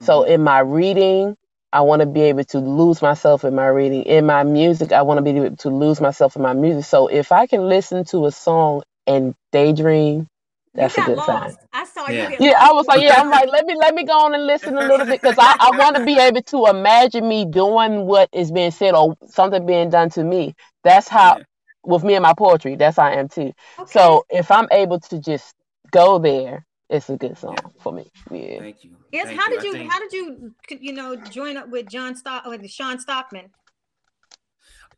So 0.02 0.24
Mm-hmm. 0.24 0.32
in 0.32 0.44
my 0.44 0.60
reading, 0.60 1.38
I 1.74 1.82
want 1.82 2.02
to 2.02 2.06
be 2.08 2.22
able 2.24 2.46
to 2.46 2.60
lose 2.60 3.02
myself 3.02 3.44
in 3.46 3.56
my 3.56 3.68
reading. 3.68 4.04
In 4.04 4.26
my 4.28 4.44
music, 4.44 4.92
I 4.92 5.04
want 5.04 5.18
to 5.20 5.22
be 5.24 5.32
able 5.40 5.58
to 5.58 5.70
lose 5.70 6.02
myself 6.02 6.36
in 6.36 6.44
my 6.44 6.54
music. 6.54 6.86
So 6.86 7.08
if 7.08 7.32
I 7.32 7.48
can 7.48 7.68
listen 7.70 8.06
to 8.06 8.26
a 8.28 8.32
song 8.32 8.84
and 9.08 9.36
daydream, 9.52 10.28
that's 10.74 10.94
a 10.96 10.98
got 10.98 11.08
good 11.08 11.20
sign. 11.24 11.56
I 11.74 11.86
saw 11.86 12.10
Yeah. 12.10 12.30
you. 12.32 12.38
Yeah, 12.40 12.52
lost. 12.52 12.62
I 12.64 12.72
was 12.74 12.88
like, 12.88 13.02
yeah, 13.02 13.16
I'm 13.18 13.30
like, 13.30 13.50
let 13.50 13.66
me 13.66 13.76
let 13.76 13.96
me 13.96 14.04
go 14.04 14.14
on 14.26 14.34
and 14.34 14.46
listen 14.46 14.76
a 14.78 14.82
little 14.82 15.06
bit 15.06 15.22
because 15.22 15.36
I, 15.40 15.56
I 15.60 15.78
want 15.78 15.96
to 15.96 16.04
be 16.06 16.18
able 16.20 16.42
to 16.42 16.66
imagine 16.68 17.28
me 17.28 17.46
doing 17.46 18.06
what 18.06 18.30
is 18.34 18.52
being 18.52 18.72
said 18.72 18.94
or 18.94 19.16
something 19.28 19.66
being 19.66 19.90
done 19.90 20.10
to 20.12 20.24
me. 20.24 20.54
That's 20.84 21.08
how 21.08 21.38
Yeah. 21.38 21.44
with 21.86 22.04
me 22.04 22.16
and 22.16 22.24
my 22.24 22.34
poetry, 22.34 22.76
that's 22.76 22.98
how 22.98 23.04
I 23.04 23.14
am 23.14 23.30
too. 23.30 23.54
Okay. 23.80 23.92
So 23.92 24.26
if 24.30 24.52
I'm 24.52 24.68
able 24.72 25.00
to 25.00 25.20
just 25.20 25.54
go 25.92 26.20
there, 26.20 26.66
it's 26.90 27.10
a 27.10 27.16
good 27.16 27.38
song 27.38 27.56
for 27.80 27.94
me. 27.94 28.12
Yeah. 28.30 28.60
Thank 28.60 28.84
you. 28.84 28.98
Yes. 29.12 29.28
Thank 29.28 29.40
How 29.40 29.50
did 29.50 29.60
I 29.60 29.64
you? 29.64 29.72
think- 29.72 29.92
How 29.92 30.00
did 30.00 30.14
you? 30.14 30.54
You 30.70 30.94
know, 30.94 31.16
join 31.16 31.56
up 31.58 31.70
with 31.70 31.88
John 31.90 32.16
Stock 32.16 32.46
with 32.46 32.70
Sean 32.70 33.00
Stockman? 33.00 33.52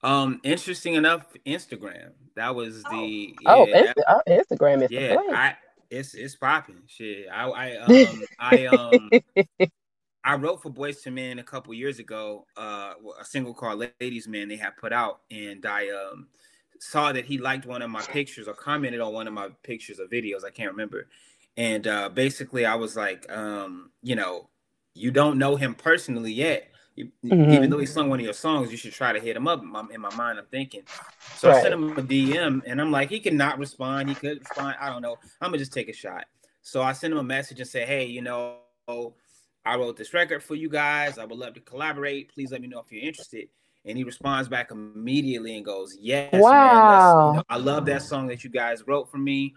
Um, 0.04 0.40
interesting 0.44 0.94
enough, 0.96 1.26
Instagram. 1.46 2.12
That 2.38 2.56
was 2.56 2.84
the 2.84 3.36
Oh, 3.48 3.66
yeah, 3.66 3.94
Insta- 3.98 4.04
oh, 4.08 4.22
Instagram 4.30 4.84
is 4.84 4.92
yeah, 4.92 5.16
the. 5.16 5.36
I 5.36 5.56
it's 5.90 6.14
it's 6.14 6.36
popping. 6.36 6.84
Shit, 6.86 7.28
I 7.34 7.50
I 7.50 7.78
um 8.04 8.24
I 8.40 8.66
um 8.68 9.10
I 10.24 10.36
wrote 10.36 10.62
for 10.62 10.70
Boyz 10.70 11.06
II 11.06 11.14
Men 11.14 11.40
a 11.40 11.44
couple 11.44 11.74
years 11.74 11.98
ago. 11.98 12.46
Uh, 12.56 12.94
a 13.20 13.26
single 13.26 13.56
called 13.56 13.84
"Ladies 14.00 14.28
Man" 14.28 14.50
they 14.50 14.56
had 14.56 14.78
put 14.78 14.94
out, 14.94 15.22
and 15.32 15.66
I 15.66 15.90
um 15.90 16.28
saw 16.80 17.12
that 17.12 17.26
he 17.26 17.40
liked 17.40 17.66
one 17.66 17.82
of 17.82 17.90
my 17.90 18.04
pictures 18.04 18.48
or 18.48 18.54
commented 18.54 19.02
on 19.02 19.14
one 19.14 19.28
of 19.28 19.34
my 19.34 19.50
pictures 19.64 20.00
or 20.00 20.06
videos. 20.06 20.46
I 20.46 20.52
can't 20.52 20.70
remember. 20.72 21.08
And 21.58 21.88
uh, 21.88 22.10
basically, 22.10 22.68
I 22.68 22.76
was 22.76 22.96
like, 22.96 23.26
um, 23.32 23.90
you 24.04 24.16
know, 24.16 24.48
you 24.94 25.10
don't 25.10 25.40
know 25.40 25.56
him 25.56 25.74
personally 25.74 26.32
yet. 26.34 26.70
Mhm. 26.98 27.54
Even 27.54 27.70
though 27.70 27.78
he 27.78 27.86
sung 27.86 28.10
one 28.10 28.20
of 28.20 28.26
your 28.26 28.34
songs, 28.34 28.72
you 28.72 28.78
should 28.78 28.94
try 28.94 29.14
to 29.14 29.20
hit 29.20 29.36
him 29.38 29.48
up. 29.48 29.62
In 29.62 29.68
my, 29.68 29.86
in 29.92 30.02
my 30.02 30.14
mind, 30.16 30.40
I'm 30.40 30.46
thinking. 30.48 30.82
So 31.36 31.50
I 31.50 31.54
Right. 31.54 31.62
sent 31.62 31.74
him 31.74 31.98
a 31.98 32.02
DM, 32.02 32.64
and 32.66 32.82
I'm 32.82 32.92
like, 32.92 33.10
he 33.10 33.20
cannot 33.20 33.60
respond. 33.60 34.10
He 34.10 34.16
could 34.16 34.40
respond. 34.40 34.78
I 34.80 34.90
don't 34.90 35.02
know. 35.02 35.18
I'm 35.42 35.50
gonna 35.50 35.60
just 35.60 35.74
take 35.74 35.90
a 35.90 35.94
shot. 35.94 36.26
So 36.62 36.82
I 36.82 36.94
sent 36.94 37.14
him 37.14 37.20
a 37.20 37.24
message 37.24 37.60
and 37.60 37.70
said, 37.70 37.88
hey, 37.88 38.06
you 38.06 38.22
know, 38.22 38.60
I 39.66 39.76
wrote 39.76 39.98
this 39.98 40.14
record 40.14 40.42
for 40.44 40.56
you 40.56 40.70
guys. 40.70 41.18
I 41.18 41.26
would 41.26 41.38
love 41.38 41.54
to 41.56 41.60
collaborate. 41.60 42.34
Please 42.34 42.52
let 42.52 42.62
me 42.62 42.68
know 42.68 42.80
if 42.80 42.92
you're 42.92 43.04
interested. 43.04 43.50
And 43.86 43.98
he 43.98 44.04
responds 44.04 44.50
back 44.50 44.72
immediately 44.72 45.56
and 45.56 45.64
goes, 45.64 45.96
"Yes, 46.00 46.32
man. 46.34 46.42
Wow. 46.42 47.28
you 47.32 47.38
know, 47.38 47.44
I 47.48 47.58
love 47.58 47.86
that 47.86 48.02
song 48.02 48.28
that 48.28 48.44
you 48.44 48.50
guys 48.50 48.86
wrote 48.88 49.10
for 49.10 49.18
me, 49.18 49.56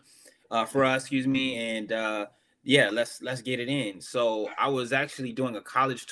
uh, 0.50 0.64
for 0.66 0.84
us, 0.84 1.02
excuse 1.02 1.26
me. 1.26 1.56
And 1.56 1.90
uh, 1.90 2.26
yeah, 2.62 2.90
let's 2.90 3.22
let's 3.22 3.40
get 3.42 3.58
it 3.58 3.68
in." 3.68 4.00
So 4.00 4.48
I 4.56 4.68
was 4.68 4.92
actually 4.92 5.32
doing 5.32 5.56
a 5.56 5.60
college 5.60 6.06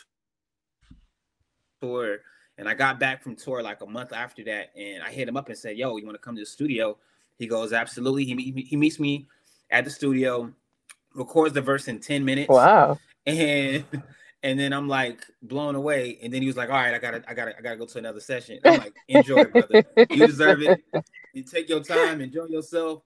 tour, 1.80 2.18
and 2.56 2.68
I 2.68 2.74
got 2.74 2.98
back 2.98 3.22
from 3.22 3.36
tour 3.36 3.62
like 3.62 3.80
a 3.80 3.86
month 3.86 4.12
after 4.12 4.44
that, 4.44 4.70
and 4.76 5.02
I 5.02 5.10
hit 5.10 5.28
him 5.28 5.36
up 5.36 5.48
and 5.48 5.56
said, 5.58 5.76
"Yo, 5.76 5.96
you 5.96 6.04
want 6.06 6.16
to 6.16 6.22
come 6.22 6.34
to 6.36 6.42
the 6.42 6.46
studio?" 6.46 6.96
He 7.38 7.46
goes, 7.46 7.72
"Absolutely." 7.72 8.24
He 8.24 8.66
he 8.68 8.76
meets 8.76 8.98
me 8.98 9.26
at 9.70 9.84
the 9.84 9.90
studio, 9.90 10.52
records 11.14 11.54
the 11.54 11.60
verse 11.60 11.88
in 11.88 12.00
ten 12.00 12.24
minutes 12.24 12.48
Wow. 12.48 12.98
and 13.26 13.84
and 14.42 14.58
then 14.58 14.72
I'm 14.72 14.88
like 14.88 15.24
blown 15.42 15.74
away. 15.74 16.18
And 16.22 16.32
then 16.32 16.42
he 16.42 16.48
was 16.48 16.56
like, 16.56 16.68
"All 16.70 16.76
right, 16.76 16.94
I 16.94 16.98
gotta, 16.98 17.22
I 17.28 17.34
gotta, 17.34 17.56
I 17.58 17.60
gotta 17.60 17.76
go 17.76 17.86
to 17.86 17.98
another 17.98 18.20
session." 18.20 18.58
I'm 18.64 18.78
like, 18.78 18.94
"Enjoy, 19.08 19.44
brother. 19.44 19.84
You 20.10 20.26
deserve 20.26 20.62
it. 20.62 20.80
You 21.32 21.42
take 21.42 21.68
your 21.68 21.82
time, 21.82 22.20
enjoy 22.20 22.46
yourself." 22.46 23.02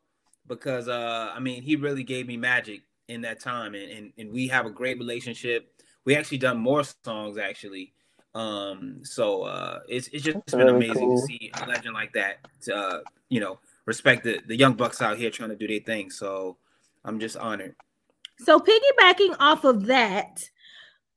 Because 0.47 0.89
uh, 0.89 1.33
I 1.35 1.41
mean, 1.41 1.63
he 1.63 1.77
really 1.77 2.03
gave 2.03 2.27
me 2.27 2.37
magic 2.37 2.83
in 3.09 3.21
that 3.23 3.41
time, 3.41 3.75
and 3.75 3.91
and, 3.91 4.13
and 4.19 4.33
we 4.33 4.49
have 4.49 4.67
a 4.67 4.71
great 4.71 4.99
relationship. 4.99 5.73
We 6.05 6.17
actually 6.17 6.39
done 6.39 6.59
more 6.59 6.83
songs 7.05 7.39
actually. 7.39 7.93
Um, 8.35 9.01
so 9.03 9.43
uh, 9.43 9.81
it's 9.89 10.09
it's 10.09 10.25
just 10.25 10.39
That's 10.39 10.53
been 10.53 10.67
really 10.67 10.87
amazing 10.87 11.09
cool. 11.09 11.21
to 11.21 11.27
see 11.27 11.51
a 11.55 11.67
legend 11.67 11.95
like 11.95 12.13
that. 12.15 12.39
To, 12.63 12.75
uh, 12.75 13.01
you 13.29 13.41
know, 13.41 13.59
respect 13.85 14.25
the 14.25 14.41
the 14.47 14.57
young 14.57 14.75
bucks 14.75 15.03
out 15.03 15.19
here 15.19 15.31
trying 15.31 15.51
to 15.51 15.57
do 15.57 15.69
their 15.69 15.81
thing. 15.81 16.11
So 16.11 16.57
I'm 17.05 17.21
just 17.21 17.37
honored. 17.37 17.75
So 18.39 18.59
piggybacking 18.59 19.37
off 19.39 19.65
of 19.65 19.87
that, 19.87 20.49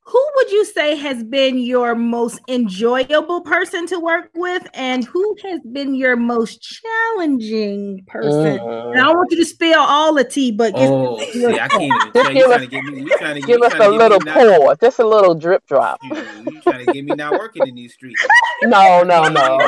who 0.08 0.24
would 0.36 0.50
you 0.52 0.64
say 0.64 0.94
has 0.94 1.24
been 1.24 1.58
your 1.58 1.96
most 1.96 2.38
enjoyable 2.48 3.40
person 3.40 3.86
to 3.88 3.98
work 3.98 4.30
with, 4.34 4.64
and 4.72 5.04
who 5.04 5.36
has 5.42 5.60
been 5.72 5.96
your 5.96 6.14
most 6.14 6.62
challenging 6.62 8.04
person? 8.06 8.58
Mhm. 8.58 8.90
And 8.92 9.00
I 9.00 9.04
don't 9.04 9.16
want 9.16 9.32
you 9.32 9.38
to 9.38 9.44
spill 9.44 9.80
all 9.80 10.14
the 10.14 10.22
tea, 10.22 10.52
but 10.52 10.74
give 10.76 10.90
Oh, 10.90 11.18
see, 11.32 11.44
I 11.58 11.66
can't 11.68 11.82
even 11.82 12.12
Just. 12.14 12.28
You 12.30 12.34
give 12.34 12.44
trying 12.44 12.52
us- 12.52 12.60
to 12.60 12.66
get 12.68 12.84
me? 12.84 13.00
You 13.00 13.18
trying 13.18 13.34
to 13.34 13.40
Give 13.40 13.58
you 13.58 13.64
us 13.64 13.74
a 13.74 13.88
little 13.90 14.18
get 14.20 14.36
me 14.36 14.44
not- 14.44 14.58
pour, 14.60 14.76
just 14.76 14.98
a 15.00 15.06
little 15.06 15.34
drip 15.34 15.66
drop. 15.66 15.98
You, 16.04 16.14
you 16.16 16.60
trying 16.62 16.78
to 16.78 16.84
gonna 16.84 16.92
get 16.92 17.04
me 17.04 17.14
not 17.16 17.32
working 17.32 17.66
in 17.66 17.74
these 17.74 17.92
streets. 17.94 18.24
No, 18.62 19.02
no, 19.02 19.28
no. 19.28 19.58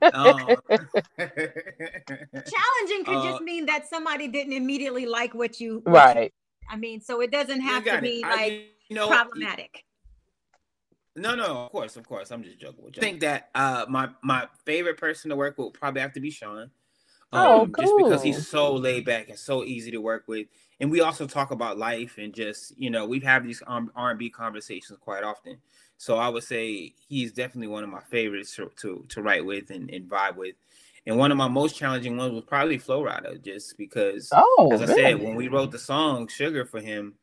Um, 0.00 0.38
Challenging 1.18 3.04
could 3.04 3.16
Uh, 3.16 3.30
just 3.30 3.42
mean 3.42 3.66
that 3.66 3.86
somebody 3.88 4.28
didn't 4.28 4.54
immediately 4.54 5.04
like 5.04 5.34
what 5.34 5.60
you. 5.60 5.82
what 5.84 5.90
you- 5.90 5.92
Right. 5.92 6.32
I 6.70 6.76
mean, 6.76 7.00
so 7.02 7.20
it 7.20 7.30
doesn't 7.30 7.60
have 7.60 7.84
to 7.84 7.90
got 7.90 7.98
it. 7.98 8.02
be 8.02 8.24
I- 8.24 8.34
like 8.34 8.70
you 8.88 8.96
know, 8.96 9.08
problematic. 9.08 9.84
No, 11.14 11.34
no, 11.34 11.64
of 11.64 11.72
course, 11.72 11.96
of 11.96 12.06
course. 12.06 12.30
I'm 12.30 12.42
just 12.42 12.58
joking 12.58 12.84
with 12.84 12.96
you. 12.96 13.00
I 13.00 13.04
think 13.04 13.20
that 13.20 13.50
uh 13.54 13.86
my 13.88 14.10
my 14.22 14.48
favorite 14.64 14.98
person 14.98 15.30
to 15.30 15.36
work 15.36 15.56
with 15.56 15.66
would 15.66 15.74
probably 15.74 16.02
have 16.02 16.12
to 16.12 16.20
be 16.20 16.30
Sean. 16.30 16.70
Oh, 17.32 17.68
cool. 17.72 17.84
just 17.84 17.96
because 17.96 18.22
he's 18.22 18.46
so 18.46 18.74
laid 18.74 19.04
back 19.04 19.28
and 19.28 19.38
so 19.38 19.64
easy 19.64 19.90
to 19.90 19.98
work 19.98 20.24
with. 20.26 20.46
And 20.80 20.90
we 20.90 21.00
also 21.00 21.26
talk 21.26 21.50
about 21.50 21.76
life 21.76 22.18
and 22.18 22.32
just, 22.32 22.78
you 22.78 22.88
know, 22.88 23.04
we've 23.06 23.26
these 23.42 23.62
um, 23.66 23.90
R&B 23.96 24.30
conversations 24.30 24.98
quite 25.00 25.24
often. 25.24 25.58
So 25.98 26.16
I 26.16 26.28
would 26.28 26.44
say 26.44 26.94
he's 27.08 27.32
definitely 27.32 27.68
one 27.68 27.82
of 27.82 27.90
my 27.90 28.02
favorites 28.02 28.54
to 28.56 28.70
to, 28.80 29.04
to 29.08 29.22
write 29.22 29.44
with 29.44 29.70
and, 29.70 29.90
and 29.90 30.08
vibe 30.08 30.36
with. 30.36 30.54
And 31.06 31.18
one 31.18 31.30
of 31.30 31.38
my 31.38 31.48
most 31.48 31.76
challenging 31.76 32.16
ones 32.16 32.32
was 32.32 32.44
probably 32.44 32.78
Flo 32.78 33.02
Rida, 33.02 33.42
just 33.42 33.78
because 33.78 34.30
Oh, 34.32 34.70
as 34.72 34.82
I 34.82 34.86
really? 34.86 35.02
said, 35.12 35.22
when 35.22 35.36
we 35.36 35.48
wrote 35.48 35.70
the 35.70 35.78
song 35.78 36.26
Sugar 36.28 36.64
for 36.64 36.80
him, 36.80 37.14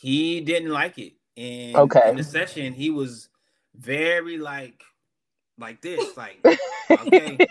he 0.00 0.40
didn't 0.40 0.70
like 0.72 0.98
it. 0.98 1.14
And 1.36 1.94
Okay. 1.94 2.12
in 2.12 2.16
the 2.16 2.24
session, 2.24 2.72
he 2.74 2.90
was 2.90 3.28
very 3.74 4.38
like 4.38 4.82
like 5.58 5.82
this, 5.82 6.16
like 6.16 6.44
okay. 7.02 7.44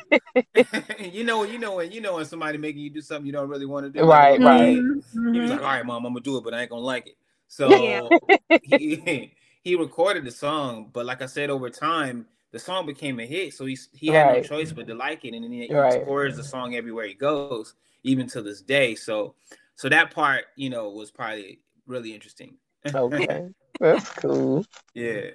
you 0.99 1.23
know, 1.23 1.43
you 1.43 1.59
know 1.59 1.75
when 1.77 1.91
you 1.91 2.01
know 2.01 2.15
when 2.15 2.25
somebody 2.25 2.57
making 2.57 2.81
you 2.81 2.89
do 2.91 3.01
something 3.01 3.25
you 3.25 3.33
don't 3.33 3.49
really 3.49 3.65
want 3.65 3.85
to 3.85 3.91
do. 3.91 4.05
Right, 4.05 4.39
Like, 4.39 4.41
right. 4.41 4.85
Mhm, 5.15 5.29
He 5.31 5.39
was 5.39 5.49
like, 5.49 5.61
all 5.61 5.65
right, 5.67 5.85
mom, 5.85 6.05
I'm 6.05 6.13
gonna 6.13 6.21
do 6.21 6.37
it, 6.37 6.43
but 6.43 6.53
I 6.53 6.61
ain't 6.61 6.69
gonna 6.69 6.81
like 6.81 7.07
it. 7.07 7.17
So 7.47 8.15
Yeah. 8.25 8.47
he, 8.61 9.33
he 9.61 9.75
recorded 9.75 10.25
the 10.25 10.31
song, 10.31 10.89
but 10.93 11.05
like 11.05 11.21
I 11.21 11.25
said, 11.27 11.49
over 11.49 11.69
time, 11.69 12.27
the 12.51 12.59
song 12.59 12.85
became 12.85 13.19
a 13.19 13.25
hit. 13.25 13.53
So 13.53 13.65
he 13.65 13.77
he 13.93 14.11
had 14.11 14.27
Right. 14.27 14.27
no 14.27 14.39
choice 14.39 14.71
but 14.73 14.87
to 14.87 14.95
like 14.95 15.25
it, 15.25 15.33
and 15.33 15.43
then 15.43 15.51
he 15.51 15.73
Right. 15.73 16.03
scores 16.03 16.37
the 16.37 16.43
song 16.43 16.75
everywhere 16.75 17.07
he 17.07 17.13
goes, 17.13 17.75
even 18.03 18.27
to 18.29 18.41
this 18.41 18.61
day. 18.61 18.95
So 18.95 19.35
so 19.75 19.89
that 19.89 20.11
part, 20.11 20.45
you 20.55 20.69
know, 20.69 20.89
was 20.89 21.11
probably 21.11 21.59
really 21.89 22.13
interesting. 22.13 22.57
Okay. 22.93 23.49
That's 23.79 24.09
cool. 24.11 24.65
yeah. 24.93 25.31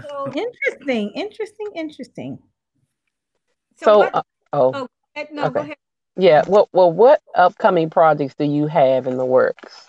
So, 0.00 0.32
Interesting, 0.34 1.10
interesting, 1.14 1.66
interesting. 1.74 2.38
so, 3.76 3.84
So, 3.84 3.98
what, 3.98 4.14
uh, 4.14 4.22
oh, 4.52 4.72
oh, 4.74 4.88
no, 5.32 5.42
go 5.50 5.60
okay. 5.60 5.60
ahead. 5.60 5.76
yeah. 6.16 6.42
Well, 6.46 6.68
well, 6.72 6.92
what 6.92 7.20
upcoming 7.34 7.90
projects 7.90 8.34
do 8.36 8.44
you 8.44 8.66
have 8.66 9.06
in 9.06 9.16
the 9.16 9.24
works? 9.24 9.86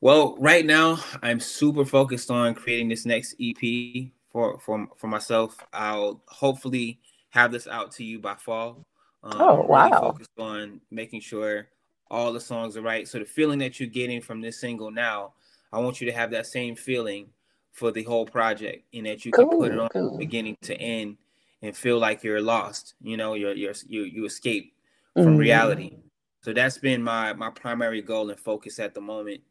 Well, 0.00 0.36
right 0.38 0.64
now 0.64 0.98
I'm 1.22 1.40
super 1.40 1.84
focused 1.84 2.30
on 2.30 2.54
creating 2.54 2.88
this 2.88 3.04
next 3.06 3.34
EP 3.40 4.10
for 4.30 4.58
for 4.60 4.86
for 4.96 5.06
myself. 5.08 5.56
I'll 5.72 6.22
hopefully 6.28 7.00
have 7.30 7.50
this 7.52 7.66
out 7.66 7.92
to 7.92 8.04
you 8.04 8.18
by 8.20 8.34
fall. 8.34 8.86
Um, 9.22 9.32
Oh, 9.40 9.48
I'm 9.50 9.56
really 9.56 9.68
wow. 9.68 10.00
Focused 10.00 10.38
on 10.38 10.80
making 10.90 11.20
sure 11.20 11.68
all 12.10 12.32
the 12.32 12.40
songs 12.40 12.76
are 12.76 12.82
right. 12.82 13.06
So 13.06 13.18
the 13.18 13.24
feeling 13.24 13.58
that 13.60 13.78
you're 13.78 13.88
getting 13.88 14.20
from 14.20 14.40
this 14.40 14.60
single 14.60 14.90
now, 14.90 15.32
I 15.72 15.78
want 15.78 16.00
you 16.00 16.06
to 16.06 16.12
have 16.12 16.30
that 16.32 16.46
same 16.46 16.74
feeling 16.76 17.28
for 17.72 17.90
the 17.92 18.02
whole 18.02 18.26
project, 18.26 18.84
and 18.94 19.06
that 19.06 19.24
you 19.24 19.32
can 19.32 19.48
put 19.48 19.72
it 19.72 19.78
on 19.78 19.88
cool. 19.90 20.16
beginning 20.18 20.56
to 20.62 20.74
end 20.76 21.16
and 21.62 21.76
feel 21.76 21.98
like 21.98 22.22
you're 22.24 22.40
lost. 22.40 22.94
You 23.00 23.16
know, 23.16 23.34
you're 23.34 23.52
you're 23.54 23.74
you 23.86 24.02
you 24.02 24.24
escape 24.24 24.74
from 25.14 25.36
Mhm. 25.36 25.38
reality. 25.38 25.96
So 26.42 26.52
that's 26.52 26.78
been 26.78 27.02
my 27.02 27.32
my 27.34 27.50
primary 27.50 28.00
goal 28.02 28.30
and 28.30 28.38
focus 28.40 28.78
at 28.78 28.94
the 28.94 29.00
moment. 29.00 29.42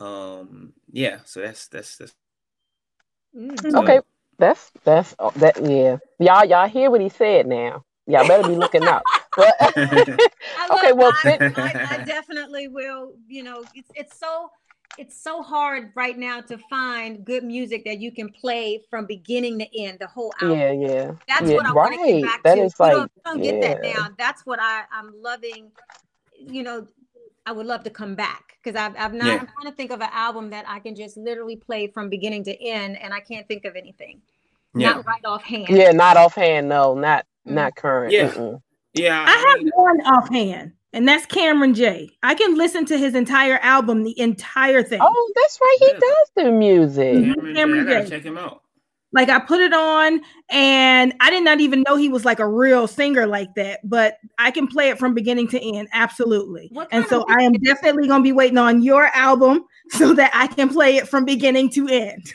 Um, 0.00 0.72
yeah. 0.90 1.18
So 1.24 1.40
that's 1.40 1.68
that's 1.68 1.96
that's 1.98 2.14
Mm. 3.36 3.70
so- 3.70 3.82
Okay, 3.82 4.00
that's 4.38 4.70
that's 4.84 5.14
oh, 5.18 5.30
that. 5.36 5.62
Yeah, 5.62 5.98
y'all 6.18 6.44
y'all 6.46 6.68
hear 6.68 6.90
what 6.90 7.00
he 7.00 7.08
said 7.10 7.46
now. 7.46 7.84
Y'all 8.06 8.26
better 8.26 8.48
be 8.48 8.54
looking 8.56 8.84
out. 8.84 9.02
But 9.38 9.54
Okay, 9.76 10.92
well, 10.92 11.12
I, 11.14 11.22
sit- 11.22 11.40
I, 11.58 11.86
I 12.00 12.04
definitely 12.04 12.68
will. 12.68 13.12
You 13.28 13.44
know, 13.44 13.64
it's 13.74 13.90
it's 13.94 14.18
so 14.18 14.50
it's 14.98 15.16
so 15.22 15.42
hard 15.42 15.92
right 15.94 16.18
now 16.18 16.40
to 16.40 16.58
find 16.68 17.24
good 17.24 17.44
music 17.44 17.84
that 17.84 18.00
you 18.00 18.10
can 18.10 18.28
play 18.30 18.82
from 18.90 19.06
beginning 19.06 19.58
to 19.60 19.80
end, 19.80 19.98
the 20.00 20.08
whole 20.08 20.32
album. 20.42 20.58
yeah, 20.58 20.72
yeah, 20.72 21.12
That's 21.28 21.48
yeah, 21.48 21.56
what 21.56 21.66
I 21.66 21.72
want 21.72 21.94
to 21.94 22.04
get 22.20 22.22
back 22.24 22.42
That 22.42 22.54
to. 22.56 22.62
is 22.62 22.74
you 22.78 22.84
like, 22.84 22.92
don't, 22.94 23.12
don't 23.24 23.42
get 23.42 23.60
that 23.60 23.82
now. 23.82 24.08
That's 24.18 24.44
what 24.44 24.58
I 24.60 24.82
I'm 24.92 25.12
loving. 25.22 25.70
You 26.36 26.62
know, 26.64 26.86
I 27.46 27.52
would 27.52 27.66
love 27.66 27.84
to 27.84 27.90
come 27.90 28.16
back 28.16 28.56
because 28.62 28.76
I've 28.76 28.96
I've 28.98 29.14
not. 29.14 29.26
Yeah. 29.28 29.34
I'm 29.34 29.46
trying 29.46 29.70
to 29.70 29.76
think 29.76 29.92
of 29.92 30.00
an 30.00 30.10
album 30.12 30.50
that 30.50 30.64
I 30.68 30.80
can 30.80 30.96
just 30.96 31.16
literally 31.16 31.56
play 31.56 31.86
from 31.86 32.08
beginning 32.10 32.42
to 32.44 32.60
end, 32.66 32.98
and 33.00 33.14
I 33.14 33.20
can't 33.20 33.46
think 33.46 33.64
of 33.66 33.76
anything. 33.76 34.20
yeah. 34.74 34.94
Not 34.94 35.06
right 35.06 35.24
offhand. 35.24 35.68
yeah, 35.68 35.92
not 35.92 36.16
offhand. 36.16 36.68
No, 36.68 36.94
not 36.94 37.24
Mm. 37.46 37.52
not 37.52 37.76
current. 37.76 38.12
Yeah. 38.12 38.30
Mm-mm. 38.30 38.60
Yeah. 38.98 39.24
I 39.26 39.30
have 39.54 39.62
mean, 39.62 39.72
one 39.74 40.00
offhand, 40.02 40.72
and 40.92 41.06
that's 41.08 41.26
Cameron 41.26 41.74
J. 41.74 42.10
I 42.22 42.34
can 42.34 42.56
listen 42.56 42.84
to 42.86 42.98
his 42.98 43.14
entire 43.14 43.58
album, 43.58 44.02
the 44.04 44.18
entire 44.18 44.82
thing. 44.82 45.00
Oh, 45.02 45.32
that's 45.34 45.58
right. 45.60 45.76
He 45.80 45.86
Yeah. 45.86 45.98
does 46.00 46.44
do 46.44 46.52
music. 46.52 47.14
Cameron, 47.24 47.54
Cameron 47.54 47.86
J, 47.86 47.90
I 47.90 47.94
gotta 47.94 48.04
J. 48.08 48.16
check 48.16 48.24
him 48.24 48.38
out. 48.38 48.62
Like 49.10 49.30
I 49.30 49.38
put 49.38 49.60
it 49.60 49.72
on, 49.72 50.20
and 50.50 51.14
I 51.20 51.30
did 51.30 51.42
not 51.42 51.60
even 51.60 51.82
know 51.88 51.96
he 51.96 52.10
was 52.10 52.26
like 52.26 52.40
a 52.40 52.46
real 52.48 52.86
singer 52.86 53.26
like 53.26 53.54
that. 53.54 53.80
But 53.82 54.18
I 54.38 54.50
can 54.50 54.66
play 54.66 54.90
it 54.90 54.98
from 54.98 55.14
beginning 55.14 55.48
to 55.48 55.60
end, 55.76 55.88
absolutely. 55.94 56.70
And 56.92 57.06
so 57.06 57.24
I 57.26 57.42
am 57.42 57.52
definitely 57.54 58.06
gonna 58.06 58.22
be 58.22 58.32
waiting 58.32 58.58
on 58.58 58.82
your 58.82 59.06
album 59.14 59.64
so 59.90 60.12
that 60.12 60.30
I 60.34 60.46
can 60.46 60.68
play 60.68 60.96
it 60.96 61.08
from 61.08 61.24
beginning 61.24 61.70
to 61.70 61.88
end. 61.88 62.32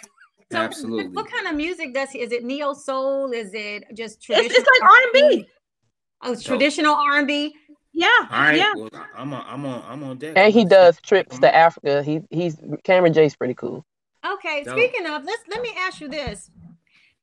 So 0.51 0.59
Absolutely. 0.59 1.07
What 1.15 1.31
kind 1.31 1.47
of 1.47 1.55
music 1.55 1.95
does 1.95 2.11
he? 2.11 2.19
Is 2.21 2.31
it 2.31 2.43
neo 2.43 2.73
soul? 2.73 3.31
Is 3.31 3.51
it 3.53 3.85
just 3.95 4.17
It's 4.17 4.25
traditional? 4.25 4.49
just 4.49 4.67
like 4.67 4.83
R 4.83 4.97
and 5.01 5.13
B. 5.13 5.47
Oh, 6.23 6.33
it's 6.33 6.43
traditional 6.43 6.95
R 6.95 7.17
and 7.17 7.27
B. 7.27 7.55
Yeah, 7.95 8.07
All 8.21 8.25
right. 8.31 8.57
yeah. 8.57 8.73
Well, 8.75 8.89
I'm 9.15 9.33
on. 9.33 9.45
I'm 9.47 9.65
on. 9.65 9.83
I'm 9.87 10.03
on 10.03 10.17
deck. 10.17 10.33
And 10.35 10.51
he 10.53 10.65
does 10.65 10.99
trips 11.01 11.37
to. 11.39 11.55
Africa. 11.55 12.01
He 12.01 12.21
he's 12.31 12.57
Cameron 12.83 13.13
J's 13.13 13.35
pretty 13.35 13.53
cool. 13.53 13.85
Okay. 14.25 14.63
Dope. 14.63 14.77
Speaking 14.79 15.05
of, 15.05 15.23
let's 15.25 15.43
let 15.47 15.61
me 15.61 15.69
ask 15.77 16.01
you 16.01 16.07
this, 16.07 16.49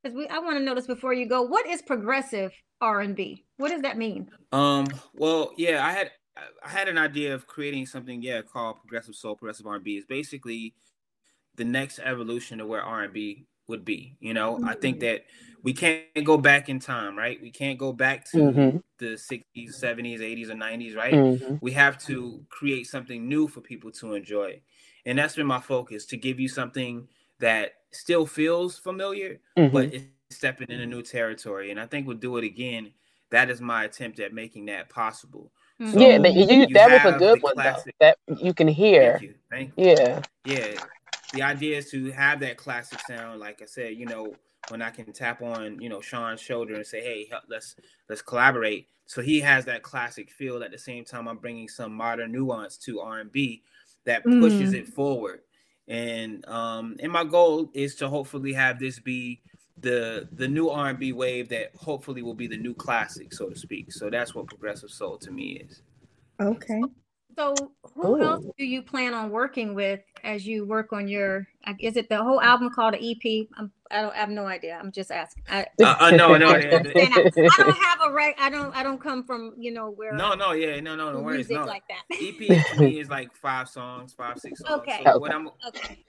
because 0.03 0.17
we 0.17 0.29
I 0.29 0.39
want 0.39 0.59
to 0.59 0.65
know 0.65 0.75
this 0.77 0.87
before 0.87 1.13
you 1.13 1.27
go. 1.27 1.43
What 1.43 1.67
is 1.67 1.83
progressive 1.83 2.53
R 2.81 3.01
and 3.01 3.17
B? 3.17 3.45
What 3.57 3.71
does 3.71 3.83
that 3.83 3.99
mean? 3.99 4.31
Um. 4.53 4.87
Well, 5.15 5.53
yeah. 5.57 5.85
I 5.85 5.91
had 5.91 6.13
I 6.65 6.69
had 6.69 6.89
an 6.89 6.99
idea 6.99 7.35
of 7.35 7.47
creating 7.49 7.87
something. 7.87 8.23
Yeah, 8.23 8.43
called 8.43 8.79
progressive 8.81 9.17
soul, 9.17 9.35
progressive 9.35 9.67
R&B. 9.67 9.97
Is 9.97 10.05
basically 10.07 10.75
the 11.57 11.65
next 11.65 11.99
evolution 11.99 12.61
of 12.61 12.69
where 12.69 12.83
R&B 12.83 13.45
would 13.67 13.85
be. 13.85 14.17
You 14.21 14.35
know, 14.35 14.57
I 14.57 14.59
Mm-hmm. 14.61 14.81
think 14.81 15.01
that 15.01 15.25
we 15.63 15.73
can't 15.73 16.25
go 16.25 16.39
back 16.39 16.69
in 16.69 16.79
time, 16.79 17.17
right? 17.17 17.41
We 17.41 17.51
can't 17.51 17.79
go 17.79 17.93
back 17.93 18.25
to 18.33 18.39
Mhm. 18.39 18.83
the 18.99 19.17
60s, 19.17 19.77
70s, 19.77 20.21
80s, 20.21 20.51
or 20.51 20.55
90s, 20.55 20.95
right? 20.95 21.15
hmm 21.15 21.55
we 21.63 21.73
have 21.73 21.99
to 22.07 22.43
create 22.49 22.87
something 22.87 23.29
new 23.29 23.47
for 23.47 23.61
people 23.61 23.91
to 23.91 24.15
enjoy 24.15 24.59
and 25.05 25.19
that's 25.19 25.37
been 25.37 25.47
my 25.47 25.61
focus 25.61 26.07
to 26.07 26.17
give 26.17 26.41
you 26.41 26.49
something 26.49 27.07
that 27.39 27.73
still 27.93 28.25
feels 28.27 28.79
familiar 28.79 29.41
hmm 29.57 29.69
but 29.73 29.93
it's 29.93 30.05
stepping 30.31 30.69
in 30.71 30.81
a 30.81 30.87
new 30.87 31.03
territory 31.03 31.71
and 31.71 31.79
i 31.81 31.85
think 31.87 32.07
we'll 32.07 32.17
do 32.17 32.37
it 32.39 32.45
again 32.45 32.91
that 33.31 33.51
is 33.51 33.61
my 33.61 33.85
attempt 33.85 34.21
at 34.21 34.33
making 34.33 34.65
that 34.67 34.89
possible 34.89 35.53
Mhm. 35.81 35.93
So, 35.93 36.01
yeah, 36.01 36.19
that, 36.19 36.33
you, 36.35 36.45
you 36.47 36.67
that 36.75 36.91
was 36.91 37.05
a 37.15 37.19
good 37.19 37.43
one 37.43 37.55
classic- 37.55 37.95
though. 38.01 38.07
That 38.07 38.43
you 38.47 38.55
can 38.55 38.69
hear. 38.69 39.13
thank 39.13 39.23
you 39.23 39.35
thank 39.51 39.73
Yeah. 39.77 40.23
yeah 40.45 40.77
the 41.33 41.43
idea 41.43 41.77
is 41.79 41.91
to 41.91 42.11
have 42.13 42.41
that 42.41 42.57
classic 42.57 43.01
sound 43.01 43.39
like 43.41 43.61
i 43.63 43.67
said 43.67 43.95
you 43.97 44.07
know 44.07 44.35
when 44.69 44.83
i 44.83 44.91
can 44.91 45.13
tap 45.13 45.43
on 45.43 45.81
you 45.81 45.89
know 45.89 46.01
sean's 46.01 46.41
shoulder 46.41 46.75
and 46.75 46.87
say 46.87 47.01
hey 47.01 47.27
help, 47.31 47.43
let's 47.49 47.77
let's 48.09 48.23
collaborate 48.23 48.87
so 49.07 49.21
he 49.23 49.41
has 49.41 49.65
that 49.65 49.83
classic 49.83 50.31
feel 50.31 50.63
at 50.63 50.71
the 50.71 50.79
same 50.79 51.05
time 51.05 51.27
i'm 51.27 51.39
bringing 51.39 51.69
some 51.69 51.93
modern 51.93 52.33
nuance 52.33 52.77
to 52.77 53.01
r&b 53.01 53.63
that 54.05 54.23
pushes 54.25 54.73
Mm. 54.73 54.79
it 54.79 54.89
forward 54.89 55.41
and 55.89 56.47
um 56.47 56.97
and 57.01 57.11
my 57.11 57.25
goal 57.25 57.71
is 57.75 57.95
to 57.97 58.09
hopefully 58.09 58.53
have 58.53 58.79
this 58.79 58.99
be 58.99 59.41
the 59.79 60.29
the 60.33 60.47
new 60.47 60.69
r&b 60.69 61.13
wave 61.13 61.49
that 61.49 61.75
hopefully 61.77 62.23
will 62.23 62.35
be 62.35 62.47
the 62.47 62.57
new 62.57 62.75
classic 62.75 63.33
so 63.33 63.49
to 63.49 63.57
speak 63.57 63.91
so 63.93 64.11
that's 64.11 64.35
what 64.35 64.47
progressive 64.47 64.91
soul 64.91 65.17
to 65.19 65.31
me 65.31 65.63
is 65.69 65.83
Okay. 66.41 66.81
So, 67.37 67.55
who 67.95 68.21
else 68.23 68.45
do 68.59 68.65
you 68.65 68.83
plan 68.83 69.15
on 69.15 69.31
working 69.31 69.75
with 69.75 70.01
as 70.25 70.47
you 70.47 70.65
work 70.67 70.93
on 70.93 71.07
your? 71.07 71.47
Is 71.79 71.97
it 71.97 72.09
the 72.09 72.23
whole 72.23 72.41
album 72.41 72.71
called 72.75 72.95
an 72.95 73.01
EP? 73.03 73.47
I'm, 73.57 73.71
I 73.91 74.03
don't 74.03 74.13
I 74.15 74.17
have 74.19 74.31
no 74.31 74.47
idea. 74.47 74.79
I'm 74.81 74.93
just 74.93 75.11
asking. 75.11 75.43
I, 75.49 75.67
uh, 75.83 75.97
uh, 76.01 76.11
no 76.11 76.37
no 76.37 76.49
I 76.49 76.59
don't 76.61 77.83
have 77.83 78.01
a 78.05 78.13
right. 78.13 78.35
I 78.39 78.51
don't. 78.51 78.75
I 78.75 78.83
don't 78.83 79.01
come 79.01 79.25
from 79.25 79.55
you 79.59 79.73
know 79.73 79.91
where 79.91 80.17
no 80.17 80.35
no 80.35 80.53
yeah 80.53 80.79
no 80.81 80.95
no 80.97 81.13
no 81.13 81.21
worries 81.21 81.49
music 81.49 81.67
no 81.67 81.67
like 81.67 81.83
that. 81.89 82.03
EP 82.21 82.39
to 82.67 82.77
me 82.79 83.01
is 83.01 83.09
like 83.09 83.35
five 83.35 83.69
songs, 83.69 84.13
five 84.13 84.39
six 84.39 84.61
songs. 84.61 84.83
Okay. 84.83 85.05
So 85.05 85.19
what 85.19 85.33
Okay. 85.33 85.37
I'm, 85.37 85.49
okay. 85.69 86.05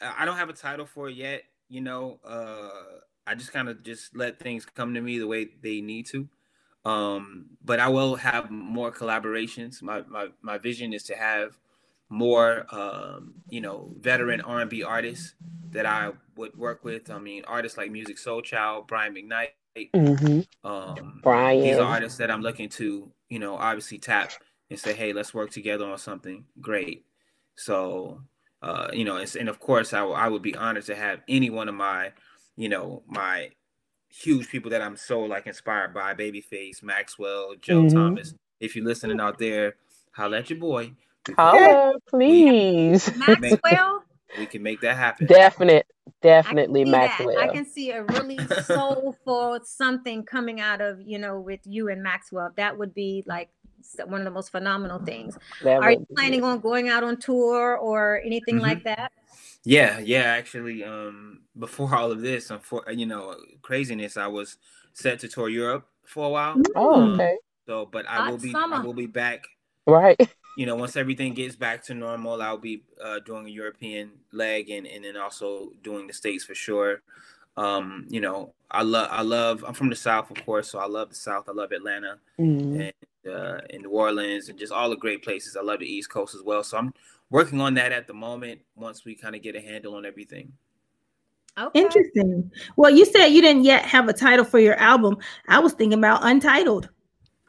I 0.00 0.24
don't 0.24 0.36
have 0.36 0.48
a 0.48 0.54
title 0.54 0.86
for 0.86 1.08
it 1.08 1.16
yet. 1.16 1.42
You 1.68 1.80
know, 1.80 2.20
uh, 2.24 3.00
I 3.26 3.34
just 3.34 3.52
kind 3.52 3.68
of 3.68 3.82
just 3.82 4.16
let 4.16 4.38
things 4.38 4.66
come 4.66 4.94
to 4.94 5.00
me 5.00 5.18
the 5.18 5.26
way 5.26 5.48
they 5.62 5.80
need 5.80 6.06
to. 6.06 6.28
Um, 6.84 7.46
but 7.64 7.80
I 7.80 7.88
will 7.88 8.16
have 8.16 8.50
more 8.50 8.92
collaborations. 8.92 9.82
My 9.82 10.02
my 10.02 10.28
my 10.42 10.58
vision 10.58 10.92
is 10.92 11.02
to 11.04 11.14
have 11.14 11.58
more, 12.14 12.66
um, 12.74 13.34
you 13.50 13.60
know, 13.60 13.94
veteran 14.00 14.40
R&B 14.40 14.82
artists 14.82 15.34
that 15.72 15.86
I 15.86 16.12
would 16.36 16.56
work 16.56 16.84
with. 16.84 17.10
I 17.10 17.18
mean, 17.18 17.44
artists 17.46 17.78
like 17.78 17.90
Musiq 17.90 18.18
Soulchild, 18.24 18.88
Brian 18.88 19.14
McKnight. 19.14 19.50
hmm 19.94 20.40
Um, 20.62 21.22
Brian. 21.22 21.60
these 21.60 21.78
are 21.78 21.86
artists 21.86 22.18
that 22.18 22.30
I'm 22.30 22.42
looking 22.42 22.68
to, 22.70 23.12
you 23.28 23.38
know, 23.38 23.56
obviously 23.56 23.98
tap 23.98 24.30
and 24.70 24.78
say, 24.78 24.94
hey, 24.94 25.12
let's 25.12 25.34
work 25.34 25.50
together 25.50 25.84
on 25.86 25.98
something 25.98 26.44
great. 26.60 27.06
So, 27.56 28.22
uh, 28.62 28.88
you 28.92 29.04
know, 29.04 29.16
it's, 29.16 29.36
and 29.36 29.48
of 29.48 29.60
course, 29.60 29.92
I, 29.92 29.98
w- 30.00 30.16
I 30.16 30.28
would 30.28 30.42
be 30.42 30.56
honored 30.56 30.86
to 30.86 30.94
have 30.94 31.20
any 31.28 31.50
one 31.50 31.68
of 31.68 31.74
my, 31.74 32.12
you 32.56 32.68
know, 32.68 33.02
my 33.06 33.50
huge 34.10 34.48
people 34.48 34.70
that 34.70 34.82
I'm 34.82 34.96
so 34.96 35.20
like 35.22 35.46
inspired 35.46 35.94
by, 35.94 36.14
Babyface, 36.14 36.82
Maxwell, 36.82 37.54
Joe 37.60 37.84
Mhm. 37.84 37.86
Thomas. 37.86 38.34
If 38.60 38.76
you're 38.76 38.84
listening 38.84 39.20
out 39.20 39.38
there, 39.38 39.76
holla 40.12 40.38
at 40.38 40.50
your 40.50 40.58
boy. 40.58 40.94
We 41.28 41.34
can, 41.34 41.44
Holla, 41.44 41.94
please. 42.08 43.10
Maxwell. 43.16 44.04
we 44.38 44.46
can 44.46 44.62
make 44.62 44.80
that 44.82 44.96
happen. 44.96 45.26
Definite, 45.26 45.86
definitely 46.20 46.84
can 46.84 46.86
see 46.86 46.92
that. 46.92 47.08
Maxwell. 47.08 47.38
I 47.38 47.48
can 47.48 47.64
see 47.64 47.90
a 47.92 48.02
really 48.04 48.38
soulful 48.46 49.60
something 49.64 50.24
coming 50.24 50.60
out 50.60 50.80
of 50.80 51.00
you 51.00 51.18
know 51.18 51.40
with 51.40 51.60
you 51.64 51.88
and 51.88 52.02
Maxwell. 52.02 52.50
That 52.56 52.76
would 52.76 52.94
be 52.94 53.24
like 53.26 53.48
one 54.06 54.20
of 54.20 54.24
the 54.24 54.30
most 54.30 54.50
phenomenal 54.52 54.98
things. 54.98 55.38
That 55.62 55.82
Are 55.82 55.92
you 55.92 55.98
would 56.00 56.08
be 56.08 56.14
planning 56.14 56.40
it. 56.40 56.44
on 56.44 56.60
going 56.60 56.88
out 56.88 57.04
on 57.04 57.16
tour 57.16 57.76
or 57.76 58.20
anything 58.24 58.56
Mhm. 58.58 58.62
like 58.62 58.84
that? 58.84 59.12
Yeah, 59.64 59.98
yeah. 60.00 60.24
Actually, 60.24 60.84
um, 60.84 61.40
before 61.58 61.94
all 61.94 62.10
of 62.12 62.20
this, 62.20 62.52
for 62.62 62.84
you 62.92 63.06
know, 63.06 63.34
craziness, 63.62 64.18
I 64.18 64.26
was 64.26 64.58
set 64.92 65.20
to 65.20 65.28
tour 65.28 65.48
Europe 65.48 65.86
for 66.04 66.26
a 66.26 66.28
while. 66.30 66.60
Oh, 66.76 66.94
Um. 67.02 67.20
So, 67.66 67.86
but 67.86 68.06
I 68.06 68.16
Hot 68.16 68.30
will 68.30 68.38
be, 68.38 68.54
I 68.54 68.80
will 68.80 68.92
be 68.92 69.06
back. 69.06 69.46
Right. 69.86 70.20
You 70.56 70.66
know, 70.66 70.76
once 70.76 70.96
everything 70.96 71.34
gets 71.34 71.56
back 71.56 71.82
to 71.84 71.94
normal, 71.94 72.40
I'll 72.40 72.58
be 72.58 72.82
uh, 73.02 73.18
doing 73.20 73.46
a 73.46 73.50
European 73.50 74.12
leg, 74.32 74.70
and 74.70 74.86
and 74.86 75.04
then 75.04 75.16
also 75.16 75.70
doing 75.82 76.06
the 76.06 76.12
states 76.12 76.44
for 76.44 76.54
sure. 76.54 77.02
Um, 77.56 78.06
you 78.08 78.20
know, 78.20 78.52
I 78.70 78.82
love, 78.82 79.08
I 79.10 79.22
love. 79.22 79.64
I'm 79.66 79.74
from 79.74 79.88
the 79.90 79.96
South, 79.96 80.30
of 80.30 80.44
course, 80.44 80.68
so 80.70 80.78
I 80.78 80.86
love 80.86 81.08
the 81.08 81.14
South. 81.14 81.48
I 81.48 81.52
love 81.52 81.70
Atlanta 81.72 82.18
Mhm. 82.38 82.92
and 83.24 83.32
uh, 83.32 83.60
in 83.70 83.82
New 83.82 83.90
Orleans 83.90 84.48
and 84.48 84.58
just 84.58 84.72
all 84.72 84.90
the 84.90 84.96
great 84.96 85.22
places. 85.22 85.56
I 85.56 85.62
love 85.62 85.78
the 85.80 85.86
East 85.86 86.10
Coast 86.10 86.34
as 86.34 86.42
well. 86.42 86.62
So 86.64 86.76
I'm 86.78 86.92
working 87.30 87.60
on 87.60 87.74
that 87.74 87.92
at 87.92 88.06
the 88.06 88.14
moment. 88.14 88.60
Once 88.76 89.04
we 89.04 89.14
kind 89.14 89.34
of 89.36 89.42
get 89.42 89.54
a 89.56 89.60
handle 89.60 89.94
on 89.94 90.04
everything. 90.04 90.52
Okay. 91.56 91.80
Interesting. 91.80 92.50
Well, 92.76 92.90
you 92.90 93.06
said 93.06 93.28
you 93.28 93.40
didn't 93.40 93.62
yet 93.64 93.84
have 93.84 94.08
a 94.08 94.12
title 94.12 94.44
for 94.44 94.58
your 94.58 94.74
album. 94.74 95.18
I 95.48 95.60
was 95.60 95.72
thinking 95.72 95.98
about 95.98 96.24
Untitled. 96.24 96.88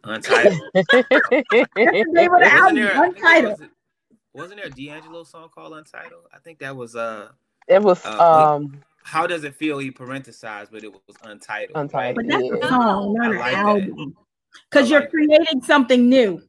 Untitled. 0.06 0.60
That's 0.74 0.88
the 0.91 2.06
name 2.08 2.34
of 2.34 2.39
the 2.39 2.49
wasn't 2.49 2.53
album, 2.53 2.76
there, 2.76 2.91
I 2.97 3.01
think 3.01 3.18
there 3.18 3.26
Untitled. 3.26 3.60
was, 3.60 3.70
wasn't 4.34 4.60
there 4.62 4.68
a 4.68 4.70
D'Angelo 4.70 5.24
song 5.24 5.49
called 5.53 5.74
Untitled? 5.74 6.24
I 6.34 6.39
think 6.39 6.60
that 6.60 6.76
was 6.76 6.95
uh 6.95 7.30
it 7.68 7.82
was 7.82 8.06
Uh, 8.06 8.56
um 8.56 8.82
How 9.03 9.26
Does 9.28 9.43
It 9.43 9.56
Feel? 9.56 9.80
He 9.80 9.91
parenthesized, 9.91 10.70
but 10.72 10.84
it 10.84 10.91
was 10.93 11.16
Untitled. 11.24 11.76
Untitled. 11.76 12.16
But 12.16 12.28
that's 12.28 12.66
a 12.66 12.68
song, 12.70 13.14
not 13.16 13.28
I 13.28 13.32
an 13.32 13.38
like 13.39 13.58
album. 13.58 14.16
Because 14.70 14.89
you're 14.89 15.01
like 15.01 15.10
that. 15.12 15.12
creating 15.12 15.62
something 15.64 16.08
new. 16.10 16.41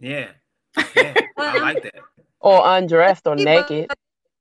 Yeah. 0.00 0.28
Yeah. 0.94 1.14
I 1.38 1.58
like 1.58 1.82
that. 1.84 1.94
or 2.40 2.60
undressed 2.64 3.26
or 3.26 3.34
naked. 3.36 3.90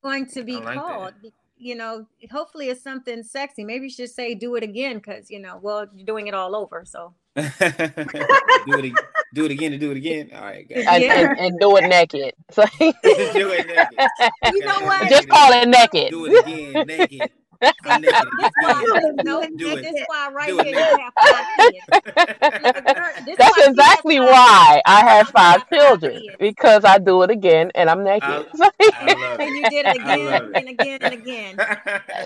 going 0.03 0.25
to 0.27 0.43
be 0.43 0.55
I 0.57 0.59
like 0.59 0.75
that. 1.21 1.31
Called. 1.57 1.67
You 1.67 1.75
know, 1.75 2.05
hopefully 2.31 2.69
it's 2.69 2.81
something 2.83 3.23
sexy. 3.23 3.63
Maybe 3.63 3.85
you 3.85 3.89
should 3.89 4.09
say 4.09 4.35
"do 4.35 4.55
it 4.55 4.63
again" 4.63 4.97
because 4.97 5.29
you 5.31 5.39
know, 5.39 5.59
well, 5.61 5.87
you're 5.95 6.05
doing 6.05 6.27
it 6.27 6.33
all 6.33 6.55
over. 6.55 6.83
So 6.85 7.13
do 7.35 7.41
it 7.43 8.85
ag- 8.85 9.05
do 9.33 9.45
it 9.45 9.51
again 9.51 9.71
to 9.71 9.77
do 9.77 9.91
it 9.91 9.97
again. 9.97 10.29
All 10.33 10.41
right, 10.41 10.67
guys. 10.67 10.85
And, 10.87 11.03
Yeah. 11.03 11.29
and, 11.31 11.39
and 11.39 11.59
do 11.59 11.75
it 11.77 11.87
naked. 11.87 12.33
So 12.51 12.63
do 12.79 12.93
it 13.03 13.67
naked. 13.67 14.53
You 14.53 14.65
know 14.65 14.79
what? 14.81 15.09
just 15.09 15.27
call 15.29 15.51
it 15.53 15.67
naked. 15.67 16.11
Do 16.11 16.25
it 16.27 16.45
again, 16.47 16.87
naked. 16.87 17.31
I'm 17.61 18.01
naked 18.01 18.13
That's 18.61 19.23
no, 19.23 19.41
Do 19.57 19.69
it. 19.77 19.81
this 19.81 20.03
why 20.07 20.29
right 20.31 20.47
Do 20.47 20.55
here 20.57 20.63
naked. 20.65 20.77
you 20.77 20.99
have 20.99 21.13
five 21.19 21.45
kids. 21.59 23.25
This 23.25 23.37
That's 23.37 23.49
why 23.51 23.51
she 23.55 23.61
has 23.61 23.69
exactly 23.69 24.19
why 24.19 24.81
I 24.85 24.99
have 25.01 25.27
That's 25.27 25.33
why 25.33 25.41
I 25.41 25.57
five 25.59 25.69
children 25.69 26.21
because 26.39 26.83
I 26.85 26.97
do 26.97 27.21
it 27.23 27.29
again 27.31 27.71
and 27.75 27.89
I'm 27.89 28.03
naked. 28.03 28.23
I- 28.29 28.45
I 28.55 29.13
love 29.13 29.39
And 29.39 29.49
you 29.55 29.69
did 29.69 29.85
it 29.85 29.95
again 29.97 30.33
it. 30.33 30.51
and 30.55 30.69
again 30.69 30.99
and 31.01 31.13
again. 31.13 31.57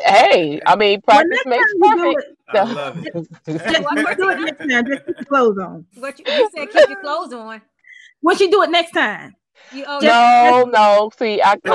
hey, 0.06 0.62
I 0.66 0.76
mean, 0.76 1.02
Well, 1.08 1.18
practice 1.18 1.46
next 1.46 1.46
makes 1.46 1.72
time 1.74 1.80
you 1.80 1.96
do 1.96 2.14
perfect. 2.14 2.32
it, 2.32 2.58
I 2.58 2.64
love 2.74 3.06
it. 3.06 3.14
just 3.70 3.84
What- 3.84 4.18
do 4.18 4.30
it 4.30 4.40
next 4.40 4.60
time. 4.60 4.86
Just 4.88 5.06
keep 5.06 5.16
your 5.18 5.26
clothes 5.26 5.58
on. 5.60 5.86
What 5.96 6.20
you, 6.20 6.26
you 6.28 6.50
said? 6.56 6.70
Keep 6.72 6.90
your 6.90 7.02
clothes 7.02 7.34
on. 7.34 7.62
Once 8.22 8.40
you 8.40 8.50
do 8.52 8.62
it 8.64 8.70
next 8.70 8.92
time. 8.92 9.36
You 9.72 9.86
oh, 9.88 10.00
no, 10.02 10.70
no, 10.72 11.12
see, 11.20 11.42
I 11.44 11.56
no, 11.64 11.74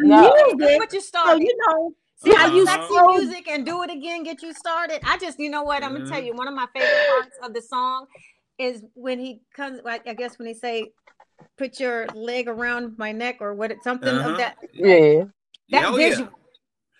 no. 0.00 0.34
That's 0.34 0.54
Music, 0.56 0.78
what 0.78 0.92
you 0.92 1.00
so 1.00 1.06
started. 1.06 1.42
you 1.42 1.56
know, 1.68 1.92
See 2.22 2.34
how 2.34 2.46
you 2.46 2.64
Uh-huh. 2.64 2.86
sexy 2.88 3.18
music 3.18 3.48
and 3.48 3.64
do 3.64 3.82
it 3.82 3.90
again, 3.90 4.22
get 4.22 4.42
you 4.42 4.52
started. 4.52 5.00
I 5.04 5.16
just, 5.18 5.38
you 5.38 5.48
know 5.50 5.62
what? 5.62 5.82
I'm 5.82 5.92
gonna 5.94 6.06
tell 6.06 6.20
Mhm. 6.20 6.26
you, 6.26 6.34
one 6.34 6.48
of 6.48 6.54
my 6.54 6.66
favorite 6.74 7.08
parts 7.08 7.36
of 7.42 7.54
the 7.54 7.62
song 7.62 8.06
is 8.58 8.84
when 8.94 9.18
he 9.18 9.40
comes. 9.54 9.80
like, 9.84 10.06
I 10.06 10.12
guess 10.14 10.38
when 10.38 10.46
he 10.46 10.54
say, 10.54 10.92
"Put 11.56 11.80
your 11.80 12.06
leg 12.08 12.46
around 12.48 12.98
my 12.98 13.12
neck" 13.12 13.38
or 13.40 13.54
what? 13.54 13.70
It's 13.70 13.84
something 13.84 14.14
Uh-huh. 14.14 14.30
of 14.32 14.36
that. 14.36 14.58
Yeah, 14.72 15.24
That 15.70 15.90
yeah. 15.92 15.96
visual. 15.96 16.30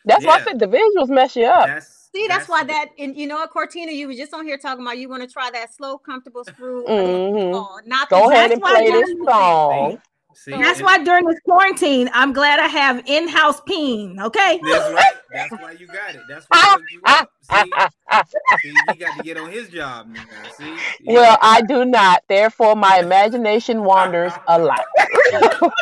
that's 0.06 0.24
why 0.24 0.36
I 0.36 0.40
said 0.44 0.58
the 0.58 0.66
visuals 0.66 1.10
mess 1.10 1.36
you 1.36 1.44
up. 1.44 1.66
That's, 1.66 2.08
See, 2.12 2.26
that's, 2.26 2.48
why 2.48 2.64
that. 2.64 2.88
And 2.98 3.16
you 3.16 3.28
know 3.28 3.36
what, 3.36 3.50
Cortina, 3.50 3.92
you 3.92 4.08
were 4.08 4.14
just 4.14 4.34
on 4.34 4.44
here 4.44 4.58
talking 4.58 4.84
about 4.84 4.98
you 4.98 5.08
want 5.08 5.22
to 5.22 5.28
try 5.28 5.48
that 5.52 5.72
slow, 5.72 5.96
comfortable 5.98 6.42
screw. 6.44 6.84
Mm-hmm. 6.84 7.54
Oh, 7.54 7.78
not 7.84 8.08
Go 8.08 8.26
the 8.28 8.34
ahead 8.34 8.50
and 8.50 8.60
play 8.62 8.90
this 8.90 9.10
song. 9.24 10.02
See, 10.34 10.52
that's 10.52 10.80
why 10.80 11.02
during 11.02 11.26
this 11.26 11.40
quarantine, 11.44 12.08
I'm 12.12 12.32
glad 12.32 12.58
I 12.60 12.66
have 12.66 13.02
in-house 13.06 13.60
peen. 13.66 14.18
Okay. 14.20 14.60
That's 14.62 14.94
right. 14.94 15.14
That's 15.32 15.52
why 15.52 15.72
you 15.72 15.86
got 15.86 16.14
it. 16.14 16.22
That's 16.28 16.46
why 16.48 16.76
you. 16.90 17.02
See, 17.52 17.72
see, 18.62 18.82
he 18.86 18.94
got 18.94 19.14
to 19.14 19.20
get 19.22 19.36
on 19.36 19.50
his 19.50 19.68
job 19.68 20.08
now. 20.08 20.48
See, 20.48 20.76
Yeah. 21.00 21.12
Well, 21.14 21.38
I 21.40 21.62
do 21.62 21.84
not. 21.84 22.22
Therefore, 22.28 22.76
my 22.76 22.98
imagination 22.98 23.84
wanders 23.84 24.32
a 24.46 24.58
lot. 24.58 24.84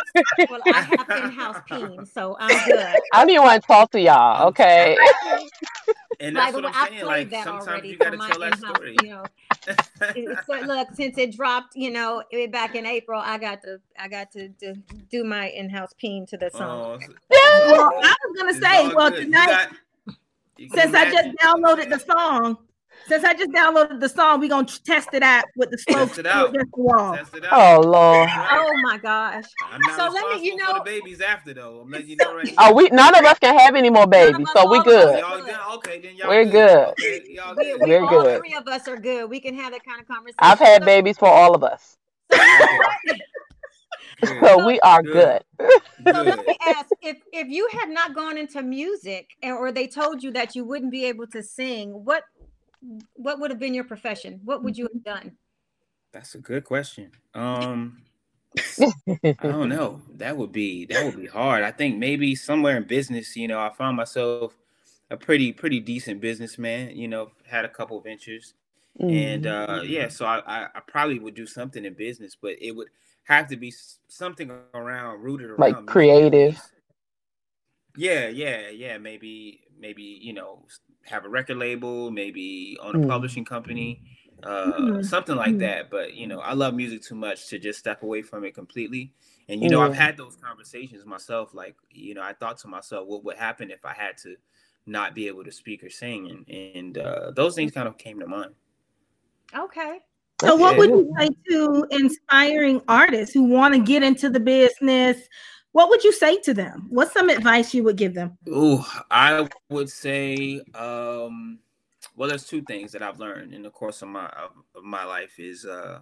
Well, 0.49 0.61
I 0.71 0.81
have 0.81 1.09
in-house 1.23 1.57
peen, 1.67 2.05
so 2.05 2.35
I'm 2.39 2.49
good. 2.49 2.75
I 3.13 3.19
don't 3.21 3.29
even 3.29 3.43
want 3.43 3.61
to 3.61 3.67
talk 3.67 3.91
to 3.91 3.99
y'all. 4.01 4.47
Okay. 4.49 4.97
and 6.19 6.35
that's 6.35 6.51
the 6.55 6.61
what 6.61 6.65
way, 6.65 6.71
I'm 6.73 6.85
I 6.85 6.89
saying. 6.89 7.01
played 7.01 7.07
Like 7.07 7.29
that 7.31 7.43
sometimes 7.43 7.67
already 7.67 7.89
you 7.89 7.97
for 7.97 8.03
got 8.05 8.11
to 8.11 8.17
tell 8.17 8.39
that 8.39 8.53
in-house. 8.57 8.75
story. 8.75 8.97
You 9.03 9.09
know, 9.09 9.25
It- 10.15 10.39
so 10.47 10.59
look, 10.61 10.87
since 10.93 11.17
it 11.17 11.35
dropped, 11.35 11.75
you 11.75 11.91
know, 11.91 12.23
back 12.51 12.73
in 12.75 12.85
April, 12.85 13.21
I 13.23 13.37
got 13.37 13.61
to, 13.63 13.79
I 13.97 14.07
got 14.07 14.31
to, 14.31 14.49
to 14.49 14.75
do 15.11 15.23
my 15.23 15.49
in-house 15.49 15.93
peen 15.97 16.25
to 16.27 16.37
the 16.37 16.49
song. 16.49 16.99
Oh, 17.03 17.13
Well, 17.67 17.91
I 18.03 18.15
was 18.25 18.37
gonna 18.37 18.53
say, 18.53 18.93
well, 18.95 19.11
good. 19.11 19.25
Tonight, 19.25 19.49
you 19.49 19.67
can 19.67 19.77
since 20.73 20.93
I 20.93 21.09
just 21.11 21.29
downloaded 21.41 21.89
the 21.89 21.99
song, 21.99 22.57
since 23.07 23.23
I 23.23 23.33
just 23.33 23.51
downloaded 23.51 23.99
the 23.99 24.09
song, 24.09 24.39
we're 24.39 24.49
gonna 24.49 24.67
test 24.67 25.09
it 25.13 25.23
out 25.23 25.45
with 25.55 25.71
the 25.71 25.77
slow 25.77 26.05
Test 26.05 26.19
it 26.19 26.25
out. 26.25 26.49
against 26.49 26.71
the 26.75 26.81
wall. 26.81 27.15
Test 27.15 27.35
it 27.35 27.45
out. 27.45 27.53
Oh 27.53 27.81
Lord. 27.87 28.29
Oh 28.31 28.71
my 28.83 28.97
gosh! 28.97 29.45
I'm 29.71 29.79
not 29.81 29.95
So 29.97 30.09
let 30.13 30.37
me- 30.37 30.45
you 30.45 30.55
know- 30.57 30.75
the 30.79 30.83
babies 30.83 31.21
after 31.21 31.53
though. 31.53 31.81
I'm 31.81 31.89
letting 31.89 32.09
you 32.09 32.15
know 32.17 32.35
right 32.35 32.53
Oh, 32.57 32.73
we 32.73 32.89
none 32.89 33.15
of 33.15 33.23
us 33.23 33.39
can 33.39 33.57
have 33.57 33.75
any 33.75 33.89
more 33.89 34.05
babies, 34.07 34.47
so 34.53 34.69
we 34.69 34.77
all 34.79 34.83
good. 34.83 35.19
Y'all 35.19 35.41
good? 35.41 35.55
Okay, 35.75 35.99
then 36.01 36.15
y'all 36.17 36.27
We're 36.29 36.43
good. 36.45 36.51
good. 36.51 36.87
Okay, 36.89 37.21
y'all 37.29 37.55
good. 37.55 37.79
we, 37.81 37.89
We're 37.89 38.03
all 38.05 38.37
three 38.39 38.53
of 38.55 38.67
us 38.67 38.87
are 38.87 38.97
good. 38.97 39.29
We 39.29 39.39
can 39.39 39.55
have 39.55 39.71
that 39.71 39.85
kind 39.85 40.01
of 40.01 40.07
conversation. 40.07 40.35
I've 40.39 40.59
had 40.59 40.83
babies 40.85 41.17
for 41.17 41.27
all 41.29 41.55
of 41.55 41.63
us, 41.63 41.97
So, 44.23 44.33
you 44.33 44.41
know 44.41 44.41
what? 44.41 44.55
Good. 44.55 44.59
so 44.59 44.65
we 44.65 44.79
are 44.81 45.03
good. 45.03 45.43
So 46.13 46.23
let 46.23 46.39
me 46.39 46.57
ask: 46.61 46.87
if 47.01 47.17
if 47.33 47.47
you 47.49 47.67
had 47.79 47.89
not 47.89 48.15
gone 48.15 48.37
into 48.37 48.61
music, 48.61 49.27
and- 49.41 49.53
or 49.57 49.71
they 49.71 49.87
told 49.87 50.23
you 50.23 50.31
that 50.31 50.55
you 50.55 50.63
wouldn't 50.65 50.91
be 50.91 51.05
able 51.05 51.27
to 51.27 51.43
sing, 51.43 51.91
what 52.05 52.23
what 53.15 53.39
would 53.39 53.51
have 53.51 53.59
been 53.59 53.73
your 53.73 53.83
profession? 53.83 54.39
What 54.43 54.63
would 54.63 54.77
you 54.77 54.87
have 54.93 55.03
done? 55.03 55.37
That's 56.11 56.35
a 56.35 56.39
good 56.39 56.63
question. 56.63 57.11
Um, 57.33 58.01
I 58.79 59.33
don't 59.41 59.69
know. 59.77 60.01
That 60.15 60.37
would 60.37 60.51
be 60.51 60.85
that 60.85 61.05
would 61.05 61.17
be 61.17 61.27
hard. 61.27 61.63
I 61.63 61.71
think 61.71 61.97
maybe 61.97 62.35
somewhere 62.35 62.77
in 62.77 62.83
business. 62.83 63.35
You 63.35 63.47
know, 63.47 63.59
I 63.59 63.69
found 63.69 63.97
myself 63.97 64.57
a 65.11 65.17
pretty 65.17 65.51
pretty 65.51 65.79
decent 65.79 66.21
businessman. 66.21 66.95
You 66.95 67.07
know, 67.07 67.31
had 67.45 67.65
a 67.65 67.69
couple 67.69 67.99
ventures, 67.99 68.53
and 68.99 69.43
Mm. 69.43 69.79
uh, 69.79 69.81
yeah, 69.83 70.07
so 70.07 70.25
I, 70.25 70.39
I 70.45 70.67
I 70.75 70.79
probably 70.87 71.19
would 71.19 71.35
do 71.35 71.45
something 71.45 71.85
in 71.85 71.93
business, 71.93 72.35
but 72.41 72.55
it 72.61 72.71
would 72.75 72.87
have 73.25 73.47
to 73.47 73.57
be 73.57 73.73
something 74.07 74.51
around 74.73 75.21
rooted 75.21 75.49
around 75.49 75.59
Like 75.59 75.85
creative. 75.85 76.53
least. 76.53 76.73
Yeah, 77.95 78.27
yeah, 78.27 78.69
yeah. 78.69 78.97
Maybe 78.97 79.61
maybe 79.79 80.03
you 80.03 80.33
know 80.33 80.65
have 81.05 81.25
a 81.25 81.29
record 81.29 81.57
label, 81.57 82.11
maybe 82.11 82.77
own 82.81 82.95
a 82.95 82.99
Mm. 82.99 83.07
publishing 83.07 83.45
company, 83.45 84.01
uh, 84.43 84.71
Mm. 84.73 85.05
something 85.05 85.35
like 85.35 85.55
Mm. 85.55 85.59
that. 85.59 85.89
But 85.89 86.13
you 86.13 86.27
know, 86.27 86.39
I 86.39 86.53
love 86.53 86.73
music 86.73 87.01
too 87.01 87.15
much 87.15 87.47
to 87.49 87.59
just 87.59 87.79
step 87.79 88.03
away 88.03 88.21
from 88.21 88.43
it 88.45 88.53
completely. 88.53 89.13
And 89.47 89.61
you 89.63 89.69
know, 89.69 89.81
I've 89.81 89.93
had 89.93 90.17
those 90.17 90.35
conversations 90.35 91.05
myself. 91.05 91.53
Like 91.53 91.75
you 91.91 92.13
know, 92.13 92.21
I 92.21 92.33
thought 92.33 92.57
to 92.59 92.67
myself, 92.67 93.07
what 93.07 93.23
would 93.25 93.37
happen 93.37 93.71
if 93.71 93.85
I 93.85 93.93
had 93.93 94.17
to 94.19 94.35
not 94.85 95.13
be 95.15 95.27
able 95.27 95.43
to 95.43 95.51
speak 95.51 95.83
or 95.83 95.89
sing, 95.89 96.29
and 96.29 96.49
and 96.75 96.97
uh, 96.97 97.31
those 97.31 97.55
things 97.55 97.71
kind 97.71 97.87
of 97.87 97.97
came 97.97 98.19
to 98.19 98.27
mind. 98.27 98.53
Okay. 99.55 99.99
So, 100.41 100.55
what 100.55 100.77
would 100.77 100.89
you 100.89 101.13
say 101.17 101.29
to 101.49 101.85
inspiring 101.91 102.81
artists 102.87 103.33
who 103.33 103.43
want 103.43 103.73
to 103.73 103.79
get 103.79 104.03
into 104.03 104.29
the 104.29 104.39
business, 104.39 105.17
what 105.73 105.89
would 105.89 106.03
you 106.03 106.13
say 106.13 106.37
to 106.41 106.53
them? 106.53 106.87
What's 106.89 107.13
some 107.13 107.29
advice 107.29 107.73
you 107.73 107.83
would 107.83 107.97
give 107.97 108.13
them? 108.13 108.37
Ooh, 108.47 108.83
I 109.11 109.47
would 109.69 109.89
say, 109.89 110.61
um, 110.75 111.59
well, 112.15 112.29
there's 112.29 112.47
two 112.47 112.61
things 112.63 112.91
that 112.93 113.01
I've 113.01 113.19
learned 113.19 113.53
in 113.53 113.61
the 113.63 113.69
course 113.69 114.01
of 114.01 114.07
my 114.07 114.27
of, 114.27 114.51
my 114.81 115.03
life 115.03 115.39
is 115.39 115.65
uh, 115.65 115.99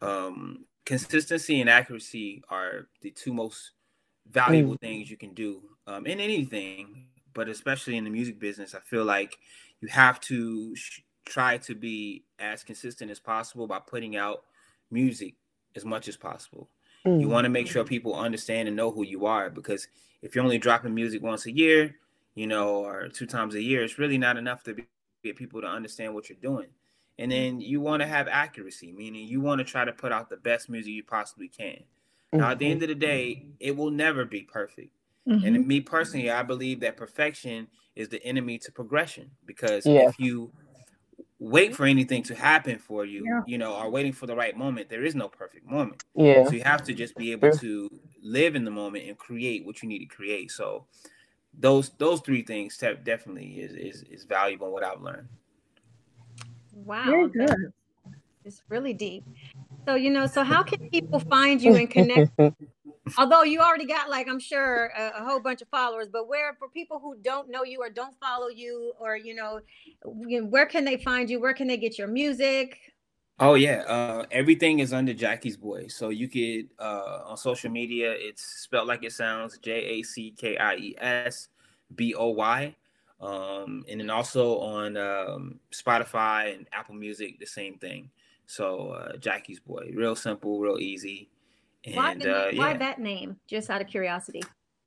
um, 0.00 0.64
consistency 0.84 1.60
and 1.60 1.68
accuracy 1.68 2.42
are 2.48 2.88
the 3.02 3.10
two 3.10 3.32
most 3.32 3.72
valuable 4.30 4.74
mm. 4.74 4.80
things 4.80 5.10
you 5.10 5.16
can 5.16 5.34
do 5.34 5.62
um, 5.86 6.06
in 6.06 6.20
anything, 6.20 7.06
but 7.34 7.48
especially 7.48 7.96
in 7.96 8.04
the 8.04 8.10
music 8.10 8.38
business. 8.38 8.74
I 8.74 8.80
feel 8.80 9.04
like 9.04 9.36
you 9.80 9.88
have 9.88 10.20
to 10.22 10.74
sh- 10.76 11.00
try 11.24 11.58
to 11.58 11.74
be 11.74 12.24
as 12.38 12.62
consistent 12.62 13.10
as 13.10 13.18
possible 13.18 13.66
by 13.66 13.80
putting 13.80 14.16
out 14.16 14.44
music 14.90 15.34
as 15.76 15.84
much 15.84 16.08
as 16.08 16.16
possible. 16.16 16.68
Mm. 17.06 17.20
You 17.20 17.28
want 17.28 17.44
to 17.44 17.50
make 17.50 17.66
sure 17.66 17.84
people 17.84 18.14
understand 18.14 18.68
and 18.68 18.76
know 18.76 18.90
who 18.90 19.04
you 19.04 19.26
are 19.26 19.50
because 19.50 19.88
if 20.22 20.34
you're 20.34 20.44
only 20.44 20.58
dropping 20.58 20.94
music 20.94 21.22
once 21.22 21.46
a 21.46 21.52
year, 21.52 21.96
you 22.34 22.46
know, 22.46 22.84
or 22.84 23.08
two 23.08 23.26
times 23.26 23.54
a 23.54 23.62
year, 23.62 23.82
it's 23.82 23.98
really 23.98 24.18
not 24.18 24.36
enough 24.36 24.62
to 24.64 24.74
be, 24.74 24.86
get 25.22 25.36
people 25.36 25.60
to 25.60 25.66
understand 25.66 26.14
what 26.14 26.28
you're 26.28 26.38
doing. 26.40 26.68
And 27.18 27.30
then 27.30 27.60
you 27.60 27.80
want 27.80 28.02
to 28.02 28.08
have 28.08 28.26
accuracy, 28.26 28.92
meaning 28.92 29.28
you 29.28 29.40
want 29.40 29.60
to 29.60 29.64
try 29.64 29.84
to 29.84 29.92
put 29.92 30.12
out 30.12 30.28
the 30.30 30.36
best 30.36 30.68
music 30.68 30.92
you 30.92 31.04
possibly 31.04 31.48
can. 31.48 31.76
Mm-hmm. 31.76 32.38
Now, 32.38 32.50
at 32.50 32.58
the 32.58 32.70
end 32.70 32.82
of 32.82 32.88
the 32.88 32.94
day, 32.94 33.46
it 33.60 33.76
will 33.76 33.90
never 33.90 34.24
be 34.24 34.42
perfect. 34.42 34.90
Mm-hmm. 35.28 35.46
And 35.46 35.66
me 35.66 35.80
personally, 35.80 36.30
I 36.30 36.42
believe 36.42 36.80
that 36.80 36.96
perfection 36.96 37.68
is 37.94 38.08
the 38.08 38.22
enemy 38.24 38.58
to 38.58 38.72
progression 38.72 39.30
because 39.46 39.86
yeah. 39.86 40.08
if 40.08 40.18
you 40.18 40.50
wait 41.38 41.68
mm-hmm. 41.68 41.76
for 41.76 41.86
anything 41.86 42.22
to 42.24 42.34
happen 42.34 42.78
for 42.78 43.04
you, 43.04 43.24
yeah. 43.26 43.40
you 43.46 43.58
know, 43.58 43.74
are 43.74 43.90
waiting 43.90 44.12
for 44.12 44.26
the 44.26 44.36
right 44.36 44.56
moment. 44.56 44.88
There 44.88 45.04
is 45.04 45.14
no 45.14 45.28
perfect 45.28 45.68
moment. 45.68 46.02
Yeah. 46.14 46.44
So 46.44 46.52
you 46.52 46.62
have 46.62 46.84
to 46.84 46.94
just 46.94 47.16
be 47.16 47.32
able 47.32 47.52
to 47.52 47.90
live 48.22 48.56
in 48.56 48.64
the 48.64 48.70
moment 48.70 49.06
and 49.08 49.18
create 49.18 49.64
what 49.66 49.82
you 49.82 49.88
need 49.88 50.00
to 50.00 50.06
create. 50.06 50.50
So 50.50 50.86
those 51.58 51.90
those 51.98 52.20
three 52.20 52.42
things 52.42 52.76
definitely 52.76 53.60
is 53.60 53.74
is, 53.74 54.02
is 54.10 54.24
valuable 54.24 54.68
in 54.68 54.72
what 54.72 54.84
I've 54.84 55.00
learned. 55.00 55.28
Wow. 56.74 57.04
Very 57.04 57.28
good. 57.28 57.72
It's 58.44 58.62
really 58.68 58.92
deep. 58.92 59.24
So 59.86 59.94
you 59.94 60.10
know, 60.10 60.26
so 60.26 60.44
how 60.44 60.62
can 60.62 60.88
people 60.90 61.18
find 61.18 61.60
you 61.62 61.74
and 61.74 61.90
connect 61.90 62.32
although 63.18 63.42
you 63.42 63.60
already 63.60 63.86
got 63.86 64.08
like 64.08 64.28
i'm 64.28 64.40
sure 64.40 64.86
a, 64.96 65.20
a, 65.20 65.24
whole 65.24 65.40
bunch 65.40 65.60
of 65.60 65.68
followers 65.68 66.08
but 66.10 66.26
where 66.26 66.54
for 66.58 66.68
people 66.68 66.98
who 66.98 67.16
don't 67.22 67.50
know 67.50 67.62
you 67.62 67.80
or 67.80 67.90
don't 67.90 68.18
follow 68.18 68.48
you 68.48 68.92
or 68.98 69.16
you 69.16 69.34
know 69.34 69.60
where 70.04 70.66
can 70.66 70.84
they 70.84 70.96
find 70.96 71.30
you? 71.30 71.40
Where 71.40 71.54
can 71.54 71.66
they 71.66 71.76
get 71.76 71.98
your 71.98 72.08
music? 72.08 72.78
Oh 73.40 73.54
yeah 73.54 73.82
uh, 73.88 74.26
everything 74.30 74.78
is 74.78 74.92
under 74.92 75.12
jackie's 75.12 75.56
boy. 75.56 75.88
So 75.88 76.10
you 76.10 76.28
could 76.28 76.68
uh, 76.78 77.22
on 77.26 77.36
social 77.36 77.70
media 77.70 78.14
it's 78.16 78.42
spelled 78.42 78.86
like 78.86 79.02
it 79.02 79.12
sounds 79.12 79.58
j-a-c-k-i-e-s 79.58 81.48
b-o-y 81.94 82.74
um, 83.20 83.84
and 83.88 84.00
then 84.00 84.10
also 84.10 84.58
on 84.58 84.96
um, 84.96 85.60
spotify 85.72 86.54
and 86.54 86.68
apple 86.72 86.94
music 86.94 87.40
the 87.40 87.46
same 87.46 87.76
thing. 87.78 88.10
So 88.46 88.90
uh, 88.90 89.16
jackie's 89.16 89.60
boy 89.60 89.90
real 89.94 90.14
simple 90.14 90.60
real 90.60 90.78
easy 90.78 91.28
and 91.84 91.94
why, 91.94 92.12
uh, 92.12 92.48
yeah. 92.52 92.58
why 92.58 92.76
that 92.76 92.98
name? 92.98 93.36
Just 93.46 93.70
out 93.70 93.80
of 93.80 93.86
curiosity. 93.86 94.42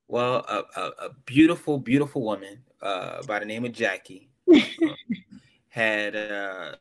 Well, 0.08 0.46
a, 0.48 0.80
a, 0.80 0.92
a 1.08 1.10
beautiful, 1.26 1.78
beautiful 1.78 2.22
woman 2.24 2.60
uh, 2.82 3.24
by 3.24 3.40
the 3.40 3.46
name 3.46 3.66
of 3.66 3.74
Jackie 3.74 4.30
um, 4.52 4.62
had 5.70 6.16
uh, 6.16 6.76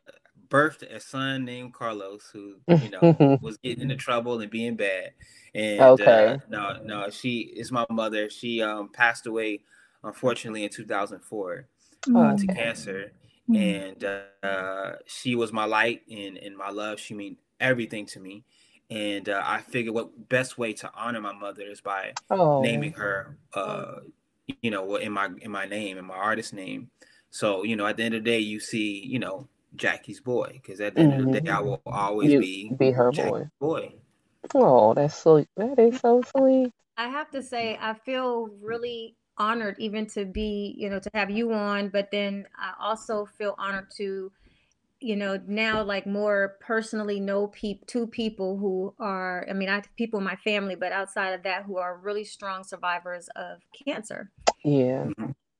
birthed 0.47 0.83
a 0.83 0.99
son 0.99 1.43
named 1.45 1.73
Carlos, 1.73 2.29
who 2.31 2.55
you 2.67 2.89
know 2.89 3.37
was 3.41 3.57
getting 3.57 3.83
into 3.83 3.95
trouble 3.95 4.39
and 4.39 4.49
being 4.49 4.75
bad. 4.75 5.11
And 5.53 5.81
uh, 5.81 5.91
okay. 5.91 6.27
uh, 6.27 6.37
no, 6.49 6.79
no, 6.83 7.09
she 7.09 7.39
is 7.39 7.71
my 7.71 7.85
mother. 7.89 8.29
She 8.29 8.61
um, 8.61 8.89
passed 8.89 9.27
away, 9.27 9.61
unfortunately, 10.03 10.63
in 10.63 10.69
2004 10.69 11.67
uh, 12.15 12.37
to 12.37 12.47
cancer. 12.47 13.11
Mm. 13.49 13.85
And 13.85 14.43
uh, 14.43 14.97
she 15.05 15.35
was 15.35 15.53
my 15.53 15.65
light 15.65 16.01
and, 16.09 16.37
and 16.37 16.55
my 16.55 16.69
love. 16.69 16.99
She 16.99 17.13
mean 17.13 17.37
everything 17.59 18.05
to 18.05 18.19
me 18.19 18.43
and 18.89 19.27
uh, 19.29 19.41
I 19.43 19.61
figured 19.61 19.93
what 19.93 20.29
best 20.29 20.57
way 20.57 20.73
to 20.73 20.91
honor 20.95 21.21
my 21.21 21.33
mother 21.33 21.63
is 21.63 21.81
by 21.81 22.13
oh. 22.29 22.61
naming 22.61 22.93
her, 22.93 23.37
uh, 23.53 23.99
you 24.61 24.71
know, 24.71 24.95
in 24.95 25.11
my 25.11 25.29
in 25.41 25.51
my 25.51 25.65
name, 25.65 25.97
in 25.97 26.05
my 26.05 26.15
artist 26.15 26.53
name. 26.53 26.89
So 27.29 27.63
you 27.63 27.75
know, 27.75 27.85
at 27.85 27.97
the 27.97 28.03
end 28.03 28.15
of 28.15 28.23
the 28.23 28.31
day, 28.31 28.39
you 28.39 28.59
see, 28.59 29.03
you 29.05 29.19
know, 29.19 29.47
Jackie's 29.75 30.21
boy, 30.21 30.59
because 30.61 30.79
at 30.79 30.95
the 30.95 31.01
end 31.01 31.13
mm-hmm. 31.13 31.27
of 31.27 31.33
the 31.33 31.41
day, 31.41 31.51
I 31.51 31.55
mm-hmm. 31.55 31.67
will 31.67 31.81
always 31.85 32.31
you 32.31 32.39
be 32.39 32.71
be 32.77 32.91
her 32.91 33.11
Jackie's 33.11 33.31
boy. 33.31 33.49
boy. 33.59 33.93
Oh, 34.55 34.93
that's 34.93 35.15
so 35.15 35.45
that 35.57 35.79
is 35.79 35.99
so 35.99 36.21
sweet. 36.35 36.71
I 36.97 37.09
have 37.09 37.29
to 37.31 37.43
say, 37.43 37.77
I 37.79 37.93
feel 37.93 38.49
really 38.61 39.15
honored 39.37 39.75
even 39.77 40.07
to 40.07 40.25
be, 40.25 40.73
you 40.77 40.89
know, 40.89 40.99
to 40.99 41.09
have 41.13 41.29
you 41.29 41.53
on, 41.53 41.89
but 41.89 42.09
then 42.11 42.47
I 42.57 42.73
also 42.79 43.25
feel 43.37 43.53
honored 43.59 43.91
to 43.97 44.31
you 44.99 45.15
know 45.15 45.39
now 45.47 45.83
like 45.83 46.07
more 46.07 46.55
personally 46.59 47.19
know 47.19 47.47
pe- 47.47 47.79
two 47.85 48.07
people 48.07 48.57
who 48.57 48.93
are 48.99 49.45
i 49.49 49.53
mean 49.53 49.69
i 49.69 49.81
people 49.95 50.19
in 50.19 50.25
my 50.25 50.35
family 50.37 50.75
but 50.75 50.91
outside 50.91 51.31
of 51.31 51.43
that 51.43 51.63
who 51.63 51.77
are 51.77 51.97
really 51.97 52.23
strong 52.23 52.63
survivors 52.63 53.29
of 53.35 53.59
cancer. 53.85 54.31
Yeah. 54.63 55.09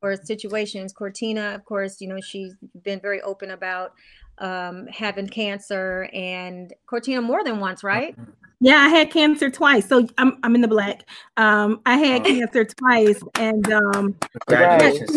Or 0.01 0.15
situations 0.15 0.93
cortina 0.93 1.53
of 1.55 1.65
course 1.65 2.01
you 2.01 2.07
know 2.07 2.19
she's 2.21 2.55
been 2.83 2.99
very 2.99 3.21
open 3.21 3.51
about 3.51 3.93
um, 4.39 4.85
having 4.87 5.27
cancer 5.27 6.09
and 6.13 6.73
cortina 6.85 7.21
more 7.21 7.43
than 7.43 7.59
once 7.59 7.83
right 7.83 8.15
yeah, 8.59 8.77
I 8.77 8.89
had 8.89 9.11
cancer 9.11 9.49
twice. 9.49 9.87
So 9.87 10.07
I'm 10.17 10.37
I'm 10.43 10.55
in 10.55 10.61
the 10.61 10.67
black. 10.67 11.07
Um, 11.37 11.81
I 11.85 11.97
had 11.97 12.21
oh. 12.21 12.25
cancer 12.25 12.65
twice, 12.65 13.21
and 13.35 13.71
um, 13.71 14.15
congratulations 14.47 15.11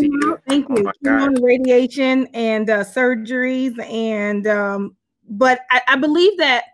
Thank 0.46 0.68
you. 0.68 0.92
Oh 1.06 1.28
radiation 1.40 2.26
and 2.34 2.68
uh, 2.68 2.84
surgeries, 2.84 3.78
and 3.88 4.46
um, 4.46 4.96
but 5.28 5.60
I, 5.70 5.80
I 5.88 5.96
believe 5.96 6.36
that 6.38 6.64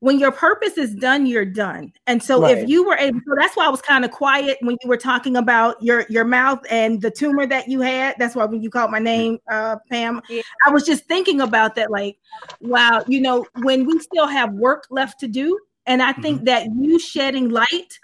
when 0.00 0.18
your 0.18 0.30
purpose 0.30 0.76
is 0.76 0.94
done, 0.94 1.24
you're 1.24 1.46
done. 1.46 1.90
And 2.06 2.22
so 2.22 2.42
right. 2.42 2.58
if 2.58 2.68
you 2.68 2.84
were 2.86 2.96
able, 2.96 3.20
so 3.26 3.34
that's 3.34 3.56
why 3.56 3.64
I 3.64 3.70
was 3.70 3.80
kind 3.80 4.04
of 4.04 4.10
quiet 4.10 4.58
when 4.60 4.76
you 4.82 4.88
were 4.90 4.98
talking 4.98 5.38
about 5.38 5.82
your 5.82 6.04
your 6.10 6.24
mouth 6.24 6.60
and 6.70 7.00
the 7.00 7.10
tumor 7.10 7.46
that 7.46 7.68
you 7.68 7.80
had. 7.80 8.16
That's 8.18 8.36
why 8.36 8.44
when 8.44 8.62
you 8.62 8.68
called 8.68 8.90
my 8.90 8.98
name, 8.98 9.38
uh, 9.50 9.76
Pam, 9.90 10.20
yeah. 10.28 10.42
I 10.66 10.70
was 10.70 10.84
just 10.84 11.06
thinking 11.06 11.40
about 11.40 11.74
that. 11.76 11.90
Like, 11.90 12.18
wow, 12.60 13.02
you 13.08 13.22
know, 13.22 13.46
when 13.62 13.86
we 13.86 13.98
still 13.98 14.26
have 14.26 14.52
work 14.52 14.86
left 14.90 15.18
to 15.20 15.28
do, 15.28 15.58
and 15.86 16.02
I 16.02 16.12
think 16.12 16.38
mm-hmm. 16.38 16.44
that 16.46 16.66
you 16.78 16.98
shedding 16.98 17.48
light 17.50 17.98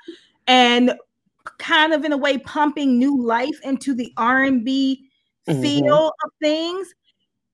and 0.46 0.94
kind 1.58 1.92
of 1.92 2.04
in 2.04 2.12
a 2.12 2.16
way 2.16 2.38
pumping 2.38 2.98
new 2.98 3.20
life 3.20 3.58
into 3.64 3.94
the 3.94 4.12
R&B 4.16 5.08
mm-hmm. 5.48 5.62
feel 5.62 6.12
of 6.24 6.30
things, 6.40 6.94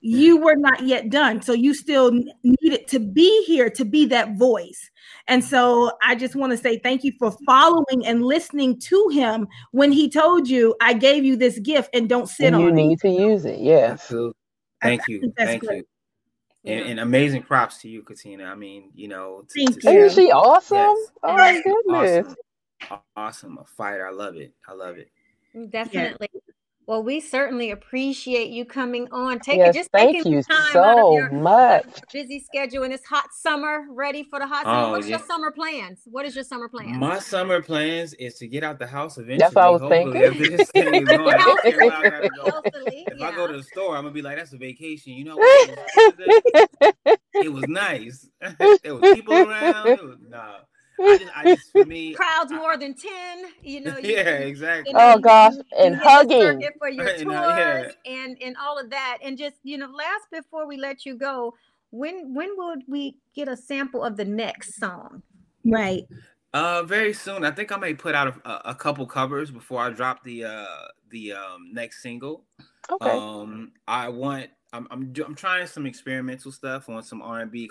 you 0.01 0.37
were 0.37 0.57
not 0.57 0.85
yet 0.85 1.11
done. 1.11 1.43
So 1.43 1.53
you 1.53 1.74
still 1.74 2.12
needed 2.45 2.87
to 2.89 2.99
be 2.99 3.45
here 3.45 3.68
to 3.70 3.85
be 3.85 4.07
that 4.07 4.39
voice. 4.39 4.91
And 5.26 5.43
so 5.45 5.93
I 6.03 6.14
just 6.14 6.37
want 6.37 6.53
to 6.53 6.57
say 6.57 6.79
thank 6.79 7.03
you 7.05 7.12
for 7.18 7.35
following 7.47 8.07
and 8.07 8.22
listening 8.22 8.79
to 8.81 9.09
him 9.12 9.49
when 9.72 9.91
he 9.93 10.09
told 10.09 10.49
you, 10.49 10.76
I 10.81 10.93
gave 10.93 11.24
you 11.24 11.37
this 11.37 11.59
gift 11.59 11.91
and 11.93 12.09
don't 12.09 12.29
sit 12.29 12.47
and 12.47 12.57
on 12.57 12.61
you 12.62 12.68
it. 12.68 12.70
You 12.70 12.89
need 12.89 13.01
to 13.01 13.09
use 13.09 13.45
it. 13.45 13.59
Yes. 13.59 14.12
Thank 14.81 15.03
you. 15.09 15.33
Thank 15.37 15.64
great. 15.64 15.79
you. 15.79 15.85
And, 16.68 16.80
and, 16.90 17.00
amazing 17.00 17.42
props 17.44 17.78
to 17.82 17.88
you, 17.88 18.02
Katina. 18.02 18.44
I 18.44 18.54
mean, 18.54 18.90
you 18.94 19.08
know, 19.08 19.44
to, 19.48 19.66
to 19.80 19.88
Isn't 19.88 20.12
she 20.12 20.32
awesome? 20.32 20.78
Yes. 20.78 21.12
Oh 21.22 21.36
my 21.36 21.60
goodness. 21.64 22.36
Awesome. 22.90 23.06
awesome. 23.16 23.58
A 23.58 23.64
fighter. 23.64 24.06
I 24.06 24.12
love 24.12 24.36
it. 24.36 24.54
I 24.68 24.74
love 24.74 24.98
it. 24.98 25.10
Definitely. 25.70 26.28
Yeah. 26.32 26.47
Well, 26.89 27.03
we 27.03 27.20
certainly 27.20 27.70
appreciate 27.70 28.49
you 28.49 28.64
coming 28.64 29.09
on. 29.12 29.41
Take 29.41 29.59
yes, 29.59 29.74
it 29.74 29.78
just 29.78 29.91
thank 29.93 30.24
you 30.24 30.43
so 30.72 31.28
much. 31.30 31.84
Busy 32.11 32.41
schedule 32.41 32.82
and 32.82 32.95
it's 32.95 33.05
hot 33.05 33.26
summer, 33.30 33.84
ready 33.91 34.22
for 34.22 34.39
the 34.39 34.47
hot 34.47 34.64
summer. 34.64 34.86
Oh, 34.86 34.91
What's 34.93 35.07
yeah. 35.07 35.18
your 35.18 35.26
summer 35.26 35.51
plans? 35.51 36.01
What 36.07 36.24
is 36.24 36.34
your 36.34 36.45
summer 36.45 36.66
plans? 36.66 36.97
My 36.97 37.18
summer 37.18 37.61
plans 37.61 38.14
is 38.14 38.36
to 38.36 38.49
get 38.49 38.64
out 38.64 38.78
the 38.78 38.86
house 38.86 39.18
eventually. 39.18 39.36
That's 39.36 39.55
what 39.55 39.64
I 39.66 39.68
was 39.68 39.82
thinking. 39.91 40.22
If, 40.22 40.70
if 43.12 43.22
I 43.22 43.32
go 43.36 43.47
to 43.47 43.59
the 43.59 43.62
store, 43.64 43.95
I'm 43.95 44.05
gonna 44.05 44.14
be 44.14 44.22
like, 44.22 44.39
"That's 44.39 44.55
a 44.55 44.57
vacation." 44.57 45.12
You 45.12 45.24
know, 45.24 45.36
what? 45.36 45.78
it 47.34 47.53
was 47.53 47.64
nice. 47.68 48.30
there 48.82 48.95
was 48.95 49.14
people 49.14 49.34
around. 49.34 49.89
It 49.89 50.03
was, 50.03 50.16
nah. 50.26 50.61
I 51.01 51.18
just, 51.18 51.30
I 51.36 51.44
just 51.44 51.72
for 51.72 51.84
me, 51.84 52.12
crowds 52.14 52.53
more 52.53 52.76
than 52.76 52.94
ten. 52.94 53.44
You 53.62 53.80
know. 53.82 53.99
You, 53.99 54.11
yeah, 54.16 54.30
exactly. 54.38 54.90
You 54.90 54.99
know, 54.99 55.14
oh 55.16 55.18
gosh, 55.18 55.55
you, 55.55 55.62
and 55.78 55.96
hugging 55.96 56.68
for 56.78 56.88
your 56.88 57.07
tours 57.18 57.24
yeah. 57.24 57.90
and 58.07 58.36
and 58.42 58.57
all 58.61 58.78
of 58.78 58.90
that, 58.90 59.18
and 59.22 59.38
just 59.38 59.57
you 59.62 59.78
know, 59.78 59.86
last 59.86 60.24
before 60.32 60.66
we 60.66 60.76
let 60.76 61.07
you 61.07 61.16
go, 61.16 61.55
when 61.90 62.34
when 62.34 62.51
would 62.57 62.82
we 62.88 63.16
get 63.34 63.49
a 63.49 63.57
sample 63.57 64.03
of 64.03 64.16
the 64.16 64.24
next 64.24 64.78
song? 64.78 65.22
Right. 65.64 66.05
Uh, 66.55 66.82
very 66.82 67.12
soon. 67.12 67.44
I 67.44 67.51
think 67.51 67.70
I 67.72 67.76
may 67.76 67.94
put 67.94 68.14
out 68.14 68.40
a, 68.44 68.70
a 68.70 68.74
couple 68.74 69.07
covers 69.07 69.51
before 69.51 69.80
I 69.80 69.90
drop 69.90 70.24
the 70.24 70.44
uh 70.44 70.66
the 71.11 71.32
um 71.32 71.70
next 71.72 72.03
single. 72.03 72.44
Okay. 72.90 73.11
Um, 73.11 73.72
I 73.86 74.09
want. 74.09 74.51
I'm 74.72 74.86
I'm 74.90 75.12
I'm 75.24 75.34
trying 75.34 75.66
some 75.66 75.86
experimental 75.86 76.53
stuff 76.53 76.88
on 76.88 77.03
some 77.03 77.22
R 77.22 77.40
and 77.40 77.51
B 77.51 77.70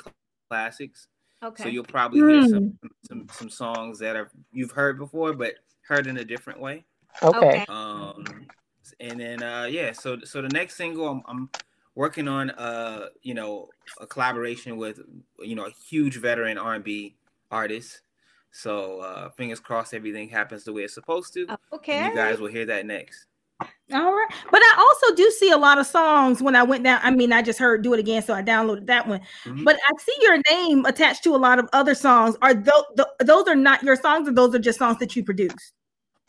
classics. 0.50 1.08
Okay. 1.44 1.64
So 1.64 1.70
you'll 1.70 1.84
probably 1.84 2.20
hear 2.20 2.48
some, 2.48 2.78
hmm. 2.82 2.88
some 3.08 3.28
some 3.32 3.50
songs 3.50 4.00
that 4.00 4.16
are 4.16 4.30
you've 4.52 4.72
heard 4.72 4.98
before, 4.98 5.34
but 5.34 5.54
Heard 5.88 6.08
in 6.08 6.18
a 6.18 6.26
Different 6.26 6.60
Way. 6.60 6.84
Okay. 7.24 7.38
Okay. 7.38 7.66
Um, 7.70 8.48
and 9.00 9.20
then 9.20 9.42
uh, 9.42 9.68
yeah, 9.70 9.94
so 9.94 10.18
so 10.24 10.42
the 10.42 10.50
next 10.50 10.76
single 10.76 11.08
I'm, 11.08 11.22
I'm 11.28 11.50
working 11.96 12.28
on 12.28 12.52
uh 12.52 13.08
you 13.22 13.34
know 13.34 13.70
a 14.00 14.06
collaboration 14.06 14.78
with 14.78 15.00
you 15.40 15.56
know 15.56 15.66
a 15.66 15.72
huge 15.72 16.18
veteran 16.18 16.58
R&B 16.58 17.16
artist. 17.52 18.02
So 18.52 19.00
uh, 19.00 19.30
fingers 19.32 19.60
crossed 19.60 19.94
everything 19.94 20.30
happens 20.30 20.64
the 20.64 20.74
way 20.74 20.84
it's 20.84 20.94
supposed 20.94 21.34
to. 21.34 21.46
Oh, 21.50 21.52
And 21.52 21.60
Okay. 21.74 22.06
you 22.06 22.16
guys 22.16 22.40
will 22.40 22.48
hear 22.48 22.66
that 22.66 22.86
next. 22.86 23.26
All 23.94 24.12
right. 24.14 24.28
But 24.52 24.62
I 24.62 24.76
also 24.78 25.16
do 25.16 25.30
see 25.32 25.50
a 25.52 25.58
lot 25.58 25.78
of 25.78 25.88
songs 25.88 26.42
when 26.42 26.56
I 26.58 26.64
went 26.64 26.84
down. 26.84 27.00
I 27.04 27.10
mean, 27.12 27.32
I 27.32 27.42
just 27.42 27.58
heard 27.58 27.84
do 27.84 27.94
it 27.94 28.00
again, 28.00 28.22
so 28.22 28.34
I 28.34 28.44
downloaded 28.44 28.86
that 28.88 29.08
one. 29.08 29.22
Mhm. 29.46 29.64
But 29.64 29.78
I 29.78 29.92
see 30.02 30.14
your 30.22 30.40
name 30.52 30.86
attached 30.86 31.24
to 31.24 31.34
a 31.36 31.38
lot 31.38 31.58
of 31.58 31.70
other 31.72 31.96
songs. 31.96 32.36
Are 32.42 32.54
those 32.54 32.84
those 33.24 33.48
are 33.48 33.56
not 33.56 33.84
your 33.84 33.96
songs, 33.96 34.28
or 34.28 34.34
those 34.34 34.54
are 34.54 34.60
just 34.60 34.80
songs 34.80 34.98
that 35.00 35.16
you 35.16 35.24
produce? 35.24 35.72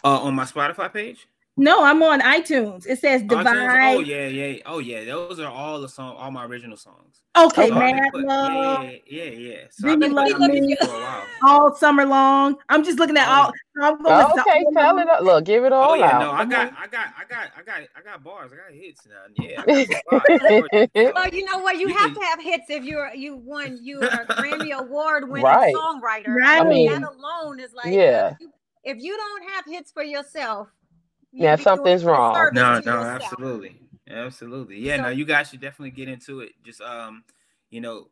Uh, 0.05 0.21
on 0.21 0.35
my 0.35 0.45
Spotify 0.45 0.93
page. 0.93 1.27
No, 1.59 1.83
I'm 1.85 2.03
on 2.03 2.21
iTunes. 2.21 2.87
It 2.87 3.01
says 3.01 3.23
oh, 3.23 3.35
iTunes? 3.35 3.41
Oh, 3.41 3.45
Divide. 3.45 3.97
Oh 3.97 4.01
yeah, 4.01 4.27
yeah, 4.29 4.59
oh 4.67 4.79
yeah. 4.79 5.05
Those 5.05 5.41
are 5.41 5.51
all 5.51 5.81
the 5.81 5.89
song, 5.89 6.17
all 6.17 6.31
my 6.31 6.45
original 6.47 6.77
songs. 6.77 7.21
Okay, 7.37 7.69
So 7.69 7.75
I've 7.75 7.79
Mad 7.97 8.11
put- 8.13 8.25
Love, 8.25 8.85
yeah, 8.85 8.91
yeah, 9.07 9.23
yeah, 9.25 9.31
yeah. 9.31 9.57
So 9.71 9.89
I've 9.89 9.99
been 9.99 10.11
You 10.11 10.17
Love 10.17 10.51
Me? 10.51 10.77
for 10.81 10.87
a 10.87 10.89
while. 10.89 11.25
all 11.43 11.75
summer 11.75 12.05
long. 12.07 12.57
I'm 12.69 12.85
just 12.85 12.99
looking 12.99 13.17
at 13.17 13.29
Oh, 13.29 13.33
all. 13.33 13.53
I'm 13.83 14.03
going 14.03 14.27
Oh, 14.27 14.41
okay, 14.41 14.65
tell 14.73 14.99
it. 14.99 15.09
up. 15.09 15.21
Look, 15.23 15.45
give 15.45 15.65
it 15.65 15.73
all 15.73 15.91
Oh 15.93 15.95
yeah, 15.95 16.17
out. 16.17 16.21
no, 16.21 16.31
I 16.33 16.39
Come 16.39 16.49
got. 16.51 16.73
I 16.79 16.87
got, 16.87 17.09
I 17.19 17.25
got, 17.29 17.51
I 17.59 17.63
got, 17.63 17.89
I 17.97 18.03
got 18.05 18.25
bars. 18.25 18.51
I 18.53 18.57
got 18.57 18.73
hits 18.73 19.07
now. 19.07 19.27
Yeah, 19.45 19.63
bars. 20.11 20.89
Well, 21.15 21.29
you 21.29 21.45
know 21.45 21.59
what? 21.59 21.77
You, 21.77 21.89
You 21.89 21.95
have 21.97 22.13
can- 22.13 22.15
to 22.15 22.21
have 22.27 22.41
hits 22.41 22.65
if 22.71 22.85
you're 22.85 23.13
you 23.15 23.37
won 23.37 23.79
you 23.83 24.01
are 24.01 24.23
a 24.23 24.27
Grammy 24.27 24.73
award 24.73 25.29
winning 25.29 25.45
Right. 25.45 25.75
songwriter. 25.75 26.29
Right. 26.35 26.61
I 26.61 26.65
mean, 26.65 26.91
I 26.91 26.99
that 27.01 27.09
alone 27.13 27.59
is 27.61 27.73
like 27.73 27.87
yeah. 27.93 28.31
If 28.31 28.37
you, 28.41 28.51
if 28.85 29.03
you 29.03 29.17
don't 29.17 29.51
have 29.51 29.65
hits 29.67 29.91
for 29.93 30.03
yourself, 30.03 30.69
you'd 30.69 30.78
Yeah, 31.39 31.57
be 31.57 31.63
something's 31.63 32.03
doing 32.03 32.15
wrong. 32.15 32.51
No, 32.53 32.73
no, 32.73 32.77
yourself. 32.77 33.07
absolutely, 33.23 33.81
absolutely. 34.09 34.79
Yeah, 34.81 34.97
So- 34.97 35.03
no, 35.03 35.09
you 35.11 35.25
guys 35.25 35.51
should 35.51 35.61
definitely 35.61 35.91
get 35.91 36.09
into 36.09 36.41
it. 36.41 36.53
Just 36.65 36.81
um, 36.81 37.25
you 37.71 37.81
know, 37.81 38.09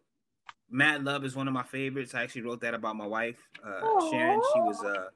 Mad 0.70 1.04
Love 1.04 1.24
is 1.24 1.34
one 1.36 1.48
of 1.48 1.54
my 1.54 1.62
favorites. 1.62 2.14
I 2.14 2.22
actually 2.22 2.42
wrote 2.42 2.60
that 2.62 2.74
about 2.74 2.96
my 2.96 3.06
wife, 3.06 3.36
uh, 3.64 4.10
Sharon. 4.10 4.40
She 4.54 4.60
was 4.60 4.82
uh 4.82 5.08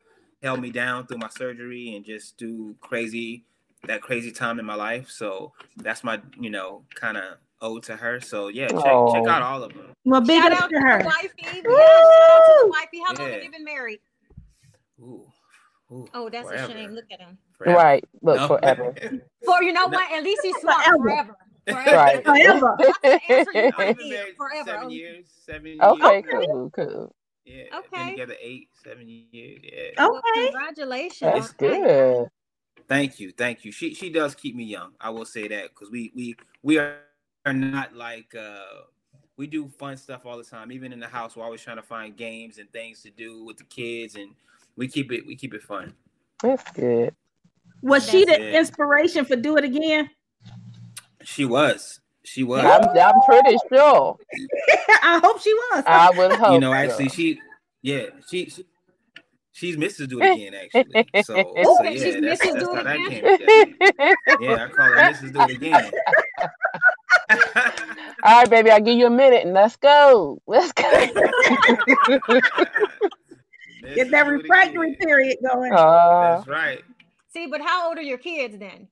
held 0.43 0.61
me 0.61 0.71
down 0.71 1.07
through 1.07 1.19
my 1.19 1.29
surgery 1.29 1.95
and 1.97 2.05
just 2.05 2.39
through 2.39 2.75
crazy 2.81 3.45
that 3.87 4.01
crazy 4.01 4.31
time 4.33 4.59
in 4.59 4.65
my 4.67 4.75
life. 4.75 5.11
So 5.11 5.53
that's 5.77 6.03
my 6.05 6.21
you 6.39 6.51
know 6.51 6.85
kind 6.95 7.17
of 7.17 7.35
ode 7.61 7.83
to 7.85 7.97
her. 7.97 8.21
So 8.21 8.49
yeah, 8.49 8.69
check 8.69 8.81
Oh. 8.85 9.13
check 9.13 9.27
out 9.27 9.43
all 9.43 9.63
of 9.63 9.73
them. 9.75 9.93
Well, 10.05 10.21
big 10.23 10.43
Shout 10.43 10.53
out 10.53 10.71
to 10.71 10.75
to 10.77 10.81
her. 10.81 10.99
the 11.01 11.05
wifey. 11.05 11.29
Yeah, 11.43 11.51
shout 11.53 11.67
out 11.67 12.47
to 12.47 12.59
the 12.63 12.69
wifey. 12.71 13.01
How 13.07 13.15
long 13.23 13.33
have 13.33 13.43
you 13.45 13.51
been 13.51 13.65
married? 13.65 14.01
Ooh, 15.01 15.27
ooh, 15.93 16.09
Oh, 16.15 16.29
that's 16.31 16.49
forever, 16.49 16.73
a 16.73 16.75
shame. 16.77 16.91
Look 16.93 17.05
at 17.13 17.21
him. 17.21 17.37
Forever. 17.65 17.79
Right. 17.79 18.05
Look, 18.23 18.37
No. 18.37 18.47
forever. 18.49 18.95
For 19.45 19.63
you 19.63 19.73
know 19.73 19.87
No. 19.87 19.97
what? 19.99 20.13
At 20.13 20.23
least 20.25 20.41
he's 20.43 20.57
smart 20.57 20.85
Forever. 20.85 21.03
forever. 21.03 21.37
Forever. 21.69 21.97
Right. 21.97 22.25
Forever. 22.25 22.77
That's 22.79 22.99
the 23.01 23.21
answer 23.33 23.53
you 23.55 23.71
I've 23.79 23.97
been 23.97 24.09
married. 24.11 24.37
Forever. 24.37 24.65
seven 24.71 24.91
years. 24.91 25.27
Seven 25.47 25.79
Okay, 25.83 26.23
years. 26.23 26.47
cool, 26.47 26.71
cool. 26.71 27.15
Yeah, 27.45 27.65
Okay. 27.79 27.89
been 27.93 28.11
together 28.11 28.35
eight, 28.41 28.69
seven 28.83 29.07
years. 29.09 29.61
Yeah. 29.63 29.83
Oh. 29.99 30.11
Well, 30.11 30.23
Okay. 30.35 30.45
congratulations. 30.47 31.21
That's 31.21 31.51
Okay. 31.51 31.81
good. 31.83 32.29
Thank 32.89 33.21
you, 33.21 33.31
thank 33.33 33.65
you. 33.65 33.71
She 33.73 33.95
she 33.95 34.11
does 34.11 34.35
keep 34.35 34.57
me 34.57 34.65
young. 34.65 34.93
I 35.01 35.11
will 35.11 35.25
say 35.25 35.47
that 35.49 35.69
because 35.71 35.91
we 35.91 36.13
we 36.15 36.35
we 36.63 36.79
are, 36.79 36.97
are 37.47 37.53
not 37.53 37.95
like 37.95 38.35
uh 38.35 38.83
we 39.37 39.47
do 39.47 39.69
fun 39.69 39.97
stuff 39.97 40.27
all 40.27 40.37
the 40.37 40.45
time. 40.45 40.73
Even 40.73 40.93
in 40.93 40.99
the 40.99 41.07
house, 41.07 41.37
we're 41.37 41.45
always 41.45 41.63
trying 41.63 41.77
to 41.77 41.83
find 41.83 42.17
games 42.17 42.59
and 42.59 42.71
things 42.73 43.03
to 43.03 43.11
do 43.11 43.45
with 43.45 43.59
the 43.59 43.65
kids, 43.65 44.17
and 44.17 44.35
we 44.77 44.89
keep 44.89 45.13
it 45.13 45.25
we 45.27 45.37
keep 45.37 45.55
it 45.55 45.63
fun. 45.63 45.95
That's 46.43 46.71
good. 46.73 47.15
Was 47.83 48.09
she 48.09 48.25
the 48.25 48.41
it. 48.41 48.55
inspiration 48.55 49.25
for 49.25 49.37
Do 49.37 49.57
It 49.57 49.65
Again? 49.65 50.11
She 51.23 51.45
was, 51.45 52.01
she 52.25 52.43
was. 52.43 52.65
I'm, 52.65 52.89
I'm 52.99 53.21
pretty 53.27 53.57
sure. 53.73 54.17
I 55.03 55.21
hope 55.23 55.41
she 55.41 55.53
was. 55.55 55.85
I 55.87 56.11
would 56.11 56.33
hope. 56.33 56.53
you 56.55 56.61
know, 56.61 56.73
so. 56.73 56.75
actually, 56.75 57.09
she 57.09 57.41
yeah 57.83 58.07
she. 58.29 58.51
she 58.51 58.65
She's 59.53 59.77
Mrs. 59.77 60.09
Do 60.09 60.23
It 60.23 60.33
Again, 60.33 60.55
actually. 60.55 61.07
So, 61.23 61.35
so 61.35 61.83
yeah, 61.83 61.91
she's 61.91 62.15
that's, 62.15 62.41
Mrs. 62.41 62.53
that's 62.53 62.65
Do 62.65 62.75
how 62.75 62.81
It 62.81 63.07
Again? 63.07 63.77
came. 63.77 64.15
Yeah, 64.41 64.65
I 64.65 64.69
call 64.69 64.87
her 64.87 64.97
Mrs. 64.97 65.33
Do 65.35 65.41
It 65.43 65.51
Again. 65.51 65.91
All 68.23 68.41
right, 68.41 68.49
baby, 68.49 68.71
I'll 68.71 68.81
give 68.81 68.97
you 68.97 69.07
a 69.07 69.11
minute 69.11 69.45
and 69.45 69.53
let's 69.53 69.77
go. 69.77 70.41
Let's 70.47 70.73
go. 70.73 70.91
Get 73.95 74.11
that 74.11 74.27
refractory 74.27 74.97
period 75.01 75.37
going. 75.47 75.73
Uh, 75.73 76.37
That's 76.37 76.49
right. 76.49 76.83
See, 77.33 77.47
but 77.47 77.61
how 77.61 77.89
old 77.89 77.99
are 77.99 78.03
your 78.03 78.19
kids 78.19 78.59
then? 78.59 78.89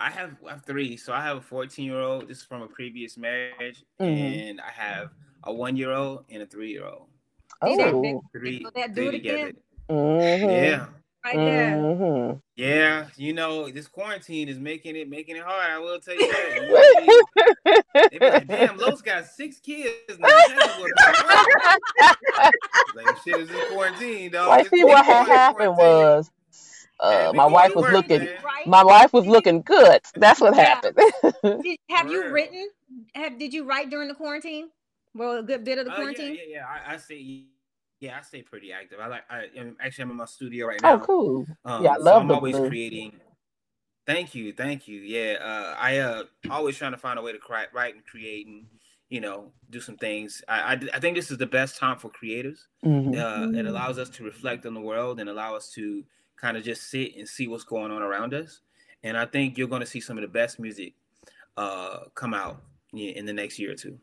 I 0.00 0.10
have 0.10 0.36
I 0.46 0.50
have 0.50 0.64
three. 0.64 0.96
So 0.96 1.12
I 1.12 1.20
have 1.22 1.38
a 1.38 1.40
14 1.40 1.84
year 1.84 1.98
old. 2.00 2.28
This 2.28 2.38
is 2.38 2.44
from 2.44 2.62
a 2.62 2.68
previous 2.68 3.16
marriage, 3.16 3.84
Mhm. 4.00 4.50
and 4.50 4.60
I 4.60 4.70
have 4.70 5.10
a 5.44 5.52
one 5.52 5.76
year 5.76 5.90
old 5.92 6.24
and 6.30 6.42
a 6.42 6.46
three 6.46 6.70
year 6.70 6.86
old. 6.86 7.08
See 7.64 7.76
that 7.76 7.92
oh. 7.94 8.02
big- 8.02 8.16
Three, 8.32 8.62
So 8.62 8.70
that 8.76 8.94
do 8.94 9.08
three 9.08 9.18
together. 9.18 9.38
again? 9.48 9.56
Mhm. 9.90 10.62
Yeah, 10.62 10.86
Right 11.24 11.36
there. 11.36 11.76
Mhm. 11.78 12.40
yeah. 12.54 13.08
You 13.16 13.32
know, 13.32 13.68
this 13.70 13.88
quarantine 13.88 14.48
is 14.48 14.60
making 14.60 14.94
it 14.94 15.08
making 15.08 15.34
it 15.34 15.42
hard. 15.42 15.68
I 15.68 15.78
will 15.80 15.98
tell 15.98 16.14
you 16.14 16.30
that. 16.30 16.54
You 16.54 16.60
know, 17.64 17.82
they 18.12 18.18
be 18.18 18.30
like, 18.30 18.46
Damn, 18.46 18.76
Los 18.76 19.02
got 19.02 19.26
six 19.26 19.58
kids 19.58 20.16
now. 20.20 20.28
Like 22.94 23.16
shit 23.24 23.40
is 23.40 23.50
in 23.50 23.56
quarantine, 23.72 24.30
dog. 24.30 24.48
Well, 24.48 24.60
It's 24.60 24.70
see 24.70 24.84
what 24.84 25.04
had 25.04 25.26
happened 25.26 25.76
was 25.76 26.30
uh, 27.00 27.32
my 27.34 27.46
wife 27.46 27.74
was 27.74 27.90
looking. 27.90 28.18
man. 28.18 28.28
Right? 28.44 28.66
My 28.66 28.84
wife 28.84 29.12
was 29.12 29.26
looking 29.26 29.62
good. 29.62 30.00
That's 30.16 30.40
what 30.40 30.56
Yeah. 30.56 30.64
happened. 30.64 30.96
Did, 31.62 31.78
have 31.90 32.10
you 32.10 32.28
written? 32.30 32.68
Have 33.14 33.38
did 33.38 33.52
you 33.52 33.64
write 33.64 33.90
during 33.90 34.08
the 34.08 34.14
quarantine? 34.14 34.70
Well, 35.14 35.38
a 35.38 35.42
good 35.42 35.64
bit 35.64 35.78
of 35.78 35.84
the 35.84 35.92
Uh, 35.92 35.96
quarantine. 35.96 36.34
yeah, 36.34 36.40
yeah, 36.48 36.56
yeah. 36.56 36.90
I, 36.90 36.94
I 36.94 36.96
stay. 36.96 37.44
Yeah, 38.00 38.16
I 38.18 38.22
stay 38.22 38.42
pretty 38.42 38.72
active. 38.72 38.98
I 39.00 39.06
like. 39.08 39.24
I 39.30 39.48
am 39.56 39.76
actually 39.80 40.02
I'm 40.04 40.10
in 40.12 40.16
my 40.16 40.24
studio 40.24 40.66
right 40.66 40.80
now. 40.80 40.94
oh, 40.94 40.98
cool. 41.00 41.46
Um, 41.64 41.84
Yeah, 41.84 41.92
I 41.92 41.96
so 41.96 42.02
love 42.02 42.22
I'm 42.22 42.30
always 42.30 42.56
blue. 42.56 42.68
creating. 42.68 43.12
Thank 44.06 44.34
you, 44.34 44.52
thank 44.52 44.88
you. 44.88 45.00
Yeah, 45.00 45.34
uh, 45.40 45.74
I 45.78 45.98
uh 45.98 46.22
always 46.50 46.76
trying 46.78 46.92
to 46.92 46.98
find 46.98 47.18
a 47.18 47.22
way 47.22 47.32
to 47.32 47.38
cri- 47.38 47.66
write 47.74 47.94
and 47.94 48.04
create 48.06 48.46
and 48.46 48.64
you 49.10 49.20
know 49.20 49.52
do 49.68 49.80
some 49.80 49.96
things. 49.96 50.42
I, 50.48 50.74
I 50.74 50.80
I 50.94 51.00
think 51.00 51.14
this 51.16 51.30
is 51.30 51.36
the 51.38 51.46
best 51.46 51.76
time 51.76 51.98
for 51.98 52.08
creatives. 52.10 52.60
Mhm. 52.84 53.08
Uh, 53.14 53.48
it 53.58 53.64
Mm. 53.64 53.68
allows 53.68 53.98
us 53.98 54.08
to 54.10 54.24
reflect 54.24 54.64
on 54.64 54.72
the 54.74 54.80
world 54.80 55.20
and 55.20 55.28
allow 55.28 55.54
us 55.56 55.70
to 55.72 56.04
kind 56.40 56.56
of 56.56 56.62
just 56.62 56.90
sit 56.90 57.16
and 57.16 57.28
see 57.28 57.46
what's 57.48 57.64
going 57.64 57.90
on 57.90 58.02
around 58.02 58.34
us. 58.34 58.60
And 59.02 59.16
I 59.16 59.26
think 59.26 59.56
you're 59.58 59.68
going 59.68 59.80
to 59.80 59.86
see 59.86 60.00
some 60.00 60.18
of 60.18 60.22
the 60.22 60.28
best 60.28 60.58
music 60.58 60.94
uh 61.56 62.04
come 62.14 62.34
out 62.34 62.62
in 62.92 63.26
the 63.26 63.32
next 63.32 63.58
year 63.58 63.72
or 63.72 63.74
two. 63.74 63.98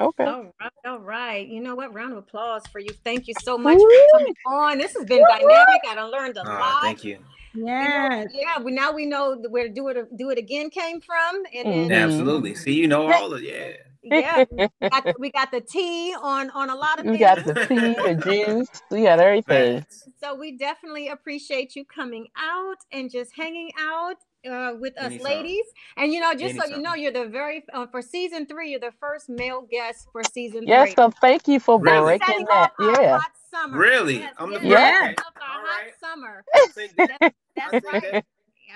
Okay. 0.00 0.24
All 0.24 0.52
right, 0.60 0.72
all 0.84 0.98
right. 0.98 1.46
You 1.46 1.60
know 1.60 1.74
what? 1.76 1.94
Round 1.94 2.12
of 2.12 2.18
applause 2.18 2.66
for 2.72 2.80
you. 2.80 2.90
Thank 3.04 3.28
you 3.28 3.34
so 3.42 3.56
much 3.56 3.78
Woo. 3.78 3.88
for 4.12 4.18
coming 4.18 4.34
on. 4.46 4.78
This 4.78 4.92
has 4.94 5.04
been 5.04 5.22
dynamic. 5.28 5.80
I 5.88 5.94
done 5.94 6.10
learned 6.10 6.36
a 6.36 6.40
Uh, 6.40 6.44
lot. 6.58 6.82
thank 6.82 7.04
you. 7.04 7.18
You 7.54 7.62
know, 7.64 7.68
Yes. 7.68 8.32
yeah, 8.34 8.60
we 8.60 8.72
now 8.72 8.90
we 8.92 9.06
know 9.06 9.36
where 9.48 9.68
do 9.68 9.86
it 9.88 10.16
do 10.16 10.30
it 10.30 10.38
again 10.38 10.70
came 10.70 11.00
from, 11.00 11.44
and 11.54 11.68
then 11.68 11.88
Mhm. 11.88 12.02
Absolutely. 12.04 12.56
See, 12.56 12.72
you 12.72 12.88
know 12.88 13.10
all 13.12 13.32
of 13.32 13.42
yeah. 13.42 13.74
Yeah, 14.04 14.44
we 14.50 14.68
got, 14.90 15.04
the, 15.04 15.14
we 15.18 15.30
got 15.30 15.50
the 15.50 15.60
tea 15.60 16.14
on 16.20 16.50
on 16.50 16.70
a 16.70 16.74
lot 16.74 16.98
of 17.00 17.06
You 17.06 17.12
things. 17.12 17.20
got 17.20 17.44
the 17.44 17.54
tea, 17.66 17.76
the 17.94 18.14
juice. 18.24 18.82
We 18.90 19.02
got 19.02 19.18
everything. 19.20 19.84
So 20.20 20.34
we 20.34 20.56
definitely 20.56 21.08
appreciate 21.08 21.74
you 21.76 21.84
coming 21.84 22.28
out 22.36 22.78
and 22.92 23.10
just 23.10 23.32
hanging 23.36 23.70
out 23.80 24.16
uh, 24.50 24.72
with 24.78 24.96
us 24.98 25.06
Anytime. 25.06 25.24
ladies. 25.24 25.64
And 25.96 26.12
you 26.12 26.20
know, 26.20 26.34
just 26.34 26.56
so 26.56 26.66
you 26.66 26.82
know, 26.82 26.94
you're 26.94 27.12
the 27.12 27.26
very 27.26 27.64
uh, 27.72 27.86
for 27.86 28.02
season 28.02 28.46
three. 28.46 28.70
You're 28.70 28.80
the 28.80 28.92
first 29.00 29.28
male 29.28 29.62
guest 29.70 30.08
for 30.12 30.22
season 30.22 30.66
Yes, 30.66 30.88
three. 30.88 30.94
so 30.96 31.10
thank 31.20 31.48
you 31.48 31.58
for 31.60 31.80
Really? 31.80 32.18
breaking 32.18 32.44
that. 32.50 32.72
Yeah. 32.78 33.18
hot 33.18 33.30
summer. 33.50 33.78
Really? 33.78 34.18
Yes, 34.18 34.34
I'm 34.38 34.52
the 34.52 34.60
yes, 34.62 34.70
first? 34.70 35.00
setting 35.00 35.14
Okay. 35.14 35.22
off 35.26 35.34
our 35.40 35.60
All 35.60 35.66
hot 35.66 35.84
summer. 36.00 36.44
I'll 36.54 36.68
take 36.68 36.96
that. 36.96 37.34
That's 37.56 37.84
right. 37.92 38.02
that. 38.12 38.24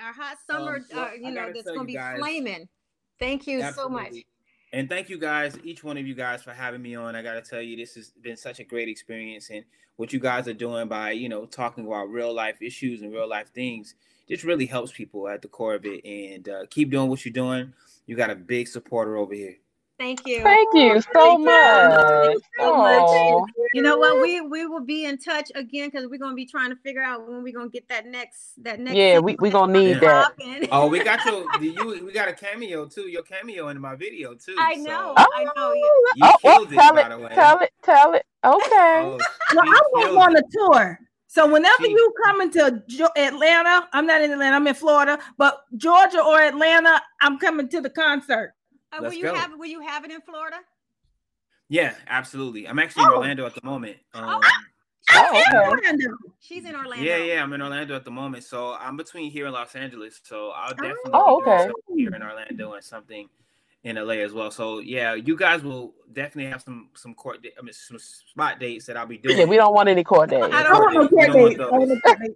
Our 0.05 0.13
hot 0.13 0.37
summer, 0.49 0.75
Um, 0.77 0.85
well, 0.93 1.05
uh, 1.05 1.11
you 1.19 1.31
know, 1.31 1.51
that's 1.53 1.63
gonna 1.67 1.81
you 1.81 1.85
be 1.87 1.93
guys- 1.93 2.19
flaming. 2.19 2.69
Thank 3.19 3.47
you 3.47 3.61
so 3.73 3.89
much. 3.89 4.13
And 4.71 4.87
thank 4.87 5.09
you 5.09 5.17
guys, 5.17 5.57
each 5.63 5.83
one 5.83 5.97
of 5.97 6.05
you 6.05 6.13
guys, 6.13 6.43
for 6.43 6.53
having 6.53 6.81
me 6.81 6.95
on. 6.95 7.15
I 7.15 7.23
got 7.23 7.33
to 7.33 7.41
tell 7.41 7.61
you, 7.61 7.75
this 7.75 7.95
has 7.95 8.11
been 8.11 8.37
such 8.37 8.59
a 8.59 8.63
great 8.63 8.87
experience, 8.87 9.49
and 9.49 9.65
what 9.95 10.13
you 10.13 10.19
guys 10.19 10.47
are 10.47 10.53
doing 10.53 10.87
by 10.87 11.11
you 11.11 11.27
know 11.27 11.45
talking 11.45 11.85
about 11.85 12.09
real 12.09 12.33
life 12.33 12.61
issues 12.61 13.01
and 13.01 13.11
real 13.11 13.27
life 13.27 13.49
things 13.53 13.95
just 14.29 14.43
really 14.43 14.67
helps 14.67 14.91
people 14.91 15.27
at 15.27 15.41
the 15.41 15.47
core 15.47 15.73
of 15.73 15.85
it. 15.85 16.05
And 16.05 16.47
uh, 16.47 16.65
keep 16.69 16.91
doing 16.91 17.09
what 17.09 17.25
you're 17.25 17.33
doing. 17.33 17.73
You 18.05 18.15
got 18.15 18.29
a 18.29 18.35
big 18.35 18.67
supporter 18.67 19.17
over 19.17 19.33
here. 19.33 19.57
Thank 19.99 20.25
you. 20.25 20.41
Thank 20.41 20.69
you 20.73 21.01
so 21.01 21.07
Thank 21.13 21.39
you. 21.39 21.45
much. 21.45 21.91
Thank 22.23 22.33
you 22.35 22.41
so 22.57 22.77
much. 22.77 23.49
You 23.73 23.81
know 23.81 23.97
what? 23.97 24.21
We 24.21 24.39
we 24.39 24.65
will 24.65 24.85
be 24.85 25.03
in 25.03 25.17
touch 25.17 25.51
again 25.55 25.89
because 25.89 26.07
we're 26.07 26.19
gonna 26.19 26.35
be 26.35 26.45
trying 26.45 26.69
to 26.69 26.77
figure 26.77 27.01
out 27.01 27.27
when 27.27 27.43
we're 27.43 27.53
gonna 27.53 27.69
get 27.69 27.87
that 27.89 28.05
next 28.05 28.53
that 28.63 28.79
next. 28.79 28.95
Yeah, 28.95 29.19
we- 29.19 29.35
we 29.39 29.49
gonna 29.49 29.73
need 29.73 29.99
that. 29.99 30.31
Oh, 30.71 30.87
we 30.87 31.03
got 31.03 31.23
your 31.25 31.45
you. 31.61 32.05
We 32.05 32.13
got 32.13 32.29
a 32.29 32.33
cameo 32.33 32.85
too. 32.85 33.09
Your 33.09 33.23
cameo 33.23 33.67
in 33.67 33.79
my 33.81 33.95
video 33.95 34.33
too. 34.35 34.55
I 34.57 34.75
so- 34.77 34.83
know. 34.83 35.13
Oh, 35.17 35.27
I 35.35 35.43
know. 35.43 35.51
Oh, 35.57 35.73
you 35.73 36.23
oh, 36.23 36.31
oh, 36.31 36.37
killed 36.41 36.71
it, 36.71 36.75
tell 36.75 36.93
by 36.93 37.01
it, 37.01 37.09
the 37.09 37.17
way. 37.17 37.29
tell 37.35 37.59
it, 37.59 37.71
tell 37.83 38.13
it. 38.13 38.25
Okay. 38.45 39.01
Oh, 39.03 39.19
Well, 39.53 39.65
you 39.65 39.71
I'm 39.73 40.01
killed 40.01 40.15
going 40.15 40.17
on 40.17 40.35
a 40.37 40.41
tour. 40.51 40.99
So 41.27 41.45
whenever 41.51 41.83
she, 41.83 41.91
you 41.91 42.13
come 42.25 42.41
into 42.41 42.81
Atlanta, 43.17 43.87
I'm 43.93 44.07
not 44.07 44.21
in 44.21 44.31
Atlanta, 44.31 44.55
I'm 44.55 44.65
in 44.65 44.73
Florida, 44.73 45.19
but 45.37 45.61
Georgia 45.77 46.23
or 46.23 46.41
Atlanta, 46.41 46.99
I'm 47.21 47.37
coming 47.37 47.67
to 47.69 47.81
the 47.81 47.89
concert. 47.89 48.53
Uh, 48.91 49.01
will 49.01 49.13
you 49.13 49.23
go. 49.23 49.35
have 49.35 49.51
will 49.57 49.67
you 49.67 49.81
have 49.81 50.03
it 50.05 50.11
in 50.11 50.21
Florida? 50.21 50.57
Yeah, 51.67 51.93
absolutely. 52.07 52.67
I'm 52.67 52.79
actually 52.79 53.03
oh. 53.05 53.09
in 53.09 53.13
Orlando 53.13 53.45
at 53.45 53.55
the 53.55 53.61
moment. 53.63 53.97
Oh, 54.15 54.19
um, 54.19 54.41
oh, 55.11 55.43
in 55.47 55.55
Orlando. 55.55 56.17
She's 56.39 56.65
in 56.65 56.75
Orlando. 56.75 57.03
Yeah, 57.03 57.17
yeah, 57.17 57.43
I'm 57.43 57.53
in 57.53 57.61
Orlando 57.61 57.95
at 57.95 58.03
the 58.03 58.11
moment. 58.11 58.43
So 58.43 58.73
I'm 58.73 58.97
between 58.97 59.29
here 59.29 59.45
and 59.45 59.53
Los 59.53 59.75
Angeles. 59.75 60.19
So 60.23 60.51
I'll 60.55 60.71
oh. 60.71 60.81
definitely 60.81 61.11
oh, 61.13 61.41
okay. 61.41 61.71
here 61.95 62.13
in 62.13 62.23
Orlando 62.23 62.73
and 62.73 62.83
something 62.83 63.29
in 63.83 63.95
LA 63.95 64.15
as 64.15 64.33
well. 64.33 64.51
So 64.51 64.79
yeah, 64.79 65.13
you 65.13 65.37
guys 65.37 65.63
will 65.63 65.93
definitely 66.11 66.51
have 66.51 66.61
some 66.61 66.89
some 66.95 67.13
court, 67.13 67.45
I 67.57 67.61
mean, 67.61 67.73
some 67.73 67.97
spot 67.99 68.59
dates 68.59 68.85
that 68.85 68.97
I'll 68.97 69.05
be 69.05 69.17
doing. 69.17 69.37
Yeah, 69.37 69.45
we 69.45 69.55
don't 69.55 69.73
want 69.73 69.89
any 69.89 70.03
court 70.03 70.29
dates. 70.29 70.47
I 70.51 70.63
don't 70.63 70.79
want 70.79 70.93
no 70.93 71.07
court 71.07 71.33
dates. 71.33 71.59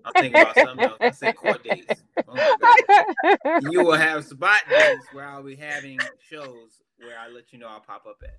I'm 0.06 0.14
thinking 0.14 0.42
about 0.42 0.56
something 0.56 0.86
else. 0.86 0.98
I 1.00 1.12
say 1.12 1.34
court 1.34 1.64
dates. 1.64 2.04
Oh 2.26 3.60
you 3.72 3.84
will 3.84 3.94
have 3.94 4.24
spot 4.24 4.62
dates 4.70 5.06
where 5.14 5.26
I'll 5.26 5.44
be 5.44 5.56
having 5.56 6.00
shows 6.20 6.82
where 6.98 7.18
I 7.18 7.28
let 7.28 7.52
you 7.52 7.60
know 7.60 7.68
I'll 7.68 7.80
pop 7.80 8.06
up 8.08 8.18
at. 8.24 8.38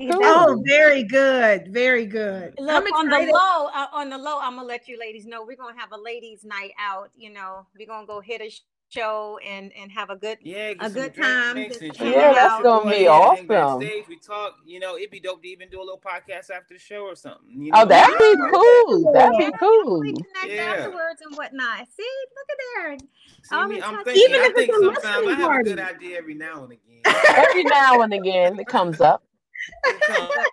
Oh, 0.00 0.62
very 0.66 1.04
good, 1.04 1.68
very 1.72 2.06
good. 2.06 2.54
Look 2.58 2.84
on 2.92 3.08
the 3.08 3.30
low, 3.32 3.68
uh, 3.72 3.86
on 3.92 4.10
the 4.10 4.18
low, 4.18 4.38
I'm 4.40 4.56
gonna 4.56 4.66
let 4.66 4.88
you 4.88 4.98
ladies 4.98 5.26
know 5.26 5.44
we're 5.44 5.56
gonna 5.56 5.78
have 5.78 5.92
a 5.92 5.96
ladies' 5.96 6.44
night 6.44 6.72
out. 6.78 7.10
You 7.16 7.32
know, 7.32 7.66
we're 7.78 7.86
gonna 7.86 8.06
go 8.06 8.20
hit 8.20 8.40
a 8.40 8.50
show 8.92 9.38
and 9.46 9.72
and 9.78 9.90
have 9.90 10.10
a 10.10 10.16
good 10.16 10.38
yeah 10.42 10.74
a 10.80 10.90
good 10.90 11.14
time. 11.14 11.56
Yeah, 11.56 12.32
that's 12.32 12.62
gonna 12.62 12.90
be 12.90 13.06
awesome. 13.06 13.78
we 14.08 14.16
talk. 14.18 14.56
You 14.66 14.80
know, 14.80 14.96
it'd 14.96 15.10
be 15.10 15.20
dope 15.20 15.42
to 15.42 15.48
even 15.48 15.68
do 15.68 15.78
a 15.78 15.84
little 15.84 16.00
podcast 16.00 16.50
after 16.50 16.74
the 16.74 16.78
show 16.78 17.02
or 17.02 17.16
something. 17.16 17.62
You 17.62 17.72
oh, 17.74 17.78
know? 17.78 17.82
Oh, 17.82 17.86
that'd 17.86 18.18
be 18.18 18.34
cool. 18.50 19.12
That'd 19.12 19.38
be 19.38 19.58
cool. 19.58 20.00
We 20.00 20.12
connect 20.12 20.48
yeah. 20.48 20.62
afterwards 20.62 21.22
and 21.22 21.36
whatnot. 21.36 21.86
See, 21.96 22.02
look 22.36 22.46
at 22.50 22.58
there. 22.76 22.98
See, 23.44 23.68
me, 23.68 23.82
I'm 23.82 24.04
thinking, 24.04 24.22
even 24.22 24.40
I 24.40 24.44
if 24.46 24.54
think 24.54 24.70
it's 24.72 24.78
sometimes 24.78 25.26
I 25.28 25.34
have 25.34 25.40
party. 25.40 25.70
a 25.70 25.74
good 25.74 25.84
idea 25.84 26.18
every 26.18 26.34
now 26.34 26.64
and 26.64 26.72
again. 26.72 27.14
every 27.28 27.64
now 27.64 28.02
and 28.02 28.12
again, 28.12 28.58
it 28.58 28.66
comes 28.66 29.00
up. 29.00 29.24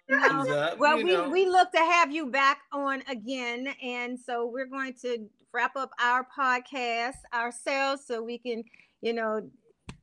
comes 0.09 0.49
up, 0.49 0.77
well, 0.77 0.97
we, 0.97 1.13
know. 1.13 1.29
we 1.29 1.47
look 1.47 1.71
to 1.71 1.79
have 1.79 2.11
you 2.11 2.27
back 2.27 2.61
on 2.71 3.03
again. 3.09 3.67
And 3.83 4.19
so 4.19 4.47
we're 4.47 4.67
going 4.67 4.93
to 5.01 5.27
wrap 5.53 5.75
up 5.75 5.91
our 5.99 6.25
podcast 6.37 7.15
ourselves 7.33 8.03
so 8.05 8.21
we 8.21 8.37
can, 8.37 8.63
you 9.01 9.13
know, 9.13 9.41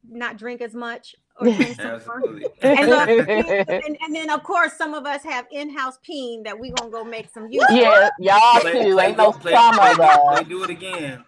not 0.08 0.36
drink 0.38 0.60
as 0.60 0.74
much 0.74 1.14
or 1.40 1.46
drink 1.52 1.80
some 1.80 2.00
more. 2.06 2.40
And, 2.62 2.90
uh, 2.90 3.06
and, 3.68 3.96
and, 4.00 4.14
then 4.14 4.30
of 4.30 4.42
course 4.42 4.72
some 4.76 4.94
of 4.94 5.06
us 5.06 5.22
have 5.24 5.46
in-house 5.52 5.98
peen 6.02 6.42
that 6.44 6.58
we 6.58 6.70
gonna 6.70 6.90
go 6.90 7.04
make 7.04 7.28
some 7.32 7.50
use. 7.50 7.64
Yeah, 7.70 8.10
y'all 8.18 8.60
play, 8.60 8.84
too. 8.84 9.00
Ain't 9.00 9.16
no 9.16 9.32
summer 9.32 9.94
though. 9.96 10.34
Play 10.34 10.44
do 10.44 10.64
it 10.64 10.70
again. 10.70 11.24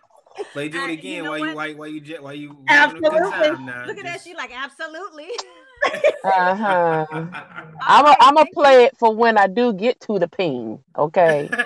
Play 0.53 0.69
do 0.69 0.85
it 0.85 0.91
again. 0.91 1.12
You 1.12 1.23
know 1.25 1.31
why, 1.31 1.39
you, 1.39 1.55
why, 1.55 1.73
why 1.75 1.87
you 1.87 2.16
why 2.21 2.33
you 2.33 2.57
absolutely. 2.69 3.11
Look 3.16 3.99
at 3.99 4.05
that. 4.05 4.21
She 4.23 4.35
like 4.35 4.53
absolutely. 4.55 5.29
uh-huh. 6.25 7.07
I'm 7.81 8.07
a, 8.07 8.16
I'm 8.21 8.35
gonna 8.35 8.47
play 8.53 8.85
it 8.85 8.97
for 8.97 9.14
when 9.14 9.39
I 9.39 9.47
do 9.47 9.73
get 9.73 10.01
to 10.03 10.19
the 10.19 10.29
peen. 10.29 10.81
Okay. 10.97 11.49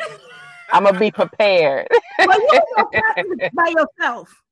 I'm 0.72 0.84
gonna 0.84 0.98
be 0.98 1.10
prepared. 1.10 1.88
well, 2.18 2.40
you 2.40 3.50
by 3.54 3.68
yourself. 3.68 4.42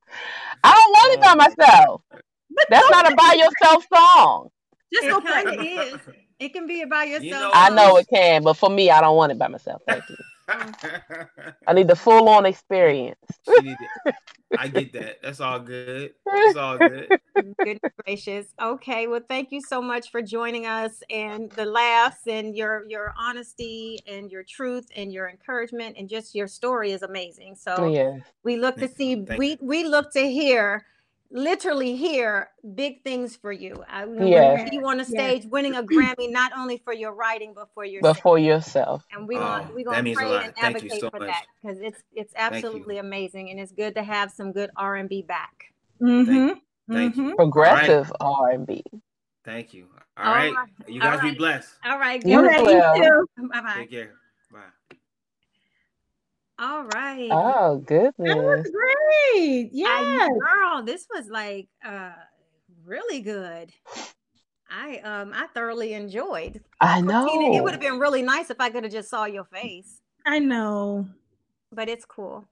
I 0.63 0.75
don't 0.75 0.91
want 0.91 1.15
it 1.15 1.21
by 1.21 1.35
myself. 1.35 2.03
But 2.11 2.67
That's 2.69 2.91
not 2.91 3.13
a 3.13 3.17
by 3.17 3.35
yourself 3.35 3.87
song. 3.95 4.49
Just 4.93 5.09
go 5.09 5.21
play 5.21 5.43
it 5.47 5.95
is. 5.95 6.01
It 6.39 6.53
can 6.53 6.67
be 6.67 6.85
by 6.85 7.05
yourself. 7.05 7.25
You 7.25 7.31
know, 7.33 7.51
I 7.53 7.71
know 7.71 7.97
it 7.97 8.07
can, 8.13 8.43
but 8.43 8.55
for 8.55 8.71
me, 8.71 8.91
I 8.91 9.01
don't 9.01 9.17
want 9.17 9.31
it 9.33 9.39
by 9.39 9.49
myself. 9.49 9.83
Thank 9.87 10.09
you. 10.09 10.17
Mm. 10.51 11.55
I 11.67 11.73
need 11.73 11.89
the 11.89 11.97
full 11.97 12.29
on 12.29 12.47
experience. 12.47 13.19
I 14.59 14.69
get 14.69 14.93
that. 14.95 15.23
That's 15.23 15.41
all 15.41 15.61
good. 15.61 16.13
It's 16.27 16.57
all 16.57 16.77
good. 16.79 17.09
Good 17.65 17.81
gracious. 18.05 18.47
Okay. 18.61 19.07
Well, 19.07 19.21
thank 19.27 19.53
you 19.53 19.63
so 19.63 19.81
much 19.81 20.11
for 20.11 20.21
joining 20.21 20.67
us 20.67 21.03
and 21.09 21.51
the 21.53 21.65
laughs 21.65 22.27
and 22.27 22.55
your 22.57 22.85
your 22.89 23.15
honesty 23.17 23.99
and 24.07 24.31
your 24.31 24.43
truth 24.43 24.89
and 24.97 25.13
your 25.13 25.29
encouragement 25.29 25.97
and 25.97 26.09
just 26.09 26.35
your 26.35 26.49
story 26.49 26.93
is 26.93 27.03
amazing. 27.03 27.55
So 27.55 27.87
yeah. 27.87 28.19
we 28.43 28.57
look 28.57 28.77
to 28.77 28.89
see 28.89 29.25
we 29.39 29.57
we 29.61 29.85
look 29.85 30.13
to 30.13 30.31
hear 30.31 30.85
literally 31.31 31.97
hear 31.97 32.49
big 32.75 33.03
things 33.03 33.37
for 33.37 33.53
you. 33.53 33.85
I 33.89 34.05
yeah. 34.05 34.69
you 34.71 34.87
on 34.87 34.99
the 34.99 35.05
stage 35.05 35.43
yes. 35.43 35.51
winning 35.51 35.75
a 35.77 35.83
Grammy 35.83 36.31
not 36.31 36.53
only 36.57 36.79
for 36.79 36.93
your 36.93 37.13
writing 37.15 37.53
but 37.55 37.69
for 37.75 37.85
yourself. 37.85 38.17
But 38.17 38.23
for 38.23 38.39
yourself. 38.39 39.05
And 39.13 39.29
we 39.29 39.37
want 39.37 39.69
oh, 39.71 39.75
we 39.75 39.85
gonna 39.85 40.15
pray 40.15 40.37
and 40.37 40.53
advocate 40.59 41.01
so 41.01 41.11
for 41.11 41.21
much. 41.21 41.29
that 41.29 41.45
because 41.63 41.79
it's 41.81 42.03
it's 42.13 42.33
absolutely 42.37 42.99
amazing 42.99 43.51
and 43.51 43.61
it's 43.61 43.73
good 43.73 43.95
to 43.95 44.03
have 44.03 44.31
some 44.31 44.53
good 44.53 44.71
R 44.77 44.97
and 44.97 45.09
B 45.09 45.23
back. 45.23 45.73
Mm-hmm. 46.03 46.27
Thank 46.27 46.57
you. 46.57 46.63
Thank 46.89 47.17
you. 47.17 47.37
Progressive 47.37 48.13
R 48.21 48.51
and 48.51 48.67
B. 48.67 48.83
Thank 49.45 49.73
you. 49.73 49.87
All, 50.17 50.27
All 50.27 50.35
right. 50.35 50.55
right. 50.55 50.69
You 50.89 51.01
guys 51.01 51.21
be 51.21 51.33
blessed. 51.33 51.71
All 51.85 51.99
right. 51.99 52.25
You 52.27 52.43
well. 52.43 53.25
Bye 53.53 53.61
bye. 53.61 53.75
Take 53.77 53.91
care. 53.91 54.15
All 56.61 56.85
right. 56.85 57.31
Oh, 57.33 57.79
goodness. 57.79 58.13
That 58.19 58.37
was 58.37 58.71
great. 58.71 59.71
Yeah. 59.73 60.29
Girl, 60.29 60.83
this 60.83 61.07
was 61.13 61.29
like 61.29 61.69
uh 61.83 62.13
really 62.85 63.23
good. 63.23 63.73
I 64.71 64.99
um 64.99 65.33
I 65.35 65.47
thoroughly 65.55 65.95
enjoyed. 65.95 66.61
I 66.79 67.01
know. 67.01 67.27
Tina, 67.27 67.57
it 67.57 67.65
would 67.65 67.73
have 67.73 67.81
been 67.81 67.99
really 67.99 68.21
nice 68.21 68.51
if 68.51 68.61
I 68.61 68.69
could 68.69 68.85
have 68.85 68.93
just 68.93 69.09
saw 69.09 69.25
your 69.25 69.45
face. 69.45 70.03
I 70.27 70.39
know. 70.39 71.09
But 71.73 71.89
it's 71.89 72.05
cool. 72.05 72.47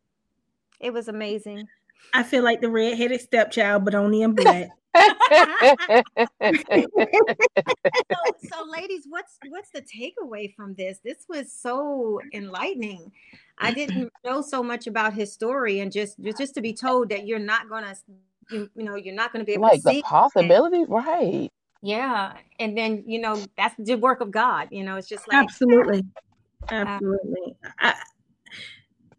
It 0.80 0.92
was 0.92 1.08
amazing. 1.08 1.68
I 2.14 2.22
feel 2.22 2.42
like 2.42 2.62
the 2.62 2.70
red-headed 2.70 3.20
stepchild, 3.20 3.84
but 3.84 3.94
only 3.94 4.22
in 4.22 4.32
black. 4.32 4.68
So, 4.94 5.04
so, 8.42 8.64
ladies, 8.70 9.04
what's 9.08 9.38
what's 9.48 9.70
the 9.70 9.82
takeaway 9.82 10.54
from 10.54 10.74
this? 10.74 10.98
This 11.04 11.24
was 11.28 11.52
so 11.52 12.20
enlightening. 12.32 13.12
I 13.58 13.72
didn't 13.72 14.12
know 14.24 14.40
so 14.40 14.62
much 14.62 14.86
about 14.86 15.14
his 15.14 15.32
story, 15.32 15.80
and 15.80 15.92
just 15.92 16.18
just 16.20 16.54
to 16.54 16.60
be 16.60 16.72
told 16.72 17.08
that 17.10 17.26
you're 17.26 17.38
not 17.38 17.68
gonna, 17.68 17.94
you, 18.50 18.70
you 18.74 18.84
know, 18.84 18.96
you're 18.96 19.14
not 19.14 19.32
gonna 19.32 19.44
be 19.44 19.52
able 19.52 19.64
like 19.64 19.82
to 19.82 19.90
the 19.90 20.02
possibility, 20.02 20.84
right? 20.88 21.50
Yeah, 21.82 22.34
and 22.58 22.76
then 22.76 23.04
you 23.06 23.20
know 23.20 23.42
that's 23.56 23.74
the 23.78 23.96
work 23.96 24.20
of 24.20 24.30
God. 24.30 24.68
You 24.70 24.84
know, 24.84 24.96
it's 24.96 25.08
just 25.08 25.28
like 25.28 25.36
absolutely, 25.36 26.04
absolutely. 26.70 27.56
Um, 27.62 27.74
I, 27.78 27.94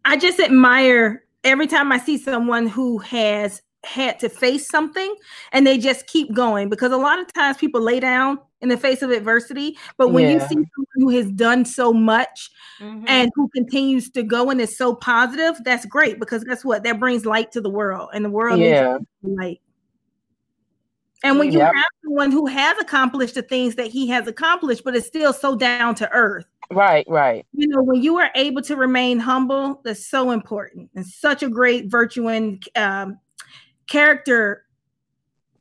I 0.04 0.16
just 0.16 0.40
admire 0.40 1.24
every 1.44 1.66
time 1.66 1.92
I 1.92 1.98
see 1.98 2.18
someone 2.18 2.66
who 2.66 2.98
has 2.98 3.62
had 3.84 4.20
to 4.20 4.28
face 4.28 4.68
something 4.68 5.14
and 5.52 5.66
they 5.66 5.78
just 5.78 6.06
keep 6.06 6.32
going 6.34 6.68
because 6.68 6.92
a 6.92 6.96
lot 6.96 7.18
of 7.18 7.32
times 7.32 7.56
people 7.56 7.80
lay 7.80 7.98
down 7.98 8.38
in 8.60 8.68
the 8.68 8.76
face 8.76 9.00
of 9.00 9.10
adversity 9.10 9.76
but 9.96 10.08
when 10.08 10.24
yeah. 10.24 10.34
you 10.34 10.40
see 10.40 10.46
someone 10.48 10.86
who 10.96 11.08
has 11.08 11.30
done 11.32 11.64
so 11.64 11.90
much 11.90 12.50
mm-hmm. 12.78 13.04
and 13.08 13.30
who 13.34 13.48
continues 13.48 14.10
to 14.10 14.22
go 14.22 14.50
and 14.50 14.60
is 14.60 14.76
so 14.76 14.94
positive 14.94 15.54
that's 15.64 15.86
great 15.86 16.20
because 16.20 16.44
guess 16.44 16.62
what 16.62 16.84
that 16.84 17.00
brings 17.00 17.24
light 17.24 17.50
to 17.50 17.60
the 17.60 17.70
world 17.70 18.10
and 18.12 18.24
the 18.24 18.30
world 18.30 18.60
yeah. 18.60 18.98
needs 18.98 19.06
light 19.22 19.60
and 21.22 21.38
when 21.38 21.50
yep. 21.50 21.54
you 21.54 21.78
have 21.78 21.86
someone 22.04 22.30
who 22.30 22.46
has 22.46 22.76
accomplished 22.78 23.34
the 23.34 23.42
things 23.42 23.76
that 23.76 23.86
he 23.86 24.06
has 24.08 24.26
accomplished 24.26 24.84
but 24.84 24.94
is 24.94 25.06
still 25.06 25.32
so 25.32 25.56
down 25.56 25.94
to 25.94 26.10
earth 26.12 26.44
right 26.70 27.06
right 27.08 27.46
you 27.54 27.66
know 27.66 27.82
when 27.82 28.02
you 28.02 28.18
are 28.18 28.30
able 28.34 28.60
to 28.60 28.76
remain 28.76 29.18
humble 29.18 29.80
that's 29.84 30.04
so 30.04 30.32
important 30.32 30.90
and 30.94 31.06
such 31.06 31.42
a 31.42 31.48
great 31.48 31.86
virtue 31.86 32.28
and 32.28 32.68
um, 32.76 33.18
character 33.90 34.64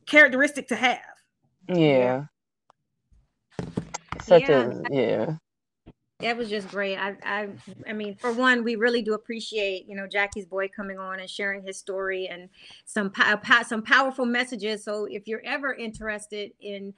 characteristic 0.06 0.70
to 0.70 0.76
have. 0.76 1.00
Yeah. 1.68 2.26
Such 4.24 4.44
yeah. 4.48 4.72
a 4.90 4.96
yeah. 4.96 5.36
That 6.20 6.36
was 6.36 6.50
just 6.50 6.68
great. 6.68 6.98
I, 6.98 7.16
I, 7.24 7.48
I 7.88 7.94
mean, 7.94 8.16
for 8.18 8.34
one, 8.34 8.66
we 8.66 8.76
really 8.76 9.02
do 9.02 9.14
appreciate, 9.14 9.86
you 9.88 9.96
know, 9.96 10.06
Jackie's 10.06 10.46
boy 10.46 10.68
coming 10.68 11.00
on 11.00 11.22
and 11.22 11.30
sharing 11.30 11.64
his 11.64 11.78
story 11.78 12.28
and 12.28 12.50
some 12.86 13.14
uh, 13.18 13.64
some 13.64 13.82
powerful 13.82 14.26
messages. 14.26 14.84
So, 14.84 15.06
if 15.06 15.28
you're 15.28 15.42
ever 15.46 15.74
interested 15.74 16.52
in 16.60 16.94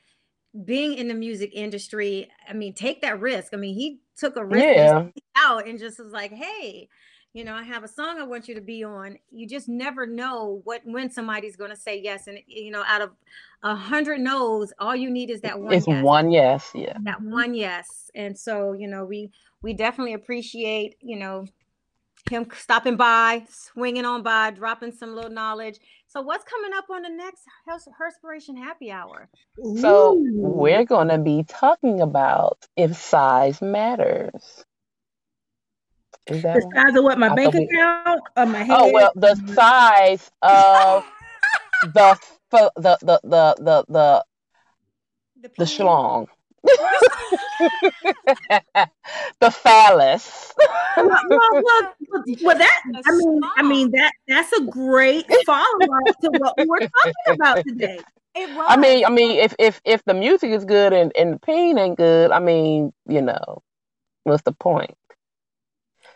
being 0.66 0.96
in 0.96 1.08
the 1.08 1.14
music 1.14 1.52
industry, 1.54 2.30
I 2.50 2.54
mean, 2.54 2.74
take 2.74 3.02
that 3.04 3.22
risk. 3.22 3.54
I 3.54 3.58
mean, 3.58 3.76
he 3.76 4.00
took 4.18 4.38
a 4.38 4.44
risk 4.44 4.66
yeah. 4.66 5.08
out 5.36 5.68
and 5.68 5.78
just 5.78 6.00
was 6.00 6.12
like, 6.12 6.34
"Hey, 6.34 6.90
you 7.34 7.46
know, 7.46 7.54
I 7.54 7.64
have 7.64 7.84
a 7.84 7.88
song 7.88 8.20
I 8.20 8.24
want 8.24 8.48
you 8.48 8.56
to 8.56 8.62
be 8.62 8.84
on. 8.84 9.18
You 9.30 9.48
just 9.48 9.70
never 9.70 10.06
know 10.06 10.62
what 10.66 10.82
when 10.84 11.10
somebody's 11.10 11.56
going 11.56 11.70
to 11.70 11.78
say 11.78 12.00
yes, 12.00 12.28
and 12.28 12.40
you 12.46 12.72
know, 12.72 12.84
out 12.86 13.02
of 13.02 13.12
a 13.64 13.76
hundred 13.76 14.20
no's, 14.20 14.74
all 14.80 14.96
you 14.96 15.10
need 15.10 15.30
is 15.30 15.42
that 15.42 15.60
one. 15.60 15.74
It's 15.74 15.88
yes. 15.88 16.04
one 16.04 16.32
yes, 16.32 16.72
yeah. 16.76 16.98
That 17.04 17.20
mm-hmm. 17.20 17.32
one 17.32 17.54
yes, 17.54 18.12
and 18.14 18.38
so 18.38 18.74
you 18.74 18.88
know, 18.88 19.06
we 19.06 19.32
we 19.62 19.74
definitely 19.74 20.14
appreciate 20.14 20.96
you 21.00 21.18
know 21.18 21.46
him 22.30 22.48
stopping 22.54 22.98
by, 22.98 23.44
swinging 23.50 24.06
on 24.06 24.22
by, 24.24 24.52
dropping 24.52 24.92
some 24.92 25.16
little 25.16 25.32
knowledge. 25.32 25.80
So, 26.08 26.22
what's 26.22 26.44
coming 26.44 26.72
up 26.76 26.86
on 26.90 27.02
the 27.02 27.10
next 27.10 27.44
Herspiration 27.68 28.58
Happy 28.58 28.92
Hour? 28.92 29.30
So, 29.78 30.18
we're 30.20 30.86
going 30.86 31.08
to 31.08 31.18
be 31.18 31.44
talking 31.48 32.02
about 32.02 32.68
if 32.76 32.96
size 32.96 33.62
matters 33.62 34.66
Is 36.32 36.42
that 36.44 36.56
The 36.60 36.66
one? 36.66 36.76
size 36.76 36.96
of 36.96 37.04
what 37.04 37.20
my 37.20 37.30
I 37.30 37.36
bank 37.36 37.54
thought 37.54 37.60
we- 37.60 37.66
account 37.78 38.22
or 38.38 38.46
my 38.46 38.62
oh, 38.62 38.64
head? 38.66 38.78
Oh 38.80 38.92
well, 38.94 39.12
the 39.16 39.36
size 39.54 40.32
of 40.42 41.06
the 41.94 42.02
f- 42.02 42.40
the 42.52 42.72
the 42.76 42.98
the 43.02 43.20
the 43.60 43.86
the 43.90 44.24
the 45.44 45.50
peen? 45.50 45.66
schlong. 45.66 46.28
the 49.40 49.50
phallus. 49.52 50.54
well, 50.98 51.08
well, 51.30 51.50
well, 51.54 51.94
well, 52.44 52.58
that 52.58 52.82
A 52.96 53.02
I 53.08 53.12
mean, 53.18 53.42
I 53.58 53.64
mean 53.64 53.92
that 53.92 54.14
that's 54.28 54.52
a 54.54 54.62
great 54.66 55.26
follow 55.46 55.66
up 56.08 56.20
to 56.22 56.30
what 56.38 56.54
we 56.58 56.66
were 56.66 56.80
talking 56.80 57.14
about 57.34 57.64
today. 57.66 58.00
It 58.36 58.56
was. 58.56 58.66
I 58.70 58.78
mean, 58.78 59.06
I 59.06 59.10
mean, 59.10 59.40
if 59.40 59.56
if 59.60 59.82
if 59.86 60.04
the 60.06 60.14
music 60.14 60.52
is 60.52 60.64
good 60.66 60.94
and 60.94 61.12
and 61.18 61.34
the 61.34 61.40
pain 61.40 61.78
ain't 61.78 61.98
good, 61.98 62.32
I 62.32 62.40
mean, 62.40 62.94
you 63.08 63.22
know, 63.22 63.62
what's 64.24 64.44
the 64.44 64.54
point? 64.54 64.96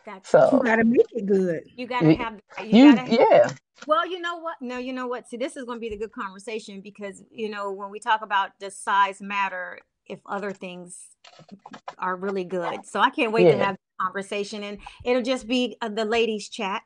That's 0.06 0.30
So 0.30 0.50
You 0.54 0.64
got 0.64 0.76
to 0.78 0.84
make 0.84 1.08
it 1.12 1.26
good. 1.26 1.64
you 1.76 1.88
gotta 1.88 2.14
have 2.14 2.40
you, 2.62 2.78
you, 2.78 2.96
gotta 2.96 3.12
yeah, 3.12 3.50
Well, 3.88 4.08
you 4.08 4.20
know 4.20 4.38
what? 4.38 4.56
No, 4.62 4.78
you 4.78 4.94
know 4.94 5.08
what? 5.08 5.28
See, 5.28 5.38
this 5.38 5.58
is 5.58 5.66
going 5.66 5.78
to 5.78 5.82
be 5.82 5.90
the 5.90 5.98
good 5.98 6.12
conversation 6.12 6.82
because, 6.82 7.24
you 7.32 7.50
know, 7.50 7.72
when 7.72 7.90
we 7.90 8.00
talk 8.00 8.22
about 8.22 8.52
does 8.60 8.78
size 8.78 9.22
matter 9.22 9.80
if 10.08 10.20
other 10.26 10.52
things 10.52 11.10
are 11.98 12.16
really 12.16 12.44
good. 12.44 12.86
So 12.86 13.00
I 13.00 13.10
can't 13.10 13.32
wait 13.32 13.50
to 13.50 13.58
have 13.58 13.76
the 13.76 14.04
conversation 14.04 14.64
and 14.64 14.78
it'll 15.04 15.22
just 15.22 15.48
be 15.48 15.78
uh, 15.82 15.90
the 15.90 16.06
ladies 16.06 16.50
chat. 16.50 16.84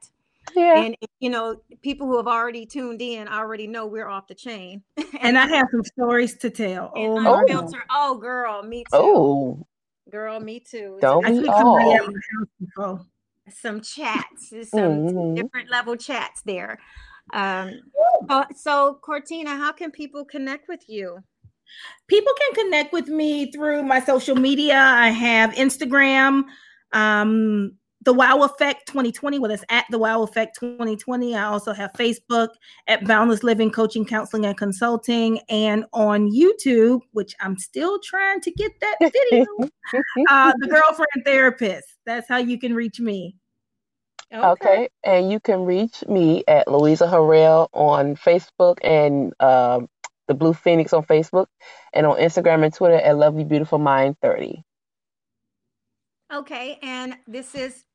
yeah. 0.56 0.84
And, 0.84 0.96
you 1.20 1.30
know, 1.30 1.62
people 1.82 2.08
who 2.08 2.18
have 2.18 2.28
already 2.28 2.66
tuned 2.66 3.02
in 3.02 3.28
already 3.28 3.68
know 3.68 3.86
we're 3.86 4.08
off 4.08 4.28
the 4.28 4.36
chain. 4.36 4.84
And 5.22 5.38
I 5.38 5.48
have 5.48 5.68
some 5.72 5.84
stories 5.84 6.38
to 6.38 6.50
tell. 6.50 6.94
And 6.96 7.12
Oh 7.12 7.20
my 7.20 7.44
Oh. 7.50 7.72
Oh, 7.92 8.16
girl, 8.16 8.64
me 8.64 8.84
too. 8.84 8.88
Oh, 8.94 9.68
Girl, 10.10 10.40
me 10.40 10.60
too. 10.60 10.98
Don't 11.02 11.26
I 11.26 11.32
we 11.32 11.48
all? 11.48 11.94
at 11.94 12.08
my 12.08 12.14
house 12.14 12.48
before. 12.60 13.06
some 13.52 13.82
chats, 13.82 14.50
some, 14.50 14.64
some 14.70 14.76
Mhm. 14.76 15.36
different 15.36 15.70
level 15.72 15.96
chats 15.96 16.42
there. 16.44 16.80
Um, 17.34 17.82
so, 18.30 18.46
so, 18.56 19.00
Cortina, 19.02 19.56
how 19.56 19.72
can 19.72 19.90
people 19.92 20.24
connect 20.24 20.68
with 20.68 20.88
you? 20.88 21.24
People 22.08 22.34
can 22.40 22.66
connect 22.66 22.94
with 22.94 23.08
me 23.08 23.52
through 23.52 23.84
my 23.84 24.02
social 24.02 24.36
media. 24.36 24.78
I 24.78 25.10
have 25.10 25.52
Instagram, 25.54 26.44
um, 26.92 27.79
the 28.04 28.14
Wow 28.14 28.44
Effect 28.44 28.88
2020. 28.88 29.40
Well, 29.40 29.52
it's 29.52 29.64
at 29.70 29.86
the 29.90 30.00
Wow 30.00 30.24
Effect 30.24 30.58
2020. 30.60 31.36
I 31.36 31.44
also 31.44 31.74
have 31.74 31.92
Facebook 31.94 32.50
at 32.88 33.06
Boundless 33.06 33.44
Living 33.44 33.72
Coaching, 33.72 34.06
Counseling, 34.06 34.46
and 34.46 34.58
Consulting, 34.58 35.40
and 35.50 35.86
on 35.94 36.32
YouTube, 36.32 37.02
which 37.12 37.36
I'm 37.42 37.58
still 37.58 38.00
trying 38.00 38.42
to 38.42 38.52
get 38.52 38.72
that 38.82 38.98
video. 39.00 39.46
uh, 40.30 40.54
the 40.60 40.68
Girlfriend 40.68 41.26
Therapist. 41.26 41.88
That's 42.06 42.28
how 42.28 42.38
you 42.38 42.58
can 42.58 42.74
reach 42.74 43.00
me. 43.00 43.36
Okay, 44.32 44.90
and 45.04 45.32
you 45.32 45.40
can 45.40 45.66
reach 45.66 46.04
me 46.08 46.44
at 46.48 46.68
Louisa 46.68 47.08
Harrell 47.08 47.68
on 47.74 48.16
Facebook 48.16 48.78
and 48.84 49.34
um, 49.40 49.90
the 50.28 50.36
Blue 50.36 50.54
Phoenix 50.54 50.94
on 50.94 51.04
Facebook, 51.04 51.48
and 51.94 52.06
on 52.06 52.18
Instagram 52.18 52.64
and 52.64 52.74
Twitter 52.74 53.00
at 53.00 53.18
Lovely 53.18 53.44
Beautiful 53.44 53.80
Mind 53.80 54.16
Thirty. 54.22 54.64
Okay, 56.32 56.78
and 56.84 57.18
this 57.28 57.56
is 57.56 57.86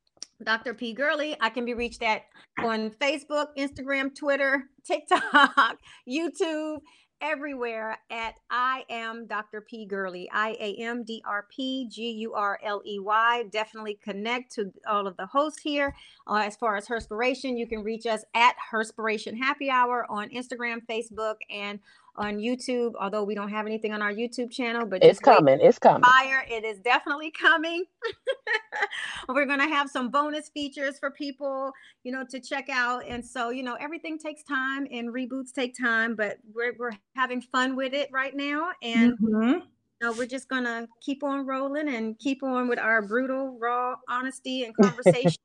Dr. 0.42 0.74
P. 0.74 0.92
Gurley. 0.92 1.36
I 1.40 1.50
can 1.50 1.64
be 1.64 1.74
reached 1.74 2.02
at 2.02 2.22
on 2.58 2.90
Facebook, 2.90 3.48
Instagram, 3.56 4.14
Twitter, 4.14 4.64
TikTok, 4.84 5.78
YouTube, 6.08 6.78
everywhere 7.20 7.96
at 8.10 8.34
I 8.50 8.84
am 8.90 9.26
Dr. 9.26 9.62
P. 9.62 9.86
Gurley. 9.86 10.28
I 10.32 10.56
A 10.60 10.76
M 10.82 11.04
D 11.04 11.22
R 11.26 11.46
P 11.50 11.88
G 11.90 12.10
U 12.10 12.34
R 12.34 12.58
L 12.62 12.82
E 12.84 12.98
Y. 12.98 13.44
Definitely 13.50 13.98
connect 14.02 14.52
to 14.54 14.72
all 14.86 15.06
of 15.06 15.16
the 15.16 15.26
hosts 15.26 15.62
here. 15.62 15.94
Uh, 16.26 16.42
as 16.44 16.56
far 16.56 16.76
as 16.76 16.86
Herspiration, 16.86 17.58
you 17.58 17.66
can 17.66 17.82
reach 17.82 18.06
us 18.06 18.24
at 18.34 18.56
Herspiration 18.72 19.36
Happy 19.38 19.70
Hour 19.70 20.06
on 20.10 20.28
Instagram, 20.30 20.80
Facebook, 20.86 21.36
and 21.50 21.80
on 22.16 22.38
YouTube. 22.38 22.92
Although 23.00 23.24
we 23.24 23.34
don't 23.34 23.48
have 23.50 23.66
anything 23.66 23.92
on 23.92 24.02
our 24.02 24.12
YouTube 24.12 24.50
channel, 24.50 24.86
but 24.86 25.02
It's 25.02 25.18
coming. 25.18 25.60
It's 25.60 25.78
coming. 25.78 26.02
fire. 26.04 26.44
It 26.48 26.64
is 26.64 26.78
definitely 26.80 27.30
coming. 27.30 27.84
We're 29.28 29.46
going 29.46 29.60
to 29.60 29.66
have 29.68 29.88
some 29.90 30.10
bonus 30.10 30.48
features 30.50 30.98
for 30.98 31.10
people, 31.10 31.72
you 32.02 32.12
know, 32.12 32.24
to 32.30 32.40
check 32.40 32.68
out. 32.68 33.04
And 33.08 33.24
so, 33.24 33.50
you 33.50 33.62
know, 33.62 33.74
everything 33.80 34.18
takes 34.18 34.42
time 34.42 34.86
and 34.90 35.08
reboots 35.08 35.52
take 35.52 35.76
time, 35.78 36.14
but 36.14 36.38
we're, 36.52 36.74
we're 36.78 36.92
having 37.16 37.40
fun 37.40 37.76
with 37.76 37.94
it 37.94 38.10
right 38.12 38.34
now. 38.34 38.70
And 38.82 39.16
Mhm. 39.18 39.62
know, 40.02 40.12
we're 40.12 40.26
just 40.26 40.48
to 40.64 40.86
keep 41.00 41.22
on 41.22 41.46
rolling 41.46 41.88
and 41.88 42.18
keep 42.18 42.42
on 42.42 42.68
with 42.68 42.78
our 42.78 43.00
brutal, 43.02 43.56
raw 43.58 43.94
honesty 44.08 44.64
and 44.64 44.76
conversation. 44.76 45.36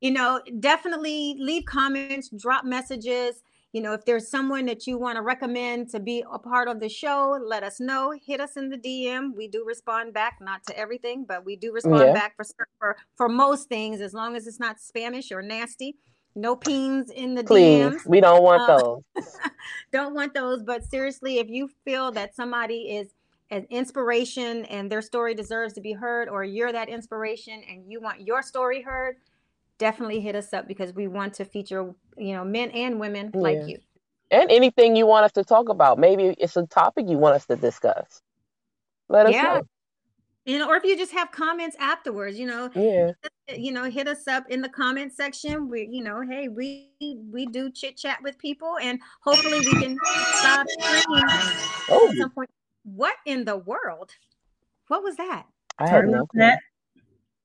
you 0.00 0.10
know, 0.10 0.40
definitely 0.60 1.36
leave 1.38 1.64
comments, 1.64 2.28
drop 2.30 2.64
messages. 2.64 3.42
You 3.72 3.82
know, 3.82 3.92
if 3.92 4.04
there's 4.06 4.28
someone 4.28 4.64
that 4.66 4.86
you 4.86 4.96
want 4.98 5.16
to 5.16 5.22
recommend 5.22 5.90
to 5.90 6.00
be 6.00 6.24
a 6.32 6.38
part 6.38 6.68
of 6.68 6.80
the 6.80 6.88
show, 6.88 7.38
let 7.44 7.62
us 7.62 7.80
know. 7.80 8.12
Hit 8.24 8.40
us 8.40 8.56
in 8.56 8.70
the 8.70 8.78
DM. 8.78 9.34
We 9.36 9.46
do 9.46 9.62
respond 9.66 10.14
back, 10.14 10.38
not 10.40 10.64
to 10.68 10.78
everything, 10.78 11.24
but 11.28 11.44
we 11.44 11.54
do 11.56 11.72
respond 11.72 12.00
Yeah. 12.06 12.12
back 12.14 12.34
for 12.36 12.46
for 12.78 12.96
for 13.16 13.28
most 13.28 13.68
things, 13.68 14.00
as 14.00 14.14
long 14.14 14.36
as 14.36 14.46
it's 14.46 14.58
not 14.58 14.80
Spanish 14.80 15.30
or 15.30 15.42
nasty. 15.42 15.96
No 16.34 16.56
peens 16.56 17.10
in 17.10 17.34
the 17.34 17.44
Please, 17.44 17.82
DMs. 17.94 18.06
we 18.06 18.20
don't 18.20 18.42
want 18.42 18.62
Uh, 18.62 18.78
those. 18.78 19.02
Don't 19.92 20.14
want 20.14 20.34
those. 20.34 20.62
But 20.62 20.84
seriously, 20.84 21.38
if 21.38 21.48
you 21.48 21.68
feel 21.84 22.12
that 22.12 22.34
somebody 22.36 22.96
is 22.96 23.08
an 23.50 23.66
inspiration 23.70 24.64
and 24.66 24.90
their 24.92 25.02
story 25.02 25.34
deserves 25.34 25.72
to 25.74 25.80
be 25.80 25.92
heard, 25.92 26.28
or 26.28 26.44
you're 26.44 26.70
that 26.72 26.88
inspiration 26.88 27.62
and 27.68 27.90
you 27.90 28.00
want 28.00 28.20
your 28.20 28.42
story 28.42 28.82
heard, 28.82 29.16
definitely 29.78 30.20
hit 30.20 30.34
us 30.34 30.52
up 30.52 30.68
because 30.68 30.92
we 30.92 31.08
want 31.08 31.34
to 31.34 31.44
feature, 31.44 31.94
you 32.16 32.32
know, 32.34 32.44
men 32.44 32.70
and 32.70 33.00
women 33.00 33.30
like 33.34 33.66
you. 33.66 33.78
And 34.30 34.50
anything 34.50 34.94
you 34.94 35.06
want 35.06 35.24
us 35.24 35.32
to 35.32 35.44
talk 35.44 35.68
about. 35.68 35.98
Maybe 35.98 36.34
it's 36.38 36.56
a 36.56 36.66
topic 36.66 37.06
you 37.08 37.16
want 37.16 37.36
us 37.36 37.46
to 37.46 37.56
discuss. 37.56 38.20
Let 39.08 39.26
us 39.26 39.32
Yeah. 39.32 39.60
You 40.44 40.58
know, 40.58 40.68
or 40.68 40.76
if 40.76 40.84
you 40.84 40.96
just 40.96 41.12
have 41.12 41.30
comments 41.30 41.76
afterwards, 41.78 42.38
you 42.38 42.46
know, 42.46 42.68
know. 42.74 42.82
Yeah. 43.48 43.54
you 43.54 43.70
know, 43.70 43.84
hit 43.84 44.08
us 44.08 44.26
up 44.26 44.44
in 44.48 44.62
the 44.62 44.68
comment 44.70 45.12
section. 45.12 45.68
We, 45.68 45.86
you 45.90 46.02
know, 46.02 46.22
hey, 46.22 46.48
we 46.48 46.90
we 47.30 47.44
do 47.44 47.70
chit 47.70 47.98
chat 47.98 48.18
with 48.22 48.38
people, 48.38 48.78
and 48.80 48.98
hopefully 49.22 49.58
we 49.58 49.72
can 49.72 49.98
stop 50.36 50.66
streaming 50.70 51.24
Oh, 51.90 52.08
at 52.10 52.16
some 52.16 52.30
point. 52.30 52.48
What 52.84 53.16
in 53.26 53.44
the 53.44 53.58
world? 53.58 54.10
What 54.86 55.02
was 55.02 55.16
that? 55.16 55.44
I 55.78 55.82
had 55.84 55.90
Sorry 55.90 56.06
no 56.10 56.16
about 56.18 56.28
clue. 56.30 56.40
that. 56.40 56.60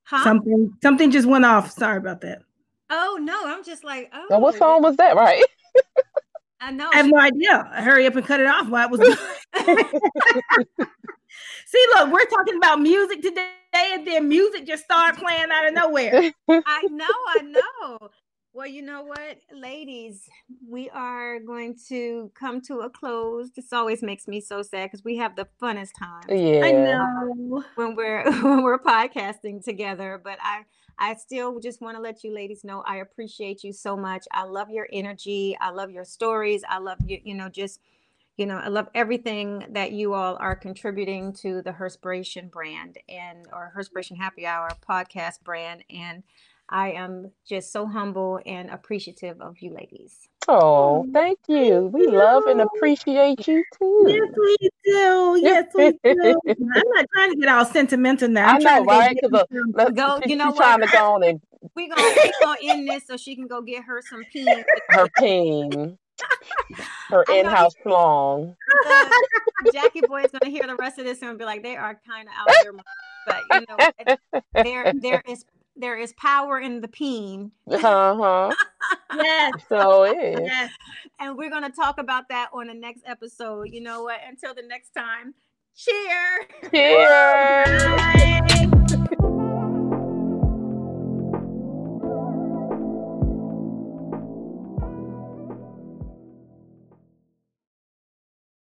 Huh? 0.04 0.22
Something 0.22 0.72
something 0.82 1.10
just 1.10 1.26
went 1.26 1.44
off. 1.44 1.70
Sorry 1.70 1.98
about 1.98 2.20
that. 2.22 2.42
oh 2.90 3.18
no, 3.20 3.46
I'm 3.46 3.64
just 3.64 3.84
like, 3.84 4.10
oh, 4.12 4.26
Now, 4.30 4.38
what 4.38 4.54
oh. 4.56 4.58
song 4.58 4.82
was 4.82 4.96
that, 4.96 5.16
right? 5.16 5.42
I 6.60 6.70
know. 6.70 6.90
I 6.92 6.96
have 6.96 7.06
no 7.06 7.18
idea. 7.18 7.64
Hurry 7.74 8.06
up 8.06 8.16
and 8.16 8.24
cut 8.24 8.40
it 8.40 8.46
off 8.46 8.68
while 8.68 8.88
it 8.88 8.90
was. 8.90 9.00
See, 11.66 11.86
look, 11.94 12.12
we're 12.12 12.24
talking 12.26 12.56
about 12.56 12.80
music 12.80 13.20
today, 13.20 13.50
and 13.74 14.06
then 14.06 14.28
music 14.28 14.66
just 14.66 14.84
started 14.84 15.20
playing 15.20 15.46
out 15.52 15.66
of 15.66 15.74
nowhere. 15.74 16.32
I 16.48 16.82
know, 16.90 17.06
I 17.06 17.42
know. 17.42 18.10
Well, 18.54 18.68
you 18.68 18.82
know 18.82 19.02
what, 19.02 19.38
ladies, 19.52 20.28
we 20.68 20.88
are 20.90 21.40
going 21.40 21.76
to 21.88 22.30
come 22.38 22.60
to 22.62 22.80
a 22.82 22.88
close. 22.88 23.50
This 23.50 23.72
always 23.72 24.00
makes 24.00 24.28
me 24.28 24.40
so 24.40 24.62
sad 24.62 24.86
because 24.86 25.04
we 25.04 25.16
have 25.16 25.34
the 25.34 25.48
funnest 25.60 25.90
time. 25.98 26.22
Yeah. 26.28 26.62
I 26.64 26.70
know. 26.70 27.64
when 27.74 27.96
we're 27.96 28.24
when 28.42 28.62
we're 28.62 28.78
podcasting 28.78 29.64
together 29.64 30.20
but 30.22 30.38
i 30.42 30.62
i 30.98 31.14
still 31.14 31.58
just 31.60 31.80
want 31.80 31.96
to 31.96 32.02
let 32.02 32.22
you 32.24 32.32
ladies 32.32 32.64
know 32.64 32.82
i 32.86 32.96
appreciate 32.96 33.64
you 33.64 33.72
so 33.72 33.96
much 33.96 34.26
i 34.32 34.44
love 34.44 34.70
your 34.70 34.88
energy 34.92 35.56
i 35.60 35.70
love 35.70 35.90
your 35.90 36.04
stories 36.04 36.62
i 36.68 36.78
love 36.78 36.98
you 37.06 37.18
you 37.24 37.34
know 37.34 37.48
just 37.48 37.80
you 38.36 38.46
know 38.46 38.56
i 38.56 38.68
love 38.68 38.88
everything 38.94 39.64
that 39.70 39.92
you 39.92 40.14
all 40.14 40.36
are 40.40 40.56
contributing 40.56 41.32
to 41.32 41.62
the 41.62 41.72
herspiration 41.72 42.50
brand 42.50 42.98
and 43.08 43.46
or 43.52 43.72
herspiration 43.76 44.16
happy 44.16 44.46
hour 44.46 44.68
podcast 44.88 45.42
brand 45.44 45.84
and 45.90 46.22
i 46.68 46.90
am 46.92 47.30
just 47.48 47.72
so 47.72 47.86
humble 47.86 48.40
and 48.46 48.70
appreciative 48.70 49.40
of 49.40 49.56
you 49.60 49.72
ladies 49.74 50.28
Oh, 50.46 51.06
thank 51.14 51.38
you. 51.48 51.86
We 51.90 52.06
love 52.06 52.44
and 52.44 52.60
appreciate 52.60 53.48
you 53.48 53.64
too. 53.80 54.04
Yes, 54.06 54.28
too. 54.34 54.42
we 54.60 54.68
do. 54.84 55.40
Yes, 55.42 55.66
we 55.74 55.90
do. 56.04 56.40
I'm 56.46 56.82
not 56.94 57.06
trying 57.14 57.30
to 57.32 57.36
get 57.40 57.48
all 57.48 57.64
sentimental 57.64 58.28
now. 58.28 58.48
I'm 58.50 58.56
I 58.56 58.60
trying 58.60 58.84
know, 58.84 58.92
to 58.92 58.98
right? 58.98 59.14
Get 59.14 59.30
Because 59.30 59.40
uh, 59.40 59.54
some- 59.54 59.72
let's 59.74 59.92
Go- 59.92 60.20
she, 60.22 60.30
you 60.32 60.36
know 60.36 60.50
she's 60.50 60.56
trying 60.58 60.80
what? 60.80 60.90
to 60.90 60.92
go 60.98 61.12
on 61.14 61.22
and 61.24 61.40
we're 61.74 61.88
gonna, 61.88 62.02
we 62.22 62.32
gonna 62.42 62.58
end 62.62 62.86
this 62.86 63.06
so 63.06 63.16
she 63.16 63.34
can 63.34 63.46
go 63.46 63.62
get 63.62 63.84
her 63.84 64.02
some 64.02 64.22
pee 64.30 64.44
her 64.90 65.08
ping, 65.16 65.96
her 67.08 67.24
in-house 67.32 67.72
long. 67.86 68.54
Jackie 69.72 70.02
boy 70.02 70.24
is 70.24 70.30
gonna 70.30 70.50
hear 70.50 70.66
the 70.66 70.76
rest 70.76 70.98
of 70.98 71.06
this 71.06 71.22
and 71.22 71.38
be 71.38 71.46
like, 71.46 71.62
they 71.62 71.76
are 71.76 71.98
kind 72.06 72.28
of 72.28 72.34
out 72.36 72.54
there, 72.62 72.72
but 73.26 73.40
you 73.50 73.66
know, 73.66 74.12
there 74.62 74.92
there 75.00 75.22
is 75.26 75.46
there 75.76 75.96
is 75.98 76.12
power 76.14 76.58
in 76.60 76.80
the 76.80 76.88
peen, 76.88 77.50
Uh 77.68 77.78
huh. 77.78 78.54
yes, 79.16 79.52
So 79.68 80.04
it 80.04 80.16
is. 80.18 80.40
yes. 80.44 80.70
and 81.18 81.36
we're 81.36 81.50
gonna 81.50 81.70
talk 81.70 81.98
about 81.98 82.28
that 82.28 82.50
on 82.52 82.66
the 82.68 82.74
next 82.74 83.02
episode. 83.06 83.70
You 83.72 83.80
know 83.80 84.02
what? 84.04 84.20
Until 84.28 84.54
the 84.54 84.62
next 84.62 84.90
time, 84.90 85.34
cheer. 85.76 86.48
Cheers. 86.70 87.82
Bye. 87.96 88.70